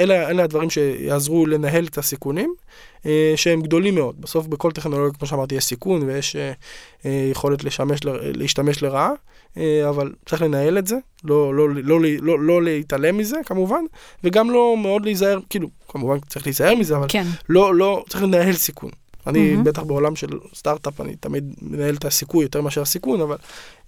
אלה, 0.00 0.30
אלה 0.30 0.44
הדברים 0.44 0.70
שיעזרו 0.70 1.46
לנהל 1.46 1.84
את 1.84 1.98
הסיכונים, 1.98 2.54
אה, 3.06 3.32
שהם 3.36 3.62
גדולים 3.62 3.94
מאוד. 3.94 4.20
בסוף 4.20 4.46
בכל 4.46 4.72
טכנולוגיה, 4.72 5.18
כמו 5.18 5.26
שאמרתי, 5.26 5.54
יש 5.54 5.64
סיכון 5.64 6.02
ויש 6.02 6.36
אה, 6.36 7.28
יכולת 7.30 7.64
לשמש, 7.64 8.00
להשתמש 8.04 8.82
לרעה, 8.82 9.10
אבל 9.88 10.12
צריך 10.26 10.42
לנהל 10.42 10.78
את 10.78 10.86
זה, 10.86 10.96
לא, 11.24 11.54
לא, 11.54 11.68
לא, 11.70 12.00
לא, 12.00 12.00
לא, 12.20 12.40
לא 12.40 12.62
להתעלם 12.62 13.16
מזה 13.16 13.36
כמובן, 13.46 13.84
וגם 14.24 14.50
לא 14.50 14.76
מאוד 14.78 15.04
להיזהר, 15.04 15.38
כאילו, 15.50 15.68
כמובן 15.88 16.18
צריך 16.28 16.46
להיזהר 16.46 16.74
מזה, 16.74 16.96
אבל 16.96 17.06
כן. 17.08 17.26
לא, 17.48 17.74
לא, 17.74 18.04
צריך 18.08 18.22
לנהל 18.22 18.52
סיכון. 18.52 18.90
אני 19.26 19.50
מהמם. 19.50 19.64
בטח 19.64 19.82
בעולם 19.82 20.16
של 20.16 20.28
סטארט-אפ, 20.54 21.00
אני 21.00 21.16
תמיד 21.16 21.54
מנהל 21.62 21.94
את 21.94 22.04
הסיכוי 22.04 22.44
יותר 22.44 22.60
מאשר 22.60 22.82
הסיכון, 22.82 23.20
אבל 23.20 23.36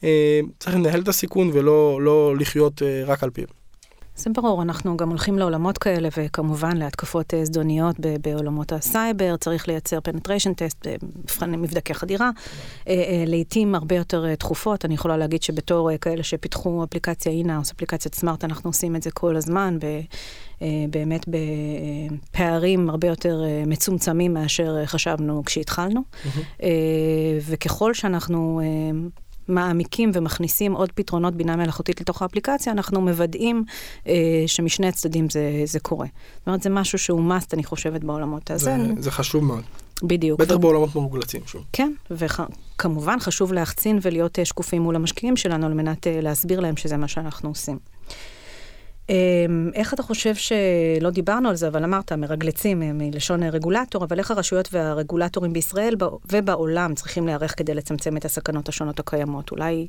אה, 0.04 0.40
צריך 0.58 0.76
לנהל 0.76 1.00
את 1.00 1.08
הסיכון 1.08 1.50
ולא 1.52 1.98
לא 2.02 2.36
לחיות 2.36 2.82
אה, 2.82 3.02
רק 3.06 3.22
על 3.22 3.30
פיו. 3.30 3.63
זה 4.16 4.30
ברור, 4.30 4.62
אנחנו 4.62 4.96
גם 4.96 5.08
הולכים 5.08 5.38
לעולמות 5.38 5.78
כאלה, 5.78 6.08
וכמובן 6.16 6.76
להתקפות 6.76 7.34
אה, 7.34 7.44
זדוניות 7.44 7.96
בעולמות 8.20 8.72
הסייבר, 8.72 9.36
צריך 9.36 9.68
לייצר 9.68 10.00
penetration 10.00 10.54
test, 10.54 10.86
מבחני 11.02 11.56
מבדקי 11.56 11.94
חדירה, 11.94 12.30
אה, 12.88 12.94
אה, 12.94 13.24
לעיתים 13.26 13.74
הרבה 13.74 13.96
יותר 13.96 14.26
אה, 14.26 14.36
תכופות. 14.36 14.84
אני 14.84 14.94
יכולה 14.94 15.16
להגיד 15.16 15.42
שבתור 15.42 15.90
אה, 15.90 15.98
כאלה 15.98 16.22
שפיתחו 16.22 16.84
אפליקציה 16.84 17.32
אינאוס, 17.32 17.70
אפליקציית 17.70 18.14
סמארט, 18.14 18.44
אנחנו 18.44 18.70
עושים 18.70 18.96
את 18.96 19.02
זה 19.02 19.10
כל 19.10 19.36
הזמן, 19.36 19.78
אה, 20.62 20.68
באמת 20.90 21.26
בפערים 21.28 22.90
הרבה 22.90 23.08
יותר 23.08 23.42
אה, 23.44 23.62
מצומצמים 23.66 24.34
מאשר 24.34 24.76
אה, 24.80 24.86
חשבנו 24.86 25.42
כשהתחלנו. 25.46 26.00
אה, 26.62 26.68
וככל 27.46 27.94
שאנחנו 27.94 28.60
אה, 28.64 29.08
מעמיקים 29.48 30.10
ומכניסים 30.14 30.72
עוד 30.72 30.92
פתרונות 30.92 31.34
בינה 31.34 31.56
מלאכותית 31.56 32.00
לתוך 32.00 32.22
האפליקציה, 32.22 32.72
אנחנו 32.72 33.00
מוודאים 33.00 33.64
אה, 34.06 34.14
שמשני 34.46 34.86
הצדדים 34.86 35.30
זה, 35.30 35.62
זה 35.64 35.80
קורה. 35.80 36.06
זאת 36.38 36.46
אומרת, 36.46 36.62
זה 36.62 36.70
משהו 36.70 36.98
שהוא 36.98 37.32
must, 37.32 37.46
אני 37.52 37.64
חושבת, 37.64 38.04
בעולמות 38.04 38.50
הזה. 38.50 38.76
זה, 38.94 39.02
זה 39.02 39.10
חשוב 39.10 39.44
מאוד. 39.44 39.62
בדיוק. 40.02 40.40
בטח 40.40 40.56
בעולמות 40.56 40.94
מרגולצים, 40.96 41.40
שוב. 41.46 41.64
כן, 41.72 41.92
וכמובן 42.10 43.20
חשוב 43.20 43.52
להחצין 43.52 43.98
ולהיות 44.02 44.38
אה, 44.38 44.44
שקופים 44.44 44.82
מול 44.82 44.96
המשקיעים 44.96 45.36
שלנו 45.36 45.66
על 45.66 45.74
מנת 45.74 46.06
אה, 46.06 46.20
להסביר 46.20 46.60
להם 46.60 46.76
שזה 46.76 46.96
מה 46.96 47.08
שאנחנו 47.08 47.48
עושים. 47.48 47.78
אה, 49.10 49.14
איך 49.74 49.94
אתה 49.94 50.02
חושב 50.02 50.34
שלא 50.34 51.10
דיברנו 51.10 51.48
על 51.48 51.56
זה, 51.56 51.68
אבל 51.68 51.84
אמרת, 51.84 52.12
מרגלצים 52.12 52.98
מלשון 52.98 53.42
רגולטור, 53.42 54.04
אבל 54.04 54.18
איך 54.18 54.30
הרשויות 54.30 54.68
והרגולטורים 54.72 55.52
בישראל 55.52 55.94
ובעולם 56.32 56.94
צריכים 56.94 57.26
להיערך 57.26 57.58
כדי 57.58 57.74
לצמצם 57.74 58.16
את 58.16 58.24
הסכנות 58.24 58.68
השונות 58.68 59.00
הקיימות? 59.00 59.50
אולי 59.50 59.86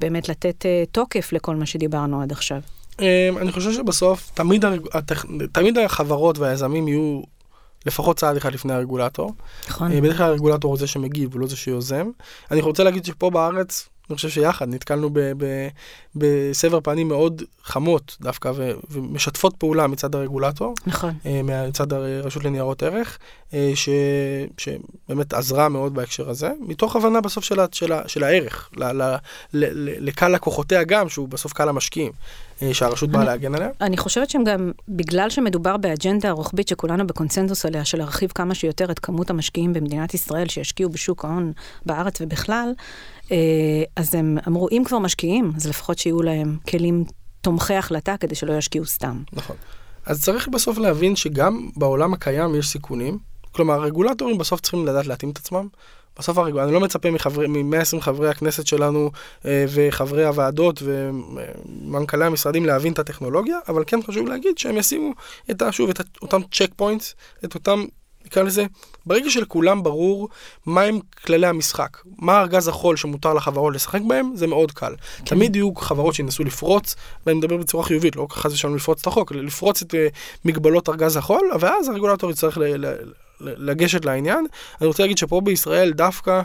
באמת 0.00 0.28
לתת 0.28 0.66
אה, 0.66 0.84
תוקף 0.92 1.32
לכל 1.32 1.56
מה 1.56 1.66
שדיברנו 1.66 2.22
עד 2.22 2.32
עכשיו. 2.32 2.60
אה, 3.00 3.28
אני 3.40 3.52
חושב 3.52 3.72
שבסוף 3.72 4.30
תמיד, 4.34 4.64
הרג... 4.64 4.80
הטכ... 4.92 5.24
תמיד 5.52 5.78
החברות 5.78 6.38
והיזמים 6.38 6.88
יהיו 6.88 7.22
לפחות 7.86 8.16
צעד 8.18 8.36
אחד 8.36 8.52
לפני 8.52 8.72
הרגולטור. 8.72 9.32
נכון. 9.68 9.92
אה, 9.92 10.00
בדרך 10.00 10.16
כלל 10.16 10.26
הרגולטור 10.26 10.70
הוא 10.70 10.78
זה 10.78 10.86
שמגיב, 10.86 11.32
הוא 11.32 11.40
לא 11.40 11.46
זה 11.46 11.56
שיוזם. 11.56 12.10
אני 12.50 12.60
רוצה 12.60 12.84
להגיד 12.84 13.04
שפה 13.04 13.30
בארץ, 13.30 13.88
אני 14.10 14.16
חושב 14.16 14.28
שיחד 14.28 14.68
נתקלנו 14.68 15.10
ב- 15.12 15.18
ב- 15.38 15.68
בסבר 16.16 16.80
פנים 16.80 17.08
מאוד 17.08 17.42
חמות 17.62 18.16
דווקא 18.20 18.52
ו- 18.54 18.72
ומשתפות 18.90 19.54
פעולה 19.58 19.86
מצד 19.86 20.14
הרגולטור, 20.14 20.74
נכון. 20.86 21.12
אה, 21.26 21.40
מצד 21.68 21.92
הרשות 21.92 22.44
לניירות 22.44 22.82
ערך, 22.82 23.18
אה, 23.54 23.72
ש- 23.74 23.88
שבאמת 24.58 25.32
עזרה 25.34 25.68
מאוד 25.68 25.94
בהקשר 25.94 26.30
הזה, 26.30 26.50
מתוך 26.60 26.96
הבנה 26.96 27.20
בסוף 27.20 27.44
של, 27.44 27.60
של, 27.72 27.92
של 28.06 28.24
הערך, 28.24 28.70
ל- 28.76 28.84
ל- 28.84 29.02
ל- 29.02 29.88
ל- 29.88 30.06
לקהל 30.08 30.34
לקוחותיה 30.34 30.84
גם, 30.84 31.08
שהוא 31.08 31.28
בסוף 31.28 31.52
קהל 31.52 31.68
המשקיעים, 31.68 32.12
שהרשות 32.72 33.10
באה 33.10 33.24
להגן 33.24 33.54
עליה. 33.54 33.68
אני 33.80 33.96
חושבת 33.96 34.30
שהם 34.30 34.44
גם, 34.44 34.72
בגלל 34.88 35.30
שמדובר 35.30 35.76
באג'נדה 35.76 36.28
הרוחבית 36.28 36.68
שכולנו 36.68 37.06
בקונצנזוס 37.06 37.66
עליה, 37.66 37.84
של 37.84 37.98
להרחיב 37.98 38.32
כמה 38.34 38.54
שיותר 38.54 38.90
את 38.90 38.98
כמות 38.98 39.30
המשקיעים 39.30 39.72
במדינת 39.72 40.14
ישראל 40.14 40.48
שישקיעו 40.48 40.90
בשוק 40.90 41.24
ההון 41.24 41.52
בארץ 41.86 42.20
ובכלל, 42.20 42.72
אה, 43.32 43.36
אז 43.96 44.14
הם 44.14 44.38
אמרו, 44.48 44.68
אם 44.72 44.82
כבר 44.86 44.98
משקיעים, 44.98 45.52
אז 45.56 45.66
לפחות 45.66 45.98
שיהיו 45.98 46.22
להם 46.22 46.56
כלים 46.68 47.04
תומכי 47.40 47.74
החלטה 47.74 48.16
כדי 48.16 48.34
שלא 48.34 48.52
ישקיעו 48.52 48.86
סתם. 48.86 49.22
נכון. 49.32 49.56
אז 50.06 50.22
צריך 50.22 50.48
בסוף 50.48 50.78
להבין 50.78 51.16
שגם 51.16 51.70
בעולם 51.76 52.14
הקיים 52.14 52.54
יש 52.54 52.68
סיכונים. 52.68 53.18
כלומר, 53.52 53.74
הרגולטורים 53.74 54.38
בסוף 54.38 54.60
צריכים 54.60 54.86
לדעת 54.86 55.06
להתאים 55.06 55.30
את 55.30 55.38
עצמם. 55.38 55.68
בסוף 56.18 56.38
הרגולטור, 56.38 56.64
אני 56.64 56.72
לא 56.72 56.80
מצפה 56.80 57.10
מ-120 57.10 58.00
חברי 58.00 58.30
הכנסת 58.30 58.66
שלנו 58.66 59.10
אה, 59.44 59.64
וחברי 59.68 60.24
הוועדות 60.24 60.82
ומנכ"לי 60.82 62.24
המשרדים 62.24 62.66
להבין 62.66 62.92
את 62.92 62.98
הטכנולוגיה, 62.98 63.58
אבל 63.68 63.84
כן 63.86 64.02
חשוב 64.02 64.28
להגיד 64.28 64.58
שהם 64.58 64.76
ישימו 64.76 65.12
את, 65.50 65.62
שוב, 65.70 65.90
את 65.90 66.00
אותם 66.22 66.40
צ'ק 66.52 66.70
פוינטס, 66.76 67.14
את 67.44 67.54
אותם 67.54 67.84
נקרא 68.24 68.42
לזה, 68.42 68.66
ברגע 69.06 69.30
שלכולם 69.30 69.82
ברור 69.82 70.28
מהם 70.66 70.98
כללי 71.24 71.46
המשחק, 71.46 71.98
מה 72.18 72.40
ארגז 72.40 72.68
החול 72.68 72.96
שמותר 72.96 73.34
לחברות 73.34 73.74
לשחק 73.74 74.00
בהם, 74.08 74.32
זה 74.34 74.46
מאוד 74.46 74.72
קל. 74.72 74.94
כן. 75.16 75.24
תמיד 75.24 75.56
יהיו 75.56 75.74
חברות 75.74 76.14
שינסו 76.14 76.44
לפרוץ, 76.44 76.94
ואני 77.26 77.38
מדבר 77.38 77.56
בצורה 77.56 77.84
חיובית, 77.84 78.16
לא 78.16 78.26
חס 78.30 78.52
ושלום 78.52 78.76
לפרוץ 78.76 79.00
את 79.00 79.06
החוק, 79.06 79.32
לפרוץ 79.32 79.82
את 79.82 79.94
uh, 79.94 79.96
מגבלות 80.44 80.88
ארגז 80.88 81.16
החול, 81.16 81.50
ואז 81.60 81.88
הרגולטור 81.88 82.30
יצטרך 82.30 82.58
ל- 82.58 82.64
ל- 82.64 82.86
ל- 82.86 83.27
לגשת 83.40 84.04
לעניין. 84.04 84.46
אני 84.80 84.86
רוצה 84.86 85.02
להגיד 85.02 85.18
שפה 85.18 85.40
בישראל 85.40 85.92
דווקא 85.92 86.40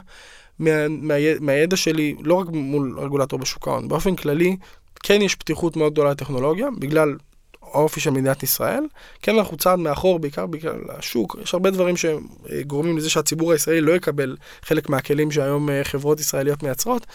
מה, 0.59 0.87
מה, 0.87 1.13
מהידע 1.39 1.75
שלי, 1.75 2.15
לא 2.23 2.33
רק 2.33 2.47
מול 2.49 2.99
רגולטור 2.99 3.39
בשוק 3.39 3.67
ההון, 3.67 3.87
באופן 3.87 4.15
כללי, 4.15 4.57
כן 5.03 5.21
יש 5.21 5.35
פתיחות 5.35 5.75
מאוד 5.77 5.93
גדולה 5.93 6.11
לטכנולוגיה, 6.11 6.67
בגלל 6.79 7.15
האופי 7.61 7.99
של 7.99 8.09
מדינת 8.09 8.43
ישראל. 8.43 8.83
כן, 9.21 9.37
אנחנו 9.37 9.57
צעד 9.57 9.79
מאחור, 9.79 10.19
בעיקר 10.19 10.45
בגלל 10.45 10.79
השוק. 10.89 11.35
יש 11.43 11.53
הרבה 11.53 11.71
דברים 11.71 11.95
שגורמים 11.97 12.97
לזה 12.97 13.09
שהציבור 13.09 13.51
הישראלי 13.51 13.81
לא 13.81 13.91
יקבל 13.91 14.35
חלק 14.61 14.89
מהכלים 14.89 15.31
שהיום 15.31 15.69
אה, 15.69 15.83
חברות 15.83 16.19
ישראליות 16.19 16.63
מייצרות, 16.63 17.07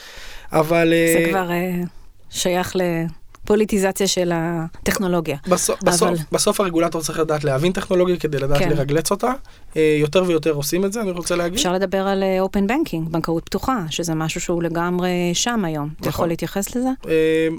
אבל... 0.53 0.93
זה 1.15 1.19
אה, 1.19 1.31
כבר 1.31 1.49
uh, 1.49 1.89
שייך 2.31 2.77
ל... 2.77 2.81
פוליטיזציה 3.49 4.07
של 4.07 4.33
הטכנולוגיה. 4.35 5.37
בסוף, 5.49 5.81
אבל... 5.83 5.93
בסוף, 5.93 6.19
בסוף 6.33 6.61
הרגולטור 6.61 7.03
צריך 7.03 7.19
לדעת 7.19 7.45
להבין 7.45 7.73
טכנולוגיה 7.73 8.17
כדי 8.17 8.39
לדעת 8.39 8.59
כן. 8.59 8.71
לרגלץ 8.71 9.11
אותה. 9.11 9.33
אה, 9.77 9.97
יותר 10.01 10.25
ויותר 10.27 10.51
עושים 10.51 10.85
את 10.85 10.93
זה, 10.93 11.01
אני 11.01 11.11
רוצה 11.11 11.37
להגיד. 11.37 11.59
אפשר 11.59 11.73
לדבר 11.73 12.09
על 12.09 12.25
אופן 12.41 12.65
uh, 12.65 12.69
בנקינג, 12.69 13.09
בנקאות 13.09 13.45
פתוחה, 13.45 13.85
שזה 13.91 14.15
משהו 14.15 14.41
שהוא 14.41 14.63
לגמרי 14.63 15.11
שם 15.35 15.65
היום. 15.65 15.87
נכון. 15.87 15.97
אתה 16.01 16.09
יכול 16.09 16.29
להתייחס 16.29 16.77
לזה? 16.77 16.89
Uh, 17.03 17.09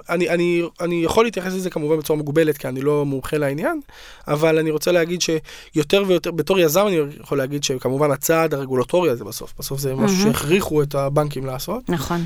אני, 0.10 0.30
אני, 0.30 0.62
אני 0.82 1.04
יכול 1.04 1.26
להתייחס 1.26 1.54
לזה 1.54 1.70
כמובן 1.70 1.98
בצורה 1.98 2.18
מוגבלת, 2.18 2.58
כי 2.58 2.68
אני 2.68 2.82
לא 2.82 3.06
מומחה 3.06 3.38
לעניין, 3.38 3.80
אבל 4.28 4.58
אני 4.58 4.72
רוצה 4.72 4.92
להגיד 4.92 5.22
שיותר 5.22 6.04
ויותר, 6.08 6.32
בתור 6.32 6.60
יזם 6.60 6.88
אני 6.88 7.00
יכול 7.22 7.38
להגיד 7.38 7.64
שכמובן 7.64 8.12
הצעד 8.12 8.54
הרגולטורי 8.54 9.10
הזה 9.10 9.24
בסוף, 9.24 9.54
בסוף 9.60 9.80
זה 9.80 9.96
משהו 9.96 10.18
mm-hmm. 10.18 10.24
שהכריחו 10.24 10.82
את 10.82 10.96
הבנקים 10.96 11.46
לעשות. 11.46 11.90
נכון. 11.90 12.26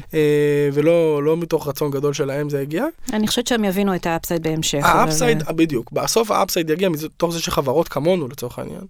ולא 0.74 1.24
לא 1.24 1.38
מתוך 1.38 1.68
רצון 1.68 1.92
גדול 1.92 2.14
שלהם 2.14 2.50
זה 2.50 2.60
הגיע. 2.60 2.86
אני 3.14 3.28
חושבת 3.28 3.48
שהם 3.54 3.64
יבינו 3.64 3.96
את 3.96 4.06
ה 4.06 4.11
upside 4.11 4.44
בהמשך. 4.44 4.80
ה 4.84 4.91
upside, 4.91 5.42
אבל... 5.42 5.54
בדיוק. 5.56 5.92
בסוף 5.92 6.32
ה 6.32 6.37
upside 6.37 6.70
יגיע 6.70 6.90
מתוך 6.90 7.32
זה 7.32 7.40
שחברות 7.40 7.88
כמונו 7.88 8.28
לצורך 8.28 8.60
העניין, 8.60 8.82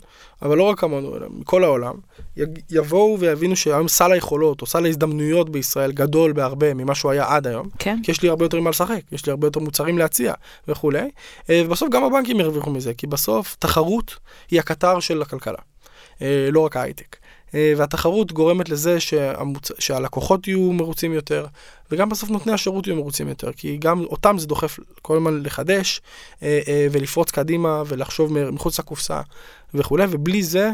אבל 0.41 0.57
לא 0.57 0.63
רק 0.63 0.79
כמונו, 0.79 1.17
אלא 1.17 1.27
מכל 1.29 1.63
העולם, 1.63 1.93
יבואו 2.71 3.19
ויבינו 3.19 3.55
שהיום 3.55 3.87
סל 3.87 4.11
היכולות 4.11 4.61
או 4.61 4.65
סל 4.65 4.85
ההזדמנויות 4.85 5.49
בישראל 5.49 5.91
גדול 5.91 6.33
בהרבה 6.33 6.73
ממה 6.73 6.95
שהוא 6.95 7.11
היה 7.11 7.25
עד 7.35 7.47
היום. 7.47 7.69
כן. 7.79 7.99
כי 8.03 8.11
יש 8.11 8.21
לי 8.21 8.29
הרבה 8.29 8.45
יותר 8.45 8.61
מה 8.61 8.69
לשחק, 8.69 9.01
יש 9.11 9.25
לי 9.25 9.29
הרבה 9.29 9.47
יותר 9.47 9.59
מוצרים 9.59 9.97
להציע 9.97 10.33
וכולי. 10.67 11.09
אה, 11.49 11.61
ובסוף 11.65 11.89
גם 11.89 12.03
הבנקים 12.03 12.39
ירוויחו 12.39 12.69
מזה, 12.69 12.93
כי 12.93 13.07
בסוף 13.07 13.55
תחרות 13.59 14.15
היא 14.51 14.59
הקטר 14.59 14.99
של 14.99 15.21
הכלכלה, 15.21 15.59
אה, 16.21 16.47
לא 16.51 16.59
רק 16.59 16.77
ההייטק. 16.77 17.22
אה, 17.55 17.73
והתחרות 17.77 18.31
גורמת 18.31 18.69
לזה 18.69 18.99
שהמוצ... 18.99 19.71
שהלקוחות 19.79 20.47
יהיו 20.47 20.73
מרוצים 20.73 21.13
יותר, 21.13 21.45
וגם 21.91 22.09
בסוף 22.09 22.29
נותני 22.29 22.53
השירות 22.53 22.87
יהיו 22.87 22.95
מרוצים 22.95 23.27
יותר, 23.27 23.51
כי 23.53 23.77
גם 23.77 24.03
אותם 24.03 24.37
זה 24.37 24.47
דוחף 24.47 24.79
כל 25.01 25.17
הזמן 25.17 25.43
לחדש 25.43 26.01
ולפרוץ 26.91 27.31
קדימה 27.31 27.83
ולחשוב 27.87 28.51
מחוץ 28.51 28.79
לקופסה 28.79 29.21
וכולי, 29.73 30.05
ובלי 30.09 30.43
זה 30.43 30.71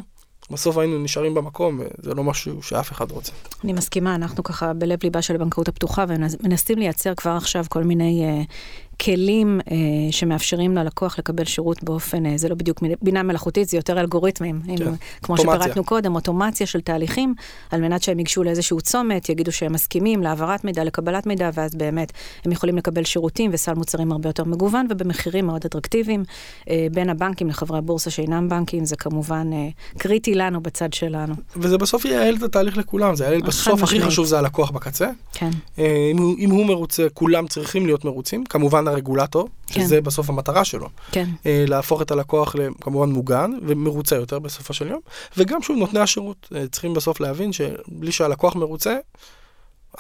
בסוף 0.51 0.77
היינו 0.77 1.03
נשארים 1.03 1.33
במקום, 1.33 1.81
זה 1.97 2.13
לא 2.13 2.23
משהו 2.23 2.63
שאף 2.63 2.91
אחד 2.91 3.11
רוצה. 3.11 3.31
אני 3.63 3.73
מסכימה, 3.73 4.15
אנחנו 4.15 4.43
ככה 4.43 4.73
בלב 4.73 4.99
ליבה 5.03 5.21
של 5.21 5.35
הבנקאות 5.35 5.67
הפתוחה, 5.67 6.05
ומנסים 6.07 6.79
לייצר 6.79 7.15
כבר 7.15 7.31
עכשיו 7.31 7.65
כל 7.69 7.83
מיני 7.83 8.25
uh, 8.25 8.53
כלים 9.01 9.59
uh, 9.59 9.71
שמאפשרים 10.11 10.75
ללקוח 10.75 11.19
לקבל 11.19 11.45
שירות 11.45 11.83
באופן, 11.83 12.25
uh, 12.25 12.29
זה 12.35 12.49
לא 12.49 12.55
בדיוק 12.55 12.83
בינה 13.01 13.23
מלאכותית, 13.23 13.69
זה 13.69 13.77
יותר 13.77 13.99
אלגוריתמים, 13.99 14.61
כן. 14.65 14.71
עם, 14.71 14.95
כמו 15.23 15.35
אוטומציה. 15.35 15.61
שפירטנו 15.61 15.83
קודם, 15.83 16.15
אוטומציה 16.15 16.67
של 16.67 16.81
תהליכים, 16.81 17.33
על 17.71 17.81
מנת 17.81 18.03
שהם 18.03 18.19
ייגשו 18.19 18.43
לאיזשהו 18.43 18.81
צומת, 18.81 19.29
יגידו 19.29 19.51
שהם 19.51 19.73
מסכימים 19.73 20.23
להעברת 20.23 20.63
מידע, 20.63 20.83
לקבלת 20.83 21.25
מידע, 21.25 21.49
ואז 21.53 21.75
באמת 21.75 22.11
הם 22.45 22.51
יכולים 22.51 22.77
לקבל 22.77 23.03
שירותים 23.03 23.51
וסל 23.53 23.73
מוצרים 23.73 24.11
הרבה 24.11 24.29
יותר 24.29 24.43
מגוון 24.43 24.87
ובמחירים 24.89 25.45
מאוד 25.45 25.61
אטרקטיביים. 25.65 26.23
Uh, 26.61 26.67
בין 26.91 27.09
הבנקים 27.09 27.49
לחברי 27.49 27.77
הבורסה 27.77 28.09
שאינם 28.09 28.49
בנקים, 28.49 28.85
זה 28.85 28.95
כמובן 28.95 29.49
uh, 29.51 29.99
קריטי 29.99 30.35
לנו 30.35 30.61
בצד 30.61 30.93
שלנו. 30.93 31.33
וזה 31.55 31.77
בסוף 31.77 32.05
ייעל 32.05 32.35
את 32.35 32.43
התהליך 32.43 32.77
לכולם, 32.77 33.15
זה 33.15 33.25
ייעל 33.25 33.41
בסוף, 33.41 33.83
הכי 33.83 34.01
חשוב 34.01 34.25
זה 34.25 34.39
הלקוח 34.39 34.71
בקצה. 34.71 35.09
כן. 35.33 35.49
אם 35.77 36.17
הוא, 36.17 36.35
אם 36.39 36.49
הוא 36.49 36.65
מרוצה, 36.65 37.07
כולם 37.13 37.47
צריכים 37.47 37.85
להיות 37.85 38.05
מרוצים. 38.05 38.43
כמובן 38.43 38.87
הרגולטור, 38.89 39.49
כן. 39.67 39.81
שזה 39.81 40.01
בסוף 40.01 40.29
המטרה 40.29 40.65
שלו. 40.65 40.89
כן. 41.11 41.29
אה, 41.45 41.65
להפוך 41.67 42.01
את 42.01 42.11
הלקוח 42.11 42.55
כמובן 42.81 43.09
מוגן 43.09 43.51
ומרוצה 43.67 44.15
יותר 44.15 44.39
בסופו 44.39 44.73
של 44.73 44.87
יום. 44.87 44.99
וגם 45.37 45.61
שוב, 45.61 45.77
נותני 45.77 45.99
השירות 45.99 46.49
אה, 46.55 46.67
צריכים 46.67 46.93
בסוף 46.93 47.19
להבין 47.19 47.53
שבלי 47.53 48.11
שהלקוח 48.11 48.55
מרוצה, 48.55 48.97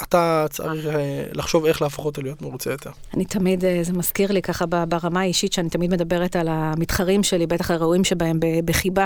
אתה 0.03 0.45
צריך 0.49 0.85
אה, 0.85 1.25
לחשוב 1.31 1.65
איך 1.65 1.81
להפוך 1.81 2.05
אותו 2.05 2.21
להיות 2.21 2.41
מרוצה 2.41 2.71
יותר. 2.71 2.89
אני 3.13 3.25
תמיד, 3.25 3.65
אה, 3.65 3.79
זה 3.81 3.93
מזכיר 3.93 4.31
לי 4.31 4.41
ככה 4.41 4.65
ברמה 4.65 5.21
האישית, 5.21 5.53
שאני 5.53 5.69
תמיד 5.69 5.91
מדברת 5.91 6.35
על 6.35 6.47
המתחרים 6.47 7.23
שלי, 7.23 7.47
בטח 7.47 7.71
הראויים 7.71 8.03
שבהם 8.03 8.39
בחיבה, 8.65 9.05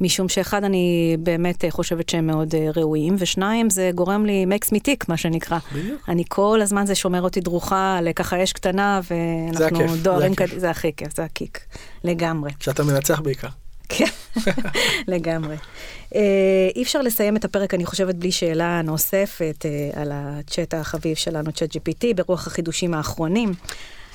משום 0.00 0.28
שאחד, 0.28 0.64
אני 0.64 1.16
באמת 1.18 1.64
אה, 1.64 1.70
חושבת 1.70 2.08
שהם 2.08 2.26
מאוד 2.26 2.54
ראויים, 2.76 3.16
ושניים, 3.18 3.70
זה 3.70 3.90
גורם 3.94 4.26
לי, 4.26 4.46
makes 4.48 4.68
me 4.68 4.78
tick, 4.78 5.04
מה 5.08 5.16
שנקרא. 5.16 5.58
בדיוק. 5.72 6.08
אני 6.08 6.24
כל 6.28 6.60
הזמן, 6.62 6.86
זה 6.86 6.94
שומר 6.94 7.22
אותי 7.22 7.40
דרוכה 7.40 7.98
לככה 8.02 8.42
אש 8.42 8.52
קטנה, 8.52 9.00
ואנחנו 9.10 9.96
דוהרים 10.02 10.34
קדימה, 10.34 10.60
זה 10.60 10.70
הכי 10.70 10.92
כיף, 10.96 11.16
זה 11.16 11.24
הקיק, 11.24 11.58
לגמרי. 12.04 12.50
כשאתה 12.60 12.84
מנצח 12.84 13.20
בעיקר. 13.20 13.48
כן, 13.98 14.04
לגמרי. 15.14 15.56
אה, 16.14 16.20
אי 16.76 16.82
אפשר 16.82 17.02
לסיים 17.02 17.36
את 17.36 17.44
הפרק, 17.44 17.74
אני 17.74 17.86
חושבת, 17.86 18.14
בלי 18.14 18.32
שאלה 18.32 18.82
נוספת 18.82 19.64
אה, 19.66 20.02
על 20.02 20.10
הצ'אט 20.14 20.74
החביב 20.74 21.16
שלנו, 21.16 21.52
צ'אט 21.52 21.76
GPT, 21.76 22.04
ברוח 22.16 22.46
החידושים 22.46 22.94
האחרונים. 22.94 23.52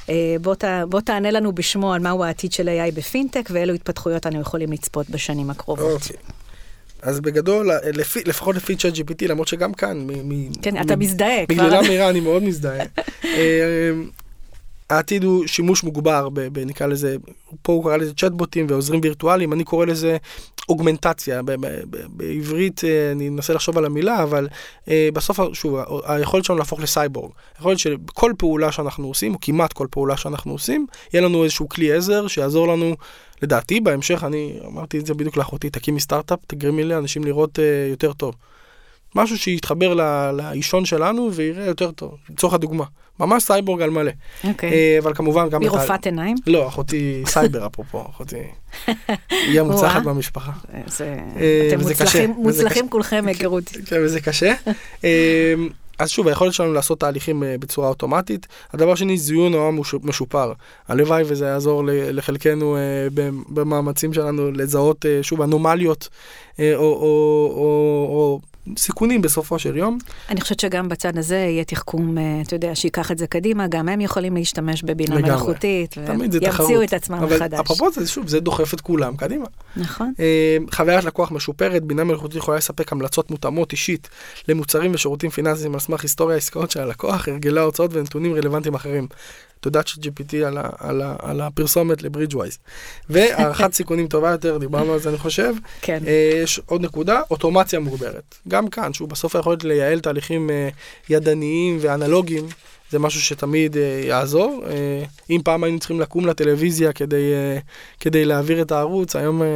אה, 0.10 0.36
בוא, 0.42 0.56
ת, 0.56 0.64
בוא 0.90 1.02
תענה 1.02 1.32
לנו 1.32 1.52
בשמו 1.56 1.94
על 1.94 2.02
מהו 2.02 2.24
העתיד 2.24 2.52
של 2.52 2.70
AI 2.70 2.96
בפינטק 2.96 3.50
ואילו 3.52 3.74
התפתחויות 3.74 4.28
אנו 4.28 4.42
יכולים 4.42 4.72
לצפות 4.72 5.10
בשנים 5.10 5.50
הקרובות. 5.50 6.02
אוקיי. 6.02 6.16
אז 7.02 7.20
בגדול, 7.20 7.72
לפי, 7.94 8.20
לפחות 8.26 8.56
לפי 8.56 8.76
צ'אט 8.76 8.94
GPT, 8.94 9.28
למרות 9.28 9.48
שגם 9.48 9.74
כאן, 9.74 9.98
מ, 9.98 10.30
מ, 10.30 10.54
כן, 10.62 10.74
מ, 10.78 10.82
אתה 10.82 10.96
מזדהה. 10.96 11.46
בגללה 11.50 11.82
מהירה 11.82 12.10
אני 12.10 12.20
מאוד 12.20 12.44
מזדהה. 12.44 12.86
העתיד 14.90 15.24
הוא 15.24 15.48
שימוש 15.48 15.84
מוגבר, 15.84 16.30
ב, 16.30 16.40
ב, 16.40 16.60
נקרא 16.60 16.88
לזה, 16.88 17.16
פה 17.62 17.74
הוא 17.74 17.84
קרא 17.84 17.98
לזה 17.98 18.14
צ'טבוטים 18.14 18.66
ועוזרים 18.70 19.00
וירטואליים, 19.04 19.54
אני 19.54 19.64
קורא 19.64 19.86
לזה 19.86 20.18
אוגמנטציה. 20.70 21.42
ב, 21.42 21.52
ב, 21.52 21.68
ב, 21.90 21.98
בעברית 22.08 22.82
אה, 22.84 23.12
אני 23.12 23.28
אנסה 23.28 23.54
לחשוב 23.54 23.78
על 23.78 23.86
המילה, 23.86 24.24
אבל 24.24 24.48
אה, 24.90 25.10
בסוף, 25.14 25.40
שוב, 25.54 25.80
היכולת 26.04 26.46
שלנו 26.46 26.60
להפוך 26.60 26.80
לסייבורג. 26.80 27.32
יכול 27.60 27.72
להיות 27.72 27.80
שכל 27.80 28.34
פעולה 28.38 28.72
שאנחנו 28.72 29.08
עושים, 29.08 29.34
או 29.34 29.40
כמעט 29.42 29.74
כל 29.74 29.88
פעולה 29.92 30.18
שאנחנו 30.18 30.52
עושים, 30.52 30.86
יהיה 31.14 31.24
לנו 31.26 31.44
איזשהו 31.44 31.70
כלי 31.70 31.94
עזר 31.94 32.28
שיעזור 32.28 32.68
לנו, 32.68 32.96
לדעתי, 33.42 33.80
בהמשך, 33.80 34.24
אני 34.24 34.60
אמרתי 34.68 35.00
את 35.00 35.06
זה 35.06 35.14
בדיוק 35.14 35.38
לאחותי, 35.38 35.70
תקימי 35.70 36.00
סטארט-אפ, 36.00 36.40
תגרמי 36.48 36.84
לאנשים 36.84 37.24
לראות 37.24 37.60
אה, 37.60 37.88
יותר 37.90 38.14
טוב. 38.14 38.36
משהו 39.16 39.38
שיתחבר 39.38 39.94
לאישון 40.34 40.86
שלנו 40.86 41.34
ויראה 41.34 41.66
יותר 41.66 41.92
טוב, 41.92 42.16
לצורך 42.30 42.54
הדוגמה. 42.54 42.86
ממש 43.20 43.44
סייבורג 43.44 43.82
על 43.82 43.90
מלא. 43.90 44.12
אוקיי. 44.44 44.70
Okay. 44.70 45.04
אבל 45.04 45.14
כמובן 45.14 45.50
גם... 45.50 45.62
היא 45.62 45.70
רופאת 45.70 46.06
עיניים? 46.06 46.38
לא, 46.48 46.68
אחותי 46.68 47.22
סייבר 47.34 47.66
אפרופו, 47.66 48.06
אחותי... 48.10 48.36
היא 49.30 49.60
המוצלחת 49.60 50.04
במשפחה. 50.04 50.52
זה... 50.88 51.18
אה, 51.38 51.68
אתם 51.70 51.80
מוצלחים, 51.80 52.32
מוצלחים 52.38 52.90
כולכם 52.90 53.26
מהיכרות. 53.26 53.64
כן, 53.88 53.96
וזה 54.06 54.22
קשה. 54.22 54.54
אה, 55.04 55.54
אז 56.00 56.10
שוב, 56.10 56.28
היכולת 56.28 56.54
שלנו 56.54 56.74
לעשות 56.74 57.00
תהליכים 57.00 57.44
אה, 57.44 57.56
בצורה 57.60 57.90
אוטומטית. 57.90 58.48
הדבר 58.74 58.96
שני, 58.96 59.18
זיון 59.18 59.54
העם 59.54 59.80
משופר. 60.04 60.54
הלוואי 60.88 61.24
וזה 61.26 61.46
יעזור 61.46 61.84
לחלקנו 61.88 62.78
במאמצים 63.50 64.14
שלנו 64.14 64.52
לזהות, 64.52 65.06
שוב, 65.22 65.42
אנומליות 65.42 66.10
או, 66.60 66.64
או, 66.76 67.52
או, 67.56 68.08
או 68.10 68.40
סיכונים 68.78 69.22
בסופו 69.22 69.60
של 69.60 69.78
יום. 69.78 69.98
אני 70.30 70.42
חושבת 70.42 70.60
שגם 70.60 70.90
בצד 70.90 71.18
הזה 71.18 71.36
יהיה 71.36 71.64
תחכום, 71.64 72.18
אה, 72.18 72.24
אתה 72.46 72.56
יודע, 72.56 72.76
שייקח 72.76 73.12
את 73.12 73.18
זה 73.18 73.28
קדימה, 73.28 73.68
גם 73.68 73.90
הם 73.90 74.02
יכולים 74.02 74.36
להשתמש 74.36 74.84
בבינה 74.84 75.16
לגמרי. 75.16 75.32
מלאכותית. 75.32 75.96
וימציאו 76.42 76.84
את 76.84 76.94
עצמם 76.94 77.18
אבל 77.18 77.36
מחדש. 77.36 77.60
אפרופו 77.60 77.92
זה, 77.92 78.08
שוב, 78.08 78.28
זה 78.28 78.40
דוחף 78.40 78.74
את 78.74 78.82
כולם 78.82 79.16
קדימה. 79.16 79.46
נכון. 79.78 80.14
אה, 80.20 80.58
חוויית 80.72 81.04
לקוח 81.04 81.32
משופרת, 81.32 81.84
בינה 81.84 82.04
מלאכותית 82.04 82.38
יכולה 82.38 82.58
לספק 82.58 82.92
המלצות 82.92 83.32
מותאמות 83.32 83.72
אישית 83.72 84.10
למוצרים 84.48 84.94
ושירותים 84.94 85.30
פיננסיים 85.30 85.74
על 85.74 85.80
סמך 85.80 86.02
היסטוריה 86.02 86.36
העסקאות 86.36 86.72
של 86.72 86.80
הלקוח, 86.80 87.28
הרגלי 87.28 87.60
ההוצאות 87.60 87.94
ונתונים 87.94 88.36
רלוונטיים 88.36 88.76
אחרים. 88.76 89.08
תודה 89.60 89.80
GPT 89.82 90.36
על, 90.46 90.58
ה- 90.58 90.70
על, 90.78 91.02
ה- 91.02 91.16
על 91.20 91.42
הפרסומת 91.42 92.04
לברידג'ווייז. 92.04 92.58
והערכת 93.10 93.74
סיכונים 93.80 94.08
טובה 94.08 94.30
יותר, 94.32 94.58
דיברנו 94.58 94.94
על 94.94 95.00
זה 95.00 95.10
אני 95.10 95.18
חושב. 95.18 95.54
כן. 95.82 96.04
אה, 96.08 96.32
יש 96.44 96.62
עוד 96.66 96.82
נקודה, 96.82 97.22
אוטומציה 97.32 97.80
מוגברת. 97.80 98.36
גם 98.48 98.68
כאן, 98.68 98.94
שהוא 98.94 99.10
בסוף 99.10 99.36
יכול 99.36 99.58
לייעל 99.64 100.00
תהליכים 100.00 100.50
אה, 100.50 100.70
ידניים 101.10 101.78
ואנלוגיים, 101.82 102.48
זה 102.90 103.00
משהו 103.00 103.22
שתמיד 103.22 103.78
אה, 103.78 104.02
יעזור. 104.06 104.64
אה, 104.70 105.04
אם 105.30 105.42
פעם 105.44 105.64
היינו 105.64 105.80
צריכים 105.80 106.00
לקום 106.00 106.26
לטלוויזיה 106.26 106.94
כדי, 106.94 107.34
אה, 107.34 107.60
כדי 108.00 108.26
להעביר 108.26 108.62
את 108.62 108.72
הערוץ, 108.72 109.16
היום 109.16 109.42
אה, 109.42 109.48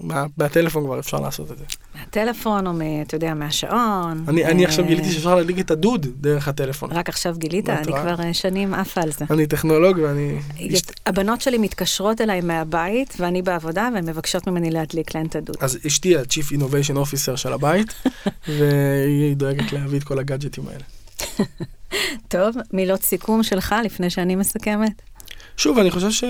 מה, 0.00 0.24
מהטלפון 0.36 0.84
כבר 0.84 0.98
אפשר 0.98 1.20
לעשות 1.20 1.52
את 1.52 1.58
זה. 1.58 1.64
מהטלפון, 1.94 2.66
או, 2.66 2.72
מ- 2.72 3.02
אתה 3.02 3.14
יודע, 3.16 3.34
מהשעון. 3.34 4.24
אני, 4.28 4.44
אני 4.44 4.64
עכשיו 4.64 4.84
אה, 4.84 4.88
גיליתי 4.90 5.10
שאפשר 5.12 5.34
להדליק 5.34 5.58
את 5.58 5.70
הדוד 5.70 6.06
דרך 6.20 6.48
הטלפון. 6.48 6.92
רק 6.92 7.08
עכשיו 7.08 7.34
גילית? 7.38 7.68
אני 7.68 7.90
רואה? 7.90 8.00
כבר 8.02 8.24
אה, 8.24 8.34
שנים 8.34 8.74
עפה 8.74 9.00
על 9.00 9.12
זה. 9.12 9.24
אני 9.30 9.46
טכנולוג 9.46 9.98
ואני... 10.02 10.38
הבנות 11.06 11.40
שלי 11.40 11.58
מתקשרות 11.58 12.20
אליי 12.20 12.40
מהבית, 12.40 13.14
ואני 13.18 13.42
בעבודה, 13.42 13.88
והן 13.94 14.08
מבקשות 14.08 14.46
ממני 14.46 14.70
להדליק 14.70 15.14
להן 15.14 15.26
את 15.26 15.36
הדוד. 15.36 15.56
אז 15.60 15.78
אשתי 15.86 16.16
ה-Chief 16.16 16.52
Innovation 16.52 16.96
Officer 16.96 17.36
של 17.36 17.52
הבית, 17.52 17.94
והיא 18.58 19.36
דואגת 19.36 19.72
להביא 19.72 19.98
את 19.98 20.04
כל 20.04 20.18
הגאדג'טים 20.18 20.64
האלה. 20.68 20.84
טוב, 22.28 22.56
מילות 22.72 23.02
סיכום 23.02 23.42
שלך 23.42 23.74
לפני 23.84 24.10
שאני 24.10 24.36
מסכמת? 24.36 25.02
שוב, 25.56 25.78
אני 25.78 25.90
חושב 25.90 26.10
ש... 26.10 26.24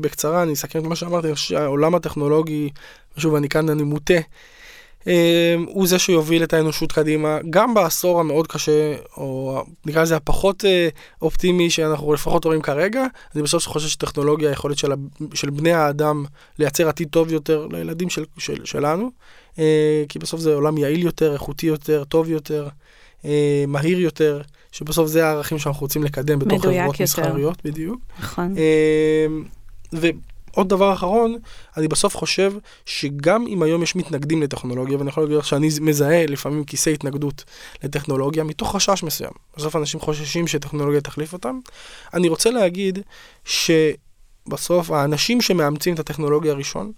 בקצרה, 0.00 0.42
אני 0.42 0.52
אסכם 0.52 0.78
את 0.78 0.84
מה 0.84 0.96
שאמרתי, 0.96 1.28
שהעולם 1.34 1.94
הטכנולוגי, 1.94 2.70
שוב, 3.16 3.34
אני 3.34 3.48
כאן, 3.48 3.68
אני 3.68 3.82
מוטה, 3.82 4.14
אה, 5.08 5.54
הוא 5.66 5.86
זה 5.86 5.98
שיוביל 5.98 6.44
את 6.44 6.52
האנושות 6.52 6.92
קדימה, 6.92 7.38
גם 7.50 7.74
בעשור 7.74 8.20
המאוד 8.20 8.46
קשה, 8.46 8.94
או 9.16 9.62
נקרא 9.86 10.02
לזה 10.02 10.16
הפחות 10.16 10.64
אה, 10.64 10.88
אופטימי 11.22 11.70
שאנחנו 11.70 12.12
לפחות 12.12 12.44
רואים 12.44 12.62
כרגע, 12.62 13.06
אני 13.34 13.42
בסוף 13.42 13.68
חושב 13.68 13.88
שטכנולוגיה, 13.88 14.48
היכולת 14.48 14.78
של, 14.78 14.92
של 15.34 15.50
בני 15.50 15.72
האדם 15.72 16.24
לייצר 16.58 16.88
עתיד 16.88 17.08
טוב 17.08 17.32
יותר 17.32 17.66
לילדים 17.70 18.10
של, 18.10 18.24
של, 18.38 18.64
שלנו, 18.64 19.10
אה, 19.58 20.04
כי 20.08 20.18
בסוף 20.18 20.40
זה 20.40 20.54
עולם 20.54 20.78
יעיל 20.78 21.02
יותר, 21.02 21.32
איכותי 21.32 21.66
יותר, 21.66 22.04
טוב 22.04 22.30
יותר, 22.30 22.68
אה, 23.24 23.64
מהיר 23.68 24.00
יותר, 24.00 24.42
שבסוף 24.72 25.06
זה 25.06 25.26
הערכים 25.26 25.58
שאנחנו 25.58 25.80
רוצים 25.80 26.04
לקדם 26.04 26.38
בתוך 26.38 26.62
חברות 26.62 26.76
יותר. 26.76 27.04
מסחריות, 27.04 27.64
בדיוק. 27.64 28.00
נכון. 28.20 28.54
אמ, 28.56 29.44
ועוד 29.92 30.68
דבר 30.68 30.92
אחרון, 30.92 31.36
אני 31.76 31.88
בסוף 31.88 32.16
חושב 32.16 32.52
שגם 32.86 33.46
אם 33.46 33.62
היום 33.62 33.82
יש 33.82 33.96
מתנגדים 33.96 34.42
לטכנולוגיה, 34.42 34.98
ואני 34.98 35.08
יכול 35.08 35.22
להגיד 35.22 35.38
לך 35.38 35.46
שאני 35.46 35.68
מזהה 35.80 36.26
לפעמים 36.26 36.64
כיסי 36.64 36.92
התנגדות 36.92 37.44
לטכנולוגיה, 37.84 38.44
מתוך 38.44 38.76
חשש 38.76 39.02
מסוים. 39.02 39.32
בסוף 39.56 39.76
אנשים 39.76 40.00
חוששים 40.00 40.46
שטכנולוגיה 40.46 41.00
תחליף 41.00 41.32
אותם. 41.32 41.58
אני 42.14 42.28
רוצה 42.28 42.50
להגיד 42.50 42.98
שבסוף 43.44 44.90
האנשים 44.90 45.40
שמאמצים 45.40 45.94
את 45.94 45.98
הטכנולוגיה 45.98 46.52
הראשון, 46.52 46.92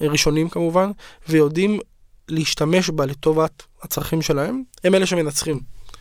ראשונים 0.00 0.48
כמובן, 0.48 0.90
ויודעים 1.28 1.80
להשתמש 2.28 2.90
בה 2.90 3.06
לטובת 3.06 3.62
הצרכים 3.82 4.22
שלהם, 4.22 4.62
הם 4.84 4.94
אלה 4.94 5.06
שמנצחים. 5.06 5.60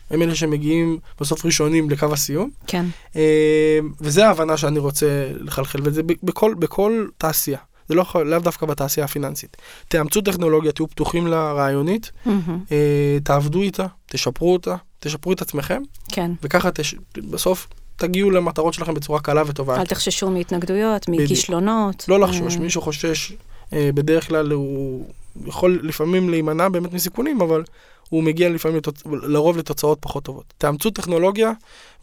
הם 0.10 0.22
אלה 0.22 0.36
שמגיעים 0.36 1.00
בסוף 1.22 1.46
ראשונים 1.46 1.90
לקו 1.90 2.14
הסיום. 2.14 2.50
כן. 2.68 2.86
אה, 3.16 3.80
וזה 4.02 4.28
ההבנה 4.28 4.58
שאני 4.58 4.80
רוצה 4.80 5.32
לחלחל, 5.40 5.80
וזה 5.84 6.02
בכל, 6.24 6.54
בכל 6.54 7.08
תעשייה. 7.18 7.60
זה 7.90 7.96
לא 7.96 8.02
יכול, 8.02 8.30
לאו 8.30 8.40
דווקא 8.40 8.66
בתעשייה 8.66 9.06
הפיננסית. 9.06 9.58
תאמצו 9.88 10.22
טכנולוגיה, 10.22 10.72
תהיו 10.72 10.88
פתוחים 10.88 11.28
לרעיונית, 11.28 12.12
מהמם. 12.26 12.60
אה, 12.72 13.18
תעבדו 13.24 13.62
איתה, 13.62 13.86
תשפרו 14.06 14.54
אותה, 14.54 14.76
תשפרו 15.00 15.34
את 15.34 15.42
עצמכם, 15.42 15.82
כן. 16.12 16.32
וככה 16.44 16.72
תש... 16.72 16.96
בסוף 17.18 17.68
תגיעו 17.96 18.32
למטרות 18.32 18.74
שלכם 18.74 18.94
בצורה 18.94 19.20
קלה 19.20 19.44
וטובה. 19.48 19.80
אל. 19.80 19.86
תחששו 19.86 20.30
מהתנגדויות. 20.30 21.10
מכישלונות. 21.10 22.06
לא 22.08 22.20
לחשוש, 22.20 22.56
אה, 22.56 22.60
מי 22.60 22.70
שחושש, 22.70 23.34
אה, 23.74 23.90
בדרך 23.94 24.28
כלל 24.28 24.52
הוא 24.52 25.06
יכול 25.46 25.80
לפעמים 25.84 26.30
להימנע 26.30 26.70
באמת 26.70 26.94
מסיכונים, 26.94 27.42
אבל 27.42 27.64
הוא 28.10 28.24
מגיע 28.24 28.50
לפעמים, 28.50 28.78
לתוצ... 28.78 29.04
לרוב 29.06 29.58
לתוצאות 29.58 29.98
פחות 30.02 30.24
טובות. 30.24 30.54
תאמצו 30.58 30.90
טכנולוגיה, 30.90 31.52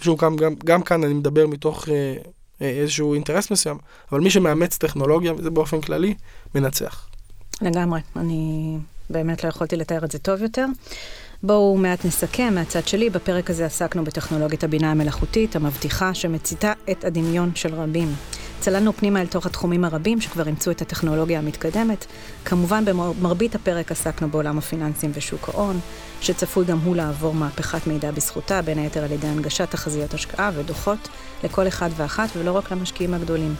שוב, 0.01 0.21
גם, 0.21 0.37
גם, 0.37 0.55
גם 0.65 0.83
כאן 0.83 1.05
אני 1.05 1.15
מדבר 1.15 1.47
מתוך 1.47 1.89
אה, 1.89 2.15
אה, 2.63 2.71
איזשהו 2.71 3.15
אינטרס 3.15 3.51
מסוים, 3.51 3.79
אבל 4.13 4.21
מי 4.21 4.31
שמאמץ 4.31 4.79
טכנולוגיה, 4.79 5.33
וזה 5.35 5.51
באופן 5.51 5.81
כללי, 5.81 6.15
מנצח. 6.55 7.07
לגמרי. 7.63 8.01
אני 8.17 8.77
באמת 9.11 9.45
לא 9.45 9.49
יכולתי 9.49 9.77
לתאר 9.77 10.05
את 10.05 10.11
זה 10.11 10.19
טוב 10.19 10.43
יותר. 10.43 10.67
בואו 11.43 11.77
מעט 11.77 12.05
נסכם 12.05 12.55
מהצד 12.55 12.89
שלי. 12.89 13.11
בפרק 13.11 13.51
הזה 13.51 13.67
עסקנו 13.67 14.05
בטכנולוגיית 14.05 14.65
הבינה 14.65 14.91
המלאכותית, 14.91 15.57
המבטיחה, 15.57 16.15
שמציתה 16.15 16.73
את 16.91 17.05
הדמיון 17.05 17.51
של 17.55 17.75
רבים. 17.75 18.09
צללנו 18.65 18.93
פנימה 18.93 19.21
אל 19.21 19.27
תוך 19.27 19.47
התחומים 19.47 19.85
הרבים 19.85 20.21
שכבר 20.21 20.47
אימצו 20.47 20.71
את 20.71 20.83
הטכנולוגיה 20.83 21.39
המתקדמת. 21.39 22.07
כמובן, 22.45 22.85
במרבית 22.85 23.55
הפרק 23.55 23.93
עסקנו 23.93 24.29
בעולם 24.29 24.59
הפיננסים 24.59 25.11
ושוק 25.15 25.49
ההון, 25.49 25.81
שצפוי 26.21 26.65
גם 26.65 26.79
הוא 26.79 26.97
לעבור 26.97 27.35
מהפכת 27.35 27.87
מידע 27.87 28.11
בזכותה, 28.11 28.63
בין 28.63 28.79
היתר 28.79 29.05
על 29.05 29.13
ידי 29.13 29.27
הנגשת 29.27 29.71
תחזיות 29.71 30.15
השקעה 30.15 30.51
ודוחות 30.55 31.09
לכל 31.45 31.69
אחד 31.69 31.91
ואחת, 31.97 32.29
ולא 32.37 32.53
רק 32.53 32.73
למשקיעים 32.73 33.15
הגדולים. 33.15 33.55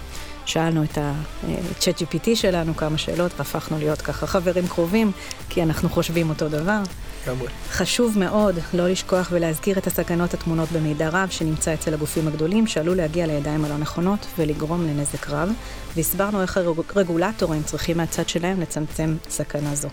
שאלנו 0.47 0.85
את 0.85 0.99
ה-chat 0.99 2.03
GPT 2.03 2.29
שלנו 2.35 2.77
כמה 2.77 2.99
שאלות, 2.99 3.33
והפכנו 3.39 3.79
להיות 3.79 4.03
ככה 4.03 4.27
חברים 4.27 4.69
קרובים, 4.69 5.13
כי 5.49 5.63
אנחנו 5.63 5.89
חושבים 5.89 6.29
אותו 6.29 6.49
דבר. 6.49 6.81
לגמרי. 7.27 7.49
חשוב 7.71 8.19
מאוד 8.19 8.59
לא 8.75 8.89
לשכוח 8.89 9.29
ולהזכיר 9.33 9.79
את 9.79 9.87
הסכנות 9.87 10.35
הטמונות 10.35 10.73
במידע 10.73 11.09
רב 11.13 11.29
שנמצא 11.31 11.75
אצל 11.75 11.95
הגופים 11.95 12.29
הגדולים, 12.29 12.67
שעלול 12.67 12.97
להגיע 12.97 13.27
לידיים 13.27 13.65
הלא 13.65 13.79
נכונות 13.79 14.27
ולגרום 14.39 14.87
לנזק 14.87 15.31
רב, 15.31 15.49
והסברנו 15.97 16.43
איך 16.43 16.59
הרגולטורים 16.95 17.63
צריכים 17.63 17.97
מהצד 17.97 18.29
שלהם 18.29 18.61
לצמצם 18.61 19.17
סכנה 19.29 19.75
זו. 19.75 19.89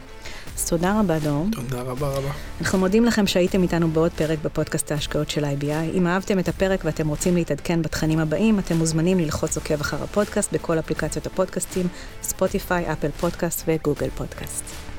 אז 0.58 0.70
תודה 0.70 1.00
רבה, 1.00 1.20
דור. 1.20 1.46
תודה 1.52 1.82
רבה 1.82 2.08
רבה. 2.08 2.32
אנחנו 2.62 2.80
מודים 2.80 3.06
לכם 3.06 3.28
שהייתם 3.28 3.64
איתנו 3.64 3.88
בעוד 3.88 4.12
פרק 4.12 4.40
בפודקאסט 4.44 4.92
ההשקעות 4.92 5.30
של 5.30 5.46
IBI. 5.46 5.94
אם 5.94 6.08
אהבתם 6.08 6.40
את 6.40 6.48
הפרק 6.48 6.82
ואתם 6.86 7.08
רוצים 7.08 7.36
להתעדכן 7.36 7.82
בתכנים 7.82 8.20
הבאים, 8.20 8.60
אתם 8.60 8.78
מוזמנים 8.78 9.20
ללחוץ 9.20 9.58
עוקב 9.58 9.82
אחר 9.82 10.04
הפודקאסט 10.04 10.54
בכל 10.54 10.80
אפליקציות 10.80 11.26
הפודקאסטים, 11.26 11.88
ספוטיפיי, 12.24 12.92
אפל 12.92 13.12
פודקאסט 13.20 13.64
וגוגל 13.68 14.10
פודקאסט. 14.10 14.91